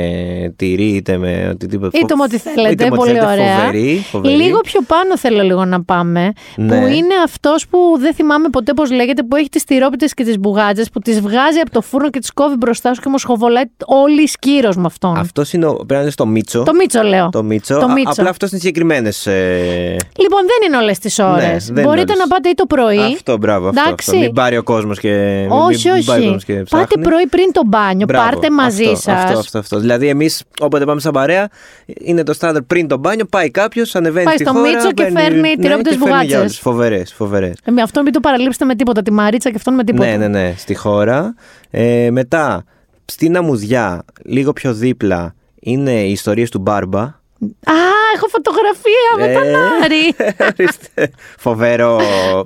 [0.55, 1.97] τυρί, είτε με οτιδήποτε.
[1.97, 3.57] Είτε με ό,τι θέλετε, Είτε με ό,τι πολύ θέλετε, ωραία.
[3.57, 4.35] Φοβερή, φοβερή.
[4.35, 6.31] Λίγο πιο πάνω θέλω λίγο να πάμε.
[6.55, 6.67] Ναι.
[6.67, 10.39] Που είναι αυτός που δεν θυμάμαι ποτέ πώς λέγεται, που έχει τις τυρόπιτες και τις
[10.39, 14.21] μπουγάτσες, που τις βγάζει από το φούρνο και τις κόβει μπροστά σου και μοσχοβολάει όλη
[14.21, 15.17] η σκύρος με αυτόν.
[15.17, 16.63] Αυτός είναι, ο- πρέπει να είναι στο Μίτσο.
[16.63, 17.29] Το Μίτσο λέω.
[17.31, 17.79] Το Μίτσο.
[17.79, 18.11] Το Α- Μίτσο.
[18.11, 19.27] απλά αυτό είναι συγκεκριμένες.
[19.27, 19.95] Ε...
[20.17, 21.43] Λοιπόν, δεν είναι όλες τις ώρες.
[21.43, 22.17] Ναι, δεν είναι Μπορείτε όλες.
[22.17, 22.99] να πάτε ή το πρωί.
[23.13, 23.67] Αυτό, μπράβο.
[23.67, 24.09] Αυτό, Εντάξει.
[24.09, 24.21] αυτό.
[24.21, 25.45] Μην πάρει ο κόσμος και.
[25.49, 26.23] όχι, μην, μην πάρει ο όχι.
[26.23, 27.03] κόσμος και Πάτε ψάχνει.
[27.03, 28.05] πρωί πριν το μπάνιο.
[28.05, 29.23] Μπράβο, πάρτε μαζί αυτό, σας.
[29.23, 29.79] Αυτό, αυτό, αυτό.
[29.79, 31.47] Δηλαδή, εμείς όποτε πάμε σαν παρέα,
[31.85, 35.03] είναι το στάνταρ πριν το μπάνιο, πάει κάποιος, ανεβαίνει Πάει στη στο χώρα, Μίτσο και
[35.03, 36.39] παίρνει- φέρνει ναι, τυρόπιτες και φέρνει για μπουγάτσες.
[36.39, 36.57] όλους.
[36.59, 37.55] Φοβερές, φοβερές.
[37.71, 39.01] Με αυτό μην το παραλείψετε με τίποτα.
[39.01, 40.09] Τη Μαρίτσα και αυτόν με τίποτα.
[40.09, 41.35] Ναι, ναι, ναι, στη χώρα.
[41.71, 42.63] Ε, μετά,
[43.05, 45.33] στην Αμμουδιά, λίγο πιο δίπλα,
[45.63, 47.01] είναι οι ιστορίες του Μπάρμπα.
[47.01, 47.73] Α,
[48.15, 50.15] έχω φωτογραφία με Ε, τον Άρη.
[50.59, 51.11] ορίστε.
[51.39, 51.99] Φοβερό.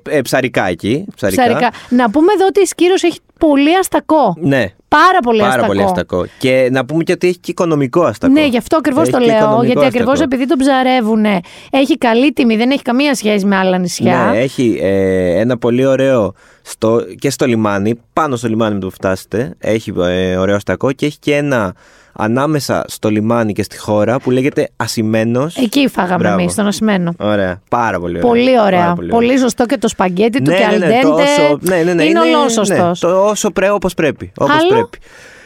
[0.10, 1.06] Ε, ψαρικά εκεί.
[1.16, 1.44] Ψαρικά.
[1.44, 1.70] Ψαρικά.
[1.90, 4.36] Να πούμε εδώ ότι η Σκύρος έχει πολύ αστακό.
[4.42, 4.66] Ναι.
[4.88, 5.68] Πάρα πολύ Πάρα αστακό.
[5.68, 6.26] πολύ αστακό.
[6.40, 8.34] Και να πούμε και ότι έχει και οικονομικό αστακό.
[8.34, 9.36] Ναι, γι' αυτό ακριβώς Έχει το και λέω.
[9.38, 10.36] οικονομικό Γιατί ακριβώς αστακό.
[10.36, 11.26] επειδή τον ψαρεύουν,
[11.70, 14.30] έχει καλή τιμή, δεν έχει καμία σχέση με άλλα νησιά.
[14.32, 18.88] Ναι, έχει ε, ένα πολύ ωραίο στο, και στο λιμάνι, πάνω στο λιμάνι με το
[18.88, 19.54] που φτάσετε.
[19.60, 21.76] Έχει ε, ωραίο αστακό και έχει και ένα
[22.20, 25.56] ανάμεσα στο λιμάνι και στη χώρα που λέγεται Ασημένος.
[25.56, 26.40] Εκεί φάγαμε Μπράβο.
[26.40, 27.14] εμείς, στον Ασημένο.
[27.20, 28.30] Ωραία, πάρα πολύ ωραία.
[28.30, 28.80] Πολύ ωραία.
[28.80, 29.38] Πάρα Πολύ, ωραία.
[29.38, 31.02] σωστό και το σπαγκέτι του Ναι, και ναι, ναι, al dente.
[31.02, 32.74] το όσο- ναι, ναι, ναι, είναι ολόσωστο.
[32.88, 34.32] ναι, το όσο πρέπει, όπως πρέπει.
[34.38, 34.98] Όπως Άλλο; πρέπει.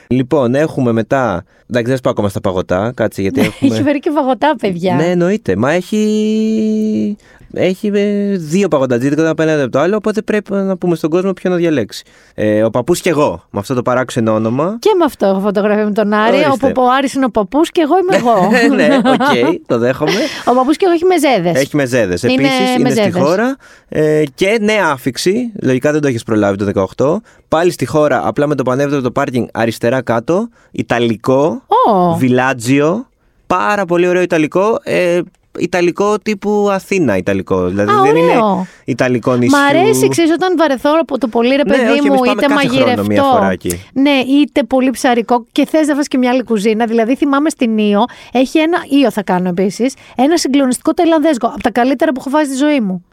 [0.08, 1.44] Λοιπόν, έχουμε μετά.
[1.70, 2.92] Εντάξει, δεν πάω ακόμα στα παγωτά.
[2.96, 3.74] Κάτσε γιατί έχουμε.
[3.74, 4.96] Έχει φέρει και παγωτά, παιδιά.
[4.96, 5.56] Ναι, εννοείται.
[5.56, 7.16] Μα έχει.
[7.54, 11.10] Έχει ε, δύο παγωτατζίδικα το ένα απέναντι από το άλλο, οπότε πρέπει να πούμε στον
[11.10, 12.04] κόσμο ποιο να διαλέξει.
[12.36, 14.78] Ε, ο παππούς και εγώ, με αυτό το παράξενο όνομα.
[14.80, 16.68] Και με αυτό έχω φωτογραφία με τον Άρη, Ορίστε.
[16.68, 18.50] όπου ο Άρης είναι ο παππούς και εγώ είμαι εγώ.
[18.76, 20.12] ναι, οκ, το δέχομαι.
[20.50, 21.62] Ο παππούς και εγώ έχει μεζέδες.
[21.62, 22.24] Έχει μεζέδες.
[22.24, 23.22] Είναι Επίσης είναι στη μεζέδες.
[23.22, 23.56] χώρα.
[23.90, 25.52] Ε, και νέα άφηξη.
[25.64, 27.16] Λογικά δεν το έχεις προλάβει το 18.
[27.48, 30.50] Πάλι στη χώρα, απλά με το πανεύδοτο το πάρκινγκ αριστερά κάτω.
[30.72, 31.62] Ιταλικό.
[31.92, 32.16] Ω.
[32.16, 33.06] Βιλάτζιο.
[33.48, 34.80] Πάρα πολύ ωραίο Ιταλικό.
[34.84, 35.20] Ε,
[35.60, 37.66] Ιταλικό τύπου Αθήνα Ιταλικό.
[37.68, 38.24] Δηλαδή Α, δεν ωραίο.
[38.24, 39.58] είναι Ιταλικό νησιού.
[39.58, 42.32] Μ' αρέσει, ξέρεις, όταν βαρεθώ από το πολύ ρε Ναι, παιδί όχι, μου, εμείς πάμε
[42.32, 43.06] είτε κάθε χρόνο μαγειρευτό.
[43.06, 43.82] μία φορά εκεί.
[43.94, 46.86] Ναι, είτε πολύ ψαρικό και θες να φας και μια άλλη κουζίνα.
[46.86, 48.78] Δηλαδή, θυμάμαι στην Ήο, έχει ένα.
[49.04, 49.94] Ήο θα κάνω επίσης.
[50.16, 51.48] Ένα συγκλονιστικό ταϊλανδέζικο.
[51.48, 53.06] Από τα καλύτερα που έχω φάει στη ζωή μου.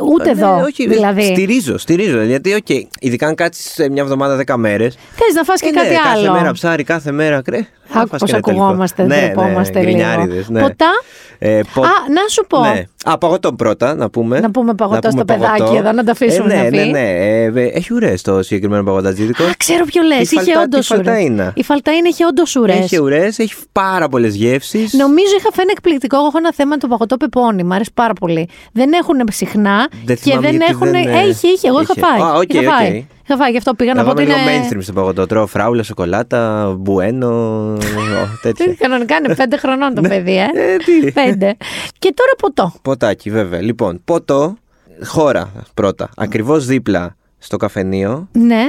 [0.00, 0.60] Ούτε Ε, ναι, εδώ.
[0.62, 1.22] όχι, δηλαδή.
[1.22, 2.22] Στηρίζω, στηρίζω.
[2.22, 2.68] Γιατί, οκ,
[3.00, 4.94] ειδικά αν κάτσεις μια εβδομάδα 10 μέρες.
[4.94, 6.26] Θες να φας και Ε, κάτι ναι, άλλο.
[6.26, 7.66] Κάθε μέρα ψάρι, κάθε μέρα κρέ.
[7.84, 8.62] θα Άκου φας πώς και ένα τελικό.
[8.64, 9.98] ακουγόμαστε, ναι, ντρεπόμαστε ναι, λίγο.
[9.98, 10.60] γκρινιάριδες, ναι.
[10.60, 10.90] Ποτά;
[11.38, 12.60] Ε, πο- Α, να σου πω.
[12.60, 12.82] Ναι.
[13.04, 14.40] Α, παγωτό πρώτα, να πούμε.
[14.40, 15.50] Να πούμε παγωτό στο παγωτό.
[15.52, 16.76] παιδάκι εδώ, να το αφήσουμε ε, ναι, να πει.
[16.76, 19.42] Ναι, ναι, ε, ε, έχει ουρές το συγκεκριμένο παγωτατζίδικο.
[19.44, 20.18] Α, ξέρω ποιο λες.
[20.18, 21.50] Η Είχε φαλτά- όντως τη φαλταΐνα.
[21.54, 22.76] Η φαλταΐνα είχε όντως ουρές.
[22.78, 24.92] Έχει ουρές, έχει πάρα πολλές γεύσεις.
[24.92, 26.16] Νομίζω είχα φάει εκπληκτικό.
[26.16, 27.62] Εγώ έχω ένα θέμα με το παγωτό πεπόνι.
[27.64, 28.48] Μ' αρέσει πάρα πολύ.
[28.72, 30.90] Δεν έχουν συχνά Δεν και θυμάμαι δεν γιατί έχουν.
[30.90, 31.68] δεν, ε, Έχει, είχε.
[31.68, 32.06] Εγώ είχα είχε.
[32.06, 32.20] φάει.
[32.20, 32.76] Α, οκ, είχα, οκ.
[32.78, 33.06] φάει.
[33.24, 33.50] είχα φάει.
[33.50, 34.66] Γι' αυτό πήγα να Εγώ πω είμαι ότι λίγο είναι.
[34.68, 35.26] mainstream στο παγωτό.
[35.26, 37.28] Τρώω φράουλα, σοκολάτα, Bueno,
[38.22, 38.74] ο, τέτοια.
[38.78, 40.42] Κανονικά είναι πέντε χρονών το παιδί, ε.
[40.42, 41.12] Ε, τι.
[41.12, 41.56] Πέντε.
[41.98, 42.72] Και τώρα ποτό.
[42.92, 43.60] Ποτάκι, βέβαια.
[43.60, 44.56] Λοιπόν, ποτό,
[45.04, 46.08] χώρα πρώτα.
[46.16, 48.28] Ακριβώς δίπλα στο καφενείο.
[48.32, 48.62] Ναι.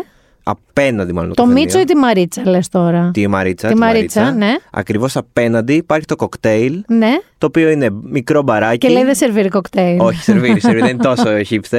[0.43, 1.33] Απέναντι, μάλλον.
[1.33, 3.67] Το Μίτσο ή τη Μαρίτσα λες τώρα; Τη Μαρίτσα.
[3.67, 4.51] Τη Μαρίτσα, ναι.
[4.71, 6.83] Ακριβώς απέναντι υπάρχει το κοκτέιλ.
[6.87, 7.11] Ναι.
[7.37, 8.77] Το οποίο είναι μικρό μπαράκι.
[8.77, 9.99] Και λέει δεν σερβίρει κοκτέιλ.
[9.99, 10.81] Όχι, σερβίρι, σερβίρι.
[10.81, 11.69] δεν είναι τόσο hipsters.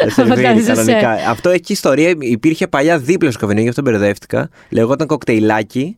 [0.00, 0.72] Δεν σερβίρι Φαντάζεσαι.
[0.72, 1.30] κανονικά.
[1.30, 2.14] Αυτό έχει ιστορία.
[2.18, 4.48] Υπήρχε παλιά δίπλα στο καφενείο, γι' αυτό μπερδεύτηκα.
[4.68, 5.96] Λεγόταν κοκτέιλάκι.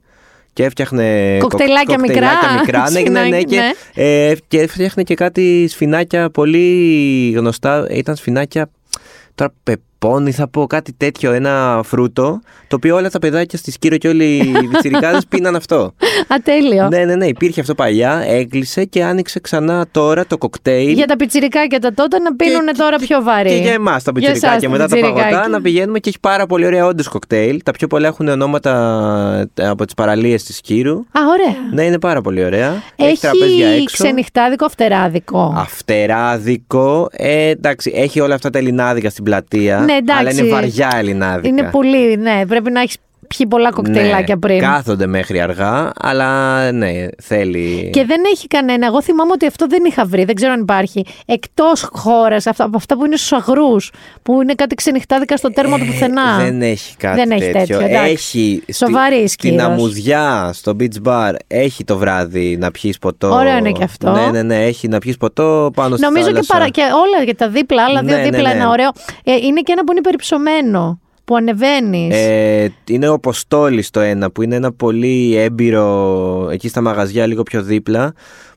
[0.55, 1.37] Και έφτιαχνε.
[1.41, 2.29] Κοκτέιλάκια κοκ- μικρά.
[2.29, 2.91] κοκτέιλάκια μικρά.
[2.91, 4.03] Ναι, ναι, ναι, Σφινάκι, και, ναι.
[4.29, 7.87] ε, και έφτιαχνε και κάτι σφινάκια πολύ γνωστά.
[7.91, 8.71] Ήταν σφινάκια.
[9.35, 9.53] Τώρα
[10.05, 12.41] πεπόνι θα πω κάτι τέτοιο, ένα φρούτο.
[12.69, 15.95] Το οποίο όλα τα παιδάκια στη Σκύρο και όλοι οι βιτσιρικάδε πίναν αυτό.
[16.29, 16.89] Ατέλειο.
[16.89, 20.93] ναι, ναι, ναι, υπήρχε αυτό παλιά, έκλεισε και άνοιξε ξανά τώρα το κοκτέιλ.
[20.93, 23.49] Για τα πιτσιρικάκια τα τότε να πίνουν τώρα πιο βαρύ.
[23.49, 25.31] Και για εμάς τα Για πιτσιρικάκια εσάς μετά τα πιτσιρικάκια.
[25.31, 27.63] παγωτά να πηγαίνουμε και έχει πάρα πολύ ωραία όντως κοκτέιλ.
[27.65, 28.73] Τα πιο πολλά έχουν ονόματα
[29.55, 30.97] ε, από τις παραλίες της Κύρου.
[30.97, 31.57] Α, ωραία.
[31.73, 32.83] Ναι, είναι πάρα πολύ ωραία.
[32.97, 33.85] Έχει τραπέζια έξω.
[33.85, 35.55] ξενυχτάδικο, φτεράδικο.
[35.57, 37.09] Αυτεράδικο.
[37.13, 39.79] Ε, εντάξει, έχει όλα αυτά τα ελληνάδικα στην πλατεία.
[39.79, 40.21] Ναι, εντάξει.
[40.27, 41.49] Αλλά είναι βαριά ελληνάδικα.
[41.49, 42.47] Είναι πολύ, ναι.
[42.47, 42.97] Πρέπει να έχεις
[43.37, 44.59] πιει πολλά κοκτέιλάκια ναι, πριν.
[44.61, 47.91] Κάθονται μέχρι αργά, αλλά ναι, θέλει.
[47.93, 48.87] Και δεν έχει κανένα.
[48.87, 50.25] Εγώ θυμάμαι ότι αυτό δεν είχα βρει.
[50.25, 51.05] Δεν ξέρω αν υπάρχει.
[51.27, 55.79] Εκτός χώρας, αυτά, από αυτά που είναι στους αγρούς, που είναι κάτι ξενυχτάδικα στο τέρμα
[55.79, 56.41] του πουθενά.
[56.41, 57.79] Ε, Δεν έχει κάτι Δεν έχει τέτοιο.
[57.79, 58.13] τέτοιο, εντάξει.
[58.13, 59.67] Έχει Σοβαρή στη, στην Σκύρος.
[59.67, 63.35] αμμουδιά, στο beach bar, έχει το βράδυ να πιεις ποτό.
[63.35, 64.11] Ωραίο είναι και αυτό.
[64.11, 66.53] Ναι, ναι, ναι, έχει να πιεις ποτό πάνω στη Νομίζω και, θάλασσα.
[66.53, 66.69] παρα...
[66.69, 68.55] και όλα για τα δίπλα, άλλα δύο Ναι, ναι, δίπλα ναι.
[68.55, 68.89] ένα ωραίο.
[69.25, 70.99] Ε, είναι και ένα που είναι περιψωμένο.
[71.25, 72.15] Που ανεβαίνεις.
[72.15, 77.43] Ε, είναι ο Αποστόλης το ένα που είναι ένα πολύ έμπειρο εκεί στα μαγαζιά λίγο
[77.43, 78.15] πιο δίπλα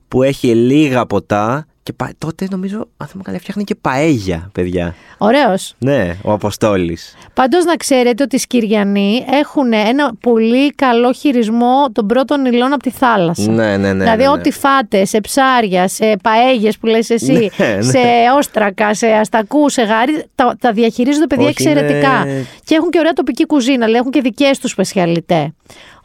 [0.07, 4.95] που έχει λίγα ποτά και πα- τότε νομίζω αν θυμάμαι καλά φτιάχνει και παέγια παιδιά.
[5.17, 5.73] Ωραίος.
[5.77, 7.15] Ναι, ο Αποστόλης.
[7.33, 12.83] Πάντως να ξέρετε ότι οι Σκυριανοί έχουν ένα πολύ καλό χειρισμό των πρώτων υλών από
[12.83, 13.51] τη θάλασσα.
[13.51, 14.03] Ναι, ναι, ναι.
[14.03, 14.29] δηλαδή ναι, ναι.
[14.29, 17.81] ό,τι φάτες σε ψάρια, σε παέγες που λες εσύ, Ναι, ναι.
[17.81, 17.99] σε
[18.37, 22.21] όστρακα, σε αστακού, σε γάρι, τα, τα διαχειρίζονται παιδιά Όχι, εξαιρετικά.
[22.25, 25.53] είναι- Και έχουν και ωραία τοπική κουζίνα, δηλαδή έχουν και δικές τους σπεσιαλιτέ.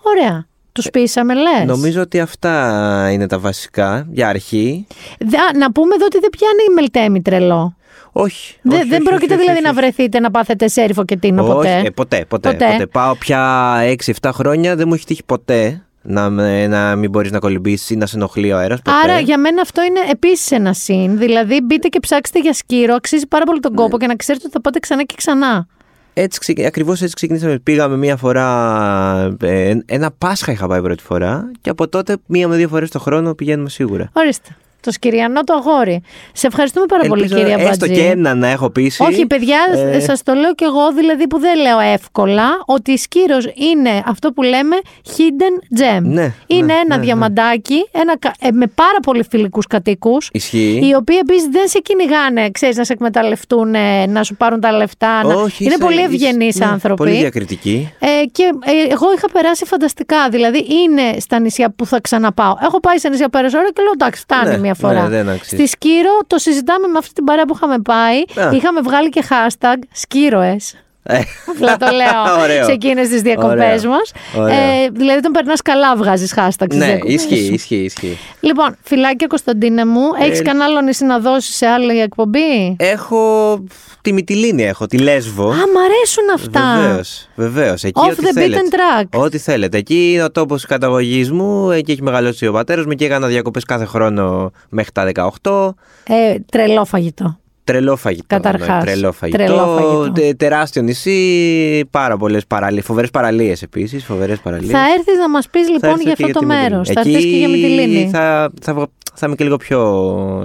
[0.03, 0.47] Ωραία.
[0.73, 1.64] Τους πείσαμε λες.
[1.66, 4.87] Νομίζω ότι αυτά είναι τα βασικά για αρχή.
[5.18, 7.77] Δε- να πούμε εδώ ότι δεν πιάνει η μελτέμι τρελό.
[8.12, 8.55] Όχι.
[8.62, 9.81] Δε- όχι, δεν όχι, πρόκειται όχι, δηλαδή όχι, να όχι.
[9.93, 11.83] βρεθείτε να πάθετε σέριφο και τίνο Όχι, ποτέ.
[11.85, 12.70] ε, ποτέ, ποτέ, Ποτέ.
[12.73, 12.87] ποτέ.
[12.87, 17.39] Πάω πια 6-7 χρόνια, δεν μου έχει τύχει ποτέ να, με- να μην μπορείς να
[17.39, 18.79] κολυμπήσεις ή να σε ενοχλεί ο αέρας.
[19.05, 21.18] Άρα για μένα αυτό είναι επίσης ένα συν.
[21.18, 24.53] Δηλαδή μπείτε και ψάξτε για σκύρο, αξίζει πάρα πολύ τον κόπο και να ξέρετε ότι
[24.55, 25.66] θα πάτε ξανά και ξανά.
[26.15, 27.59] Έτσι, ξεκι- ακριβώς έτσι ξεκινήσαμε.
[27.59, 32.57] Πήγαμε μία φορά, ε, ένα Πάσχα είχα πάει πρώτη φορά και από τότε μία με
[32.57, 34.11] δύο φορές το χρόνο πηγαίνουμε σίγουρα.
[34.13, 34.57] Ορίστε.
[34.83, 36.03] Το σκυριανό το αγόρι.
[36.33, 37.95] Σε ευχαριστούμε πάρα πολύ, Ελπίζω κυρία έστω Μπατζή.
[38.03, 39.03] και ένα να έχω πείσει.
[39.03, 39.59] Όχι, παιδιά,
[39.93, 44.03] Ε, σας το λέω κι εγώ, δηλαδή που δεν λέω εύκολα, ότι η Σκύρος είναι
[44.07, 44.76] αυτό που λέμε
[45.09, 46.03] hidden gem.
[46.03, 50.80] Ναι, είναι ναι, ένα ναι, διαμαντάκι ένα, κα- ε, με πάρα πολύ φιλικούς κατοίκους, Ισχύει.
[50.89, 54.72] οι οποίοι επίσης δεν σε κυνηγάνε, ξέρεις, να σε εκμεταλλευτούν, ε, να σου πάρουν τα
[54.72, 55.22] λεφτά.
[55.24, 57.03] να- Όχι, είναι είσαι- πολύ είσαι- ευγενείς ναι, άνθρωποι.
[57.05, 57.93] Πολύ διακριτική.
[57.99, 60.28] Ε, και ε, εγώ είχα περάσει φανταστικά.
[60.30, 62.55] Δηλαδή, είναι στα νησιά που θα ξαναπάω.
[62.62, 65.03] Έχω πάει σε νησιά πέρασε ώρα και λέω εντάξει, φτάνει Ναι, μία φορά.
[65.03, 65.57] ναι, δεν αξίζει.
[65.57, 68.18] Στη Σκύρο το συζητάμε με αυτή την παρέα που είχαμε πάει.
[68.18, 68.51] Α.
[68.53, 70.75] Είχαμε βγάλει και hashtag Σκύροες.
[71.05, 71.21] Ε,
[71.55, 72.65] Απλά το λέω Ωραίο.
[72.65, 73.91] σε εκείνε τις διακοπές Ωραίο.
[73.91, 74.13] μας.
[74.37, 74.55] Ωραίο.
[74.57, 77.53] Ε, δηλαδή, τον περνάς καλά, βγάζεις hashtag στις ναι, διακοπές ισχύει, σου.
[77.53, 78.19] ισχύει, ισχύει.
[78.41, 83.59] Λοιπόν, φυλάκια Κωνσταντίνε μου, Ε, έχει κανένα άλλο νησί να δώσεις σε άλλη εκπομπή; Έχω
[84.01, 85.49] τη Μυτιλίνη, έχω τη Λέσβο.
[85.51, 86.81] Α, μ' αρέσουν αυτά.
[86.81, 87.83] Βεβαίως, βεβαίως.
[87.85, 88.61] Εκεί Off ό,τι the beaten θέλετε.
[88.71, 89.20] track.
[89.20, 89.79] Ό,τι θέλετε.
[89.79, 91.70] Εκεί είναι ο τόπος καταγωγής μου.
[91.70, 92.91] Εκεί έχει μεγαλώσει ο πατέρας μου.
[92.91, 95.05] Εκεί έκανα διακοπές κάθε χρόνο μέχρι τα
[95.43, 95.74] 18.
[96.07, 97.37] Ε, τρελό φαγητό.
[97.64, 98.24] Τρελό φαγητό.
[98.26, 99.39] Καταρχάς, ναι, τρελό φαγητό.
[99.44, 100.12] τρελό φαγητό.
[100.12, 101.84] τε- τεράστιο νησί.
[101.90, 102.84] Πάρα πολλές παραλίες.
[102.84, 104.05] Φοβερές παραλίες επίσης.
[104.05, 104.70] Φοβερές παραλίες.
[104.70, 106.89] Θα έρθεις να μας πεις λοιπόν για αυτό το μέρος.
[106.89, 108.09] Θα έρθεις και για Μυτιλίνη.
[108.12, 109.80] Θα, θα, βγω- θα είμαι και λίγο πιο.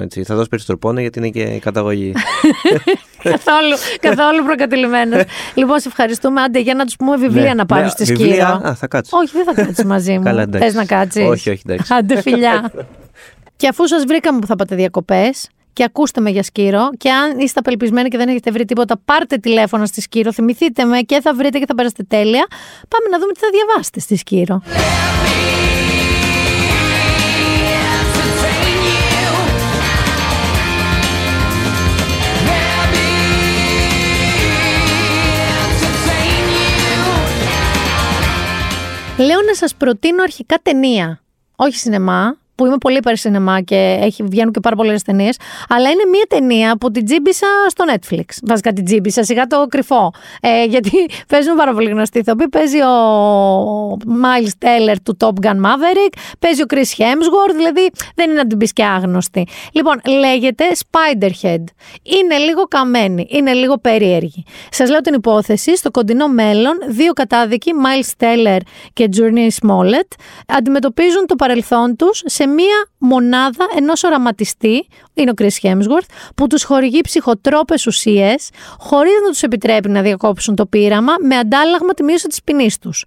[0.02, 2.14] Έτσι, θα δώσω περισσότερο πόνο γιατί είναι και η καταγωγή.
[3.24, 5.24] καθόλου, καθόλου προκατηλημένος.
[5.56, 6.42] λοιπόν, σε ευχαριστούμε.
[6.42, 8.70] Άντε, για να τους πούμε βιβλία Ναι, να πάρουν ναι, στη βιβλία, Σκύρο.
[8.70, 9.18] α, θα κάτσω.
[9.18, 10.24] Όχι, δεν θα κάτσει μαζί μου.
[10.30, 10.68] Καλά, εντάξει.
[10.68, 11.94] Θες να κάτσεις; Όχι, όχι, εντάξει.
[11.94, 12.72] Άντε, φιλιά.
[13.60, 15.50] και αφού σας βρήκαμε που θα πάτε διακοπές.
[15.78, 16.90] Και ακούστε με για Σκύρο.
[16.98, 20.32] Και αν είστε απελπισμένοι και δεν έχετε βρει τίποτα, πάρτε τηλέφωνα στη Σκύρο.
[20.32, 22.48] Θυμηθείτε με και θα βρείτε και θα περάσετε τέλεια.
[22.88, 24.62] Πάμε να δούμε τι θα διαβάσετε στη Σκύρο.
[39.18, 41.22] Λέω να σας προτείνω αρχικά ταινία.
[41.56, 45.38] Όχι σινεμά, που είμαι πολύ υπέρ σινεμά και έχει, βγαίνουν και πάρα πολλές ταινίες.
[45.70, 48.26] Αλλά είναι μια ταινία που την τζίμπησα στο Netflix.
[48.44, 50.12] Βασικά την τζίμπησα, σιγά το κρυφό.
[50.42, 50.92] Ε, γιατί
[51.32, 52.48] παίζουν πάρα πολύ γνωστοί ηθοποιοί.
[52.48, 58.38] Παίζει ο Miles Teller του Top Gun Maverick, παίζει ο Chris Hemsworth, δηλαδή δεν είναι
[58.38, 59.48] να την πεις και άγνωστη.
[59.72, 61.64] Λοιπόν, λέγεται Spiderhead.
[62.04, 64.44] Είναι λίγο καμένη, είναι λίγο περίεργη.
[64.70, 65.78] Σας λέω την υπόθεση.
[65.78, 68.60] Στο κοντινό μέλλον, δύο κατάδικοι, Miles Teller
[68.94, 70.12] και Journey Smollett,
[70.48, 76.64] αντιμετωπίζουν το παρελθόν τους σε μία μονάδα ενός οραματιστή, είναι ο Chris Hemsworth, που τους
[76.64, 78.50] χορηγεί ψυχοτρόπες ουσίες,
[78.80, 83.06] χωρίς να τους επιτρέπει να διακόψουν το πείραμα, με αντάλλαγμα τη μείωση της ποινής τους.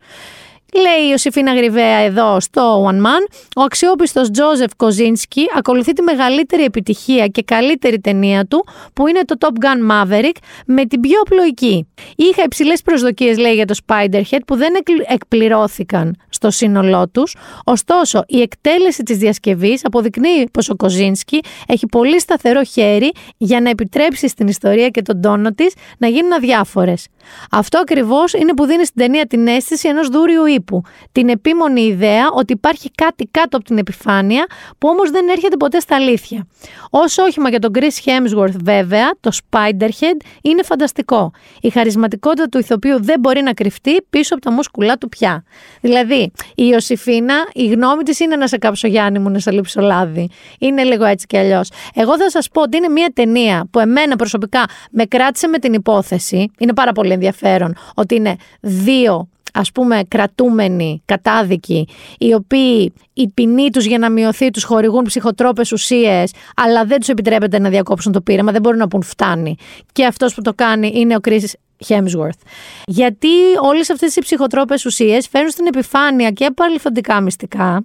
[0.74, 6.64] Λέει η Ιωσήφινα Γρυβαία εδώ στο One Man, ο αξιόπιστος Τζόζεφ Κοζίνσκι ακολουθεί τη μεγαλύτερη
[6.64, 10.36] επιτυχία και καλύτερη ταινία του, που είναι το Top Gun Maverick,
[10.66, 11.88] με την πιο απλοϊκή.
[12.16, 17.36] Είχα υψηλές προσδοκίες, λέει, για το Spiderhead, που δεν εκ- εκπληρώθηκαν στο σύνολό τους.
[17.64, 23.70] Ωστόσο, η εκτέλεση της διασκευής αποδεικνύει πως ο Κοζίνσκι έχει πολύ σταθερό χέρι για να
[23.70, 27.06] επιτρέψει στην ιστορία και τον τόνο της να γίνουν αδιάφορες.
[27.50, 30.82] Αυτό ακριβώς είναι που δίνει στην ταινία την αίσθηση ενός δούριου ύπου.
[31.12, 34.46] Την επίμονη ιδέα ότι υπάρχει κάτι κάτω από την επιφάνεια
[34.78, 36.46] που όμως δεν έρχεται ποτέ στα αλήθεια.
[36.90, 41.32] Όσο όχημα για τον Chris Hemsworth βέβαια, το Spiderhead είναι φανταστικό.
[41.60, 45.44] Η χαρισματικότητα του ηθοποιού δεν μπορεί να κρυφτεί πίσω από τα μούσκουλά του πια.
[45.80, 49.80] Δηλαδή, η Ιωσήφίνα, η γνώμη της είναι να σε κάψω Γιάννη μου, να σε λείψω
[49.80, 50.28] λάδι.
[50.58, 51.70] Είναι λίγο έτσι κι αλλιώς.
[51.94, 55.72] Εγώ θα σας πω ότι είναι μια ταινία που εμένα προσωπικά με κράτησε με την
[55.72, 56.50] υπόθεση.
[56.58, 63.70] Είναι πάρα πολύ ενδιαφέρον ότι είναι δύο ας πούμε κρατούμενοι, κατάδικοι, οι οποίοι η ποινή
[63.70, 68.20] τους για να μειωθεί τους χορηγούν ψυχοτρόπες ουσίες, αλλά δεν τους επιτρέπεται να διακόψουν το
[68.20, 69.56] πείραμα, δεν μπορούν να πούν φτάνει.
[69.92, 71.44] Και αυτός που το κάνει είναι ο Chris
[71.88, 72.40] Hemsworth.
[72.86, 73.28] Γιατί
[73.62, 77.84] όλες αυτές οι ψυχοτρόπες ουσίες φέρνουν στην επιφάνεια και παρελθοντικά μυστικά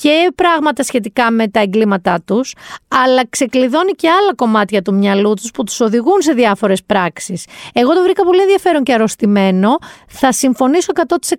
[0.00, 2.54] και πράγματα σχετικά με τα εγκλήματά τους,
[2.88, 7.46] αλλά ξεκλειδώνει και άλλα κομμάτια του μυαλού τους που τους οδηγούν σε διάφορες πράξεις.
[7.72, 9.78] Εγώ το βρήκα πολύ ενδιαφέρον και αρρωστημένο.
[10.08, 10.92] Θα συμφωνήσω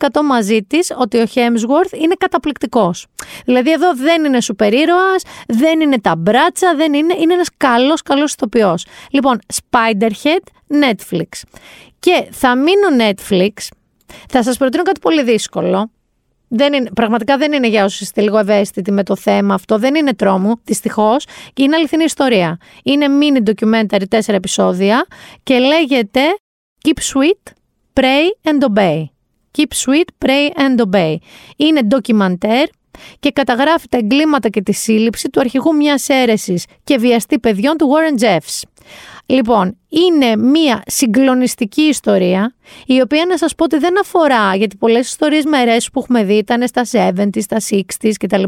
[0.10, 3.08] 100% μαζί της ότι ο Hemsworth είναι καταπληκτικός.
[3.46, 8.02] Δηλαδή εδώ δεν είναι σούπερ ήρωας, δεν είναι τα μπράτσα, δεν είναι, είναι ένας καλός
[8.02, 8.86] καλός ηθοποιός.
[9.12, 10.44] Λοιπόν, Spiderhead,
[10.84, 11.42] Netflix.
[12.00, 13.68] Και θα μείνω Netflix,
[14.30, 15.92] θα σας προτείνω κάτι πολύ δύσκολο,
[16.54, 19.78] δεν είναι, πραγματικά δεν είναι για όσους είστε λίγο ευαίσθητοι με το θέμα αυτό.
[19.78, 21.26] Δεν είναι τρόμου, δυστυχώς.
[21.54, 22.58] Και είναι αληθινή ιστορία.
[22.84, 25.06] Είναι mini documentary, τέσσερα επεισόδια
[25.44, 26.22] και λέγεται
[26.88, 27.54] Keep sweet,
[27.94, 29.04] pray and obey.
[29.58, 31.16] Keep sweet, pray and obey.
[31.56, 32.68] Είναι ντοκιμαντέρ
[33.20, 37.90] και καταγράφει τα εγκλήματα και τη σύλληψη του αρχηγού μιας αίρεσης και βιαστή παιδιών του
[37.92, 38.62] Warren Jeffs.
[39.32, 42.56] Λοιπόν, είναι μια συγκλονιστική ιστορία,
[42.86, 46.24] η οποία να σας πω ότι δεν αφορά, γιατί πολλές ιστορίες με αιρέσεις που έχουμε
[46.24, 46.84] δει ήταν στα
[47.16, 48.44] 70s, στα 60s κτλ.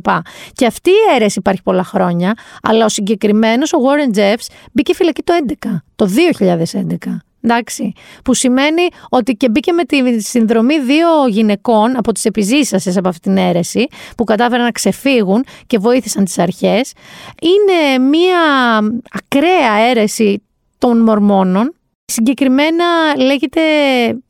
[0.54, 5.24] Και αυτή η αίρεση υπάρχει πολλά χρόνια, αλλά ο συγκεκριμένος, ο Warren Jeffs, μπήκε φυλακή
[5.24, 7.18] το 11, το 2011.
[7.46, 7.94] Εντάξει,
[8.24, 13.36] που σημαίνει ότι και μπήκε με τη συνδρομή δύο γυναικών από τις επιζήσασες από αυτήν
[13.36, 13.88] την αίρεση
[14.18, 16.94] που κατάφεραν να ξεφύγουν και βοήθησαν τις αρχές.
[17.42, 18.38] Είναι μια
[19.12, 20.42] ακραία αίρεση
[20.84, 21.74] των μορμόνων.
[22.06, 22.86] Συγκεκριμένα
[23.18, 23.62] λέγεται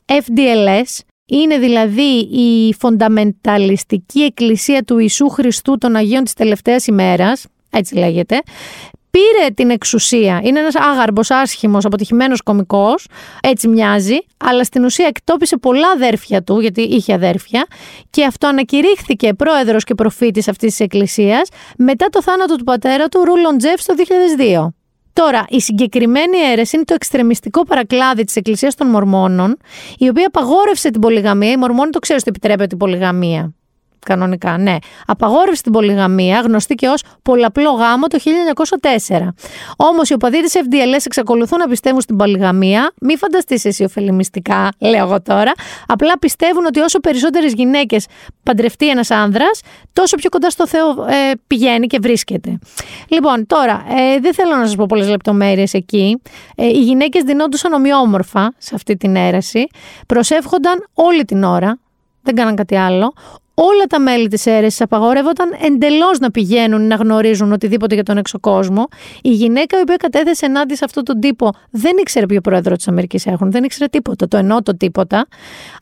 [0.06, 1.00] FDLS.
[1.26, 7.46] Είναι δηλαδή η φονταμενταλιστική εκκλησία του Ιησού Χριστού των Αγίων της τελευταίας ημέρας.
[7.70, 8.42] Έτσι λέγεται
[9.18, 10.42] πήρε την εξουσία.
[10.44, 13.08] Είναι ένας άγαρμπος, άσχημος, αποτυχημένος κωμικός.
[13.42, 14.18] Έτσι μοιάζει.
[14.38, 17.66] Αλλά στην ουσία εκτόπισε πολλά αδέρφια του, γιατί είχε αδέρφια.
[18.10, 23.24] Και αυτό ανακηρύχθηκε πρόεδρος και προφήτης αυτής της εκκλησίας μετά το θάνατο του πατέρα του,
[23.26, 24.74] Ρούλον Τζεφ, το 2002.
[25.14, 29.57] Τώρα, η συγκεκριμένη αίρεση είναι το εξτρεμιστικό παρακλάδι της Εκκλησίας των Μορμόνων,
[29.98, 31.52] η οποία απαγόρευσε την πολυγαμία.
[31.52, 33.53] Οι Μορμόνοι το ξέρουν ότι επιτρέπεται η πολυγαμία.
[34.06, 34.76] Κανονικά, ναι.
[35.06, 39.34] Απαγόρευσε την πολυγαμία, γνωστή και ως πολλαπλό γάμο το 1904.
[39.76, 42.92] Όμως οι οπαδοί της FDLS εξακολουθούν να πιστεύουν στην πολυγαμία.
[43.02, 45.52] Μη φανταστείς εσύ ωφελημιστικά, λέω εγώ τώρα.
[45.88, 48.06] Απλά πιστεύουν ότι όσο περισσότερες γυναίκες
[48.44, 49.62] παντρευτεί ένας άνδρας,
[49.94, 52.60] τόσο πιο κοντά στο Θεό ε, πηγαίνει και βρίσκεται.
[53.08, 56.22] Λοιπόν, τώρα, ε, δεν θέλω να σας πω πολλές λεπτομέρειες εκεί.
[56.56, 59.68] Ε, οι γυναίκες δινόντουσαν ομοιόμορφα σε αυτή την αίρεση.
[60.08, 61.80] Προσεύχονταν όλη την ώρα,
[62.22, 63.14] δεν κάναν κάτι άλλο
[63.54, 68.88] όλα τα μέλη της αίρεσης απαγορεύονταν εντελώς να πηγαίνουν να γνωρίζουν οτιδήποτε για τον εξωκόσμο.
[69.22, 72.88] Η γυναίκα η οποία κατέθεσε ενάντια σε αυτόν τον τύπο δεν ήξερε ποιο πρόεδρο της
[72.88, 74.28] Αμερικής έχουν, δεν ήξερε τίποτα.
[74.28, 75.28] Το εννοώ το τίποτα.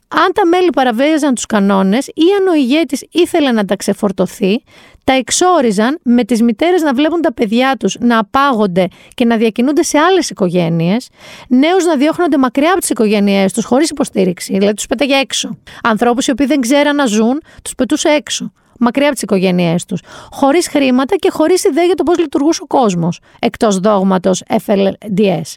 [0.08, 4.64] Αν τα μέλη παραβίαζαν τους κανόνες ή αν ο ηγέτης ήθελε να τα ξεφορτωθεί,
[5.04, 9.84] τα εξόριζαν με τις μητέρες να βλέπουν τα παιδιά τους να απάγονται και να διακινούνται
[9.84, 11.10] σε άλλες οικογένειες,
[11.48, 15.58] νέους να διώχνονται μακριά από τις οικογένειές τους χωρίς υποστήριξη, δηλαδή τους πέταγε έξω.
[15.84, 20.02] Ανθρώπους οι οποίοι δεν ξέραν να ζουν, τους πετούσε έξω μακριά από τις οικογένειές τους,
[20.32, 25.56] χωρίς χρήματα και χωρίς ιδέα για το πώς λειτουργούσε ο κόσμος, εκτός δόγματος FLDS.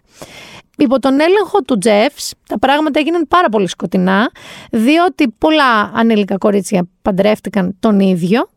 [0.77, 4.31] Υπό τον έλεγχο του Τζεφς τα πράγματα έγιναν πάρα πολύ σκοτεινά,
[4.71, 8.49] διότι πολλά ανήλικα κορίτσια παντρεύτηκαν τον ίδιο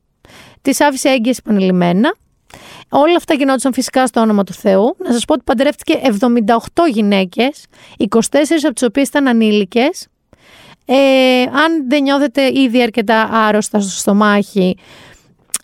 [0.61, 2.15] Τη άφησε έγκυες επανειλημμένα.
[2.89, 4.95] Όλα αυτά γινόντουσαν φυσικά στο όνομα του Θεού.
[4.97, 7.65] Να σας πω ότι παντρεύτηκε 78 γυναίκες,
[7.97, 10.07] 24 από τις οποίες ήταν ανήλικες.
[10.89, 14.77] Ε, αν δεν νιώθετε ήδη αρκετά άρρωστα στο στομάχι,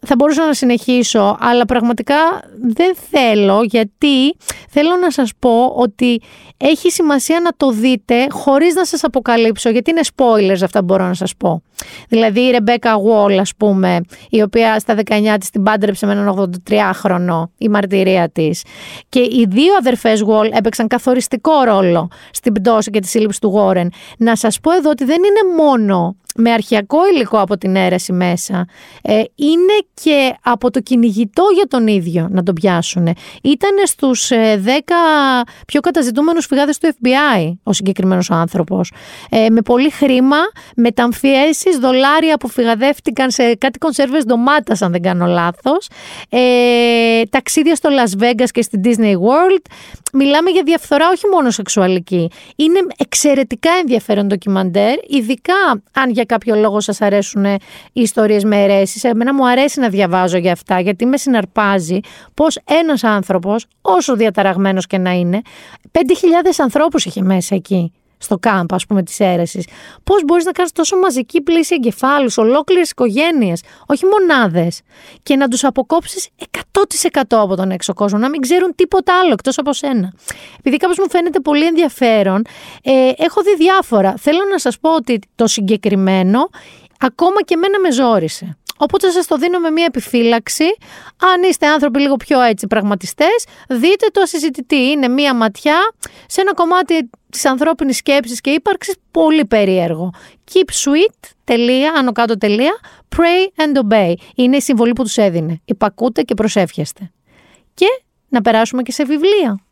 [0.05, 2.15] θα μπορούσα να συνεχίσω, αλλά πραγματικά
[2.61, 4.35] δεν θέλω γιατί
[4.69, 6.21] θέλω να σας πω ότι
[6.57, 11.05] έχει σημασία να το δείτε χωρίς να σας αποκαλύψω, γιατί είναι spoilers αυτά που μπορώ
[11.05, 11.61] να σας πω.
[12.09, 16.51] Δηλαδή η Ρεμπέκα Wall, ας πούμε, η οποία στα 19 της την πάντρεψε με έναν
[16.69, 18.63] 83χρονο, η μαρτυρία της.
[19.09, 23.87] Και οι δύο αδερφές Wall έπαιξαν καθοριστικό ρόλο στην πτώση και τη σύλληψη του Warren.
[24.17, 28.67] Να σας πω εδώ ότι δεν είναι μόνο με αρχιακό υλικό από την αίρεση μέσα,
[29.01, 33.07] ε, είναι και από το κυνηγητό για τον ίδιο να τον πιάσουν.
[33.41, 34.81] Ήταν στους 10 ε,
[35.67, 38.91] πιο καταζητούμενους φυγάδες του FBI ο συγκεκριμένος άνθρωπος.
[39.29, 40.37] Ε, με πολύ χρήμα,
[40.75, 45.89] μεταμφιέσεις, δολάρια που φυγαδεύτηκαν σε κάτι κονσέρβες ντομάτας αν δεν κάνω λάθος.
[46.29, 49.65] Ε, ταξίδια στο Las Vegas και στην Disney World.
[50.13, 52.31] Μιλάμε για διαφθορά όχι μόνο σεξουαλική.
[52.55, 57.59] Είναι εξαιρετικά ενδιαφέρον ντοκιμαντέρ, ειδικά αν για κάποιο λόγο σας αρέσουν οι
[58.01, 59.03] ιστορίες με αιρέσεις.
[59.03, 61.99] Εμένα μου αρέσει να διαβάζω για αυτά, γιατί με συναρπάζει
[62.33, 65.41] πως ένας άνθρωπος, όσο διαταραγμένος και να είναι,
[65.91, 65.99] 5.000
[66.57, 67.91] ανθρώπους είχε μέσα εκεί
[68.23, 69.67] στο κάμπ, ας πούμε, της αίρεσης.
[70.03, 74.81] Πώς μπορείς να κάνεις τόσο μαζική πλήση εγκεφάλους, ολόκληρες οικογένειες, όχι μονάδες,
[75.23, 79.57] και να τους αποκόψεις 100% από τον έξω κόσμο, να μην ξέρουν τίποτα άλλο εκτός
[79.57, 80.13] από σένα.
[80.59, 82.41] Επειδή κάπως μου φαίνεται πολύ ενδιαφέρον,
[82.83, 84.13] ε, έχω δει διάφορα.
[84.17, 86.49] Θέλω να σας πω ότι το συγκεκριμένο
[86.99, 88.57] ακόμα και μένα με ζόρισε.
[88.83, 90.63] Οπότε σας το δίνω με μια επιφύλαξη.
[91.17, 94.75] Αν είστε άνθρωποι λίγο πιο έτσι πραγματιστές, δείτε το ασυζητητή.
[94.75, 95.93] Είναι μια ματιά
[96.27, 100.13] σε ένα κομμάτι της ανθρώπινης σκέψης και ύπαρξης πολύ περίεργο.
[100.53, 102.79] Keep sweet, τελεία, άνω κάτω τελεία,
[103.15, 104.13] pray and obey.
[104.35, 105.61] Είναι η συμβολή που τους έδινε.
[105.65, 107.11] Υπακούτε και προσεύχεστε.
[107.73, 107.87] Και
[108.29, 109.62] να περάσουμε και σε βιβλία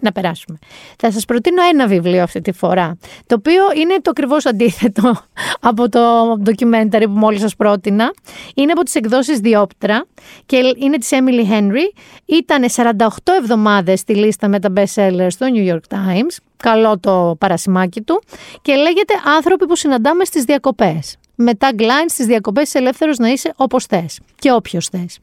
[0.00, 0.58] να περάσουμε.
[0.98, 5.16] Θα σας προτείνω ένα βιβλίο αυτή τη φορά, το οποίο είναι το ακριβώς αντίθετο
[5.70, 6.00] από το
[6.42, 8.10] ντοκιμένταρι που μόλις σας πρότεινα.
[8.54, 10.04] Είναι από τις εκδόσεις Διόπτρα
[10.46, 12.00] και είναι της Emily Henry.
[12.24, 13.06] Ήταν 48
[13.40, 16.36] εβδομάδες στη λίστα με τα best sellers στο New York Times.
[16.56, 18.22] Καλό το παρασημάκι του.
[18.62, 23.84] Και λέγεται «Άνθρωποι που συναντάμε στις διακοπές» με tagline στις διακοπές ελεύθερος να είσαι όπως
[23.84, 25.18] θες και όποιος θες.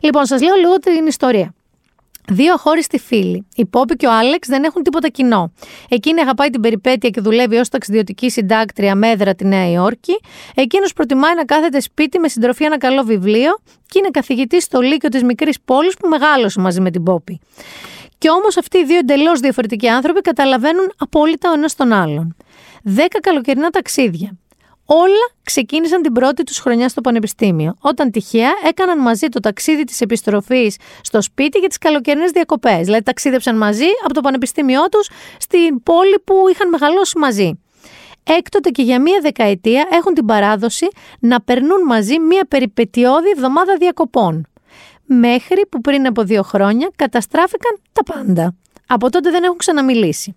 [0.00, 1.54] Λοιπόν, σας λέω λίγο την ιστορία.
[2.28, 5.52] Δύο αχώριστοι φίλοι, η Πόπη και ο Άλεξ, δεν έχουν τίποτα κοινό.
[5.88, 10.20] Εκείνη αγαπάει την περιπέτεια και δουλεύει ως ταξιδιωτική συντάκτρια μέδρα τη Νέα Υόρκη.
[10.54, 15.08] Εκείνος προτιμάει να κάθεται σπίτι με συντροφή ένα καλό βιβλίο και είναι καθηγητής στο Λύκειο
[15.08, 17.40] της μικρής πόλης που μεγάλωσε μαζί με την Πόπη.
[18.18, 22.36] Και όμως αυτοί οι δύο εντελώς διαφορετικοί άνθρωποι καταλαβαίνουν απόλυτα ο ένας τον άλλον.
[22.82, 24.36] Δέκα καλοκαιρινά ταξίδια.
[24.88, 30.00] Όλα ξεκίνησαν την πρώτη τους χρονιά στο πανεπιστήμιο, όταν τυχαία έκαναν μαζί το ταξίδι της
[30.00, 32.84] επιστροφής στο σπίτι για τις καλοκαιρινές διακοπές.
[32.84, 37.60] Δηλαδή, ταξίδεψαν μαζί από το πανεπιστήμιό τους στην πόλη που είχαν μεγαλώσει μαζί.
[38.24, 40.88] Έκτοτε και για μία δεκαετία έχουν την παράδοση
[41.18, 44.46] να περνούν μαζί μία περιπετειώδη εβδομάδα διακοπών.
[45.04, 48.54] μέχρι που πριν από δύο χρόνια καταστράφηκαν τα πάντα.
[48.86, 50.36] Από τότε δεν έχουν ξαναμιλήσει.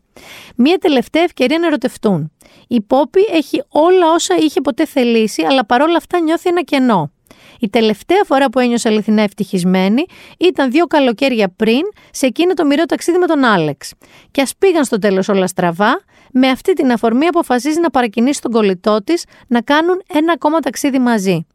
[0.56, 2.32] Μία τελευταία ευκαιρία να ερωτευτούν.
[2.72, 7.12] Η Πόπη έχει όλα όσα είχε ποτέ θελήσει, αλλά παρόλα αυτά νιώθει ένα κενό.
[7.60, 10.06] Η τελευταία φορά που ένιωσε αληθινά ευτυχισμένη
[10.38, 11.82] ήταν δύο καλοκαίρια πριν
[12.12, 13.94] σε εκείνο το μοιραίο ταξίδι με τον Άλεξ.
[14.32, 16.02] Και ας πήγαν στο τέλος όλα στραβά,
[16.32, 21.00] με αυτή την αφορμή αποφασίζει να παρακινήσει τον κολλητό της να κάνουν ένα ακόμα ταξίδι
[21.00, 21.46] μαζί.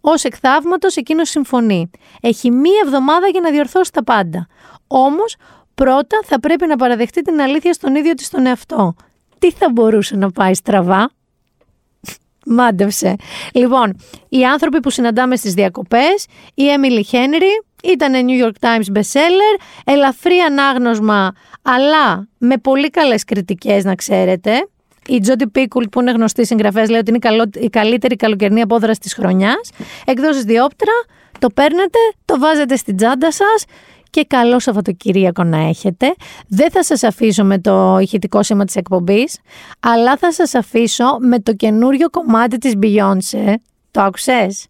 [0.00, 1.90] Ω εκ θαύματος, εκείνος συμφωνεί.
[2.20, 4.46] Έχει μία εβδομάδα για να διορθώσει τα πάντα.
[4.86, 5.36] Όμως,
[5.74, 8.94] πρώτα θα πρέπει να παραδεχτεί την αλήθεια στον ίδιο της τον εαυτό.
[9.42, 11.10] Τι θα μπορούσε να πάει στραβά;
[12.46, 13.16] Μάντευσε.
[13.54, 13.96] Λοιπόν,
[14.28, 20.38] οι άνθρωποι που συναντάμε στις διακοπές, η Emily Henry, ήταν New York Times bestseller, ελαφρύ
[20.38, 21.32] ανάγνωσμα,
[21.62, 24.68] αλλά με πολύ καλές κριτικές να ξέρετε.
[25.06, 28.60] Η Τζόντι Πίκουλ, που είναι γνωστή συγγραφέας, λέει ότι είναι η, καλό, η καλύτερη καλοκαιρινή
[28.60, 29.70] απόδραση της χρονιάς.
[30.04, 30.92] Εκδόσεις διόπτρα,
[31.38, 33.64] το παίρνετε, το βάζετε στην τσάντα σας
[34.12, 36.14] και καλό Σαββατοκύριακο να έχετε.
[36.48, 39.38] Δεν θα σας αφήσω με το ηχητικό σήμα της εκπομπής,
[39.80, 43.54] αλλά θα σας αφήσω με το καινούριο κομμάτι της Beyoncé.
[43.90, 44.66] Το άκουσες;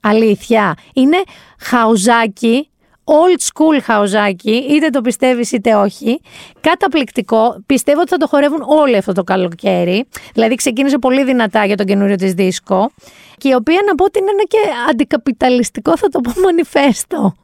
[0.00, 0.74] Αλήθεια.
[0.94, 1.16] Είναι
[1.58, 2.68] χαουζάκι,
[3.04, 6.20] old school χαουζάκι, είτε το πιστεύεις είτε όχι.
[6.60, 7.62] Καταπληκτικό.
[7.66, 10.04] Πιστεύω ότι θα το χορεύουν όλοι αυτό το καλοκαίρι.
[10.34, 12.90] Δηλαδή ξεκίνησε πολύ δυνατά για τον καινούριο της δίσκο.
[13.36, 14.58] Και η οποία να πω ότι είναι ένα και
[14.90, 17.34] αντικαπιταλιστικό θα το πω μανιφέστο.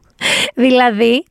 [0.55, 1.25] Δηλαδή,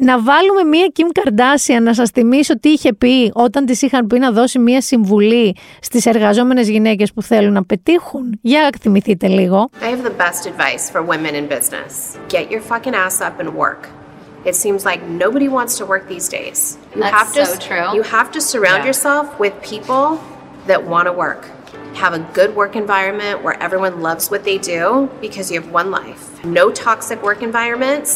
[0.00, 4.18] να βάλουμε μία Kim Kardashian να σας θυμίσω τι είχε πει όταν της είχαν πει
[4.18, 8.38] να δώσει μία συμβουλή στις εργαζόμενες γυναίκες που θέλουν να πετύχουν.
[8.42, 9.70] Για θυμηθείτε λίγο.
[9.80, 11.92] I have the best advice for women in business.
[12.34, 13.88] Get your fucking ass up and work.
[14.50, 16.58] It seems like nobody wants to work these days.
[16.94, 17.88] You That's have to so true.
[17.96, 18.90] you have to surround Yeah.
[18.90, 20.04] yourself with people
[20.70, 21.42] that want to work.
[22.02, 25.88] Have a good work environment where everyone loves what they do because you have one
[25.98, 26.22] life.
[26.44, 28.10] No toxic work environments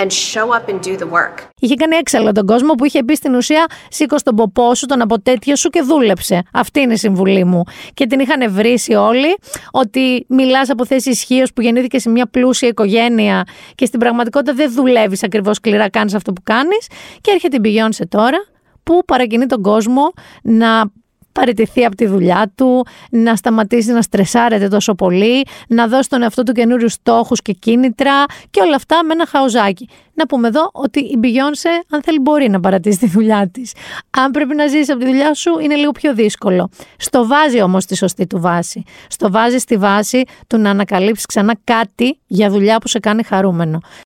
[0.00, 1.48] and show up and do the work.
[1.60, 5.00] Είχε κάνει έξαλλο τον κόσμο που είχε πει στην ουσία σήκω τον ποπό σου, τον
[5.00, 6.42] αποτέτειο σου και δούλεψε.
[6.52, 7.62] Αυτή είναι η συμβουλή μου.
[7.94, 9.38] Και την είχαν βρήσει όλοι
[9.70, 13.44] ότι μιλάς από θέση ισχύω που γεννήθηκε σε μια πλούσια οικογένεια
[13.74, 16.86] και στην πραγματικότητα δεν δουλεύεις ακριβώς σκληρά, κάνεις αυτό που κάνεις.
[17.20, 18.38] Και έρχεται η Beyoncé τώρα
[18.82, 20.12] που παρακινεί τον κόσμο
[20.42, 20.84] να
[21.32, 26.42] παραιτηθεί από τη δουλειά του, να σταματήσει να στρεσάρεται τόσο πολύ, να δώσει τον εαυτό
[26.42, 29.88] του καινούριους στόχους και κίνητρα και όλα αυτά με ένα χαουζάκι.
[30.14, 33.72] Να πούμε εδώ ότι η Beyoncé, αν θέλει, μπορεί να παρατήσει τη δουλειά της.
[34.10, 36.70] Αν πρέπει να ζήσει από τη δουλειά σου, είναι λίγο πιο δύσκολο.
[36.96, 38.82] Στο βάζει όμως τη σωστή του βάση.
[39.08, 43.80] Στο βάζει στη βάση του να ανακαλύψεις ξανά κάτι για δουλειά που σε κάνει χαρούμενο.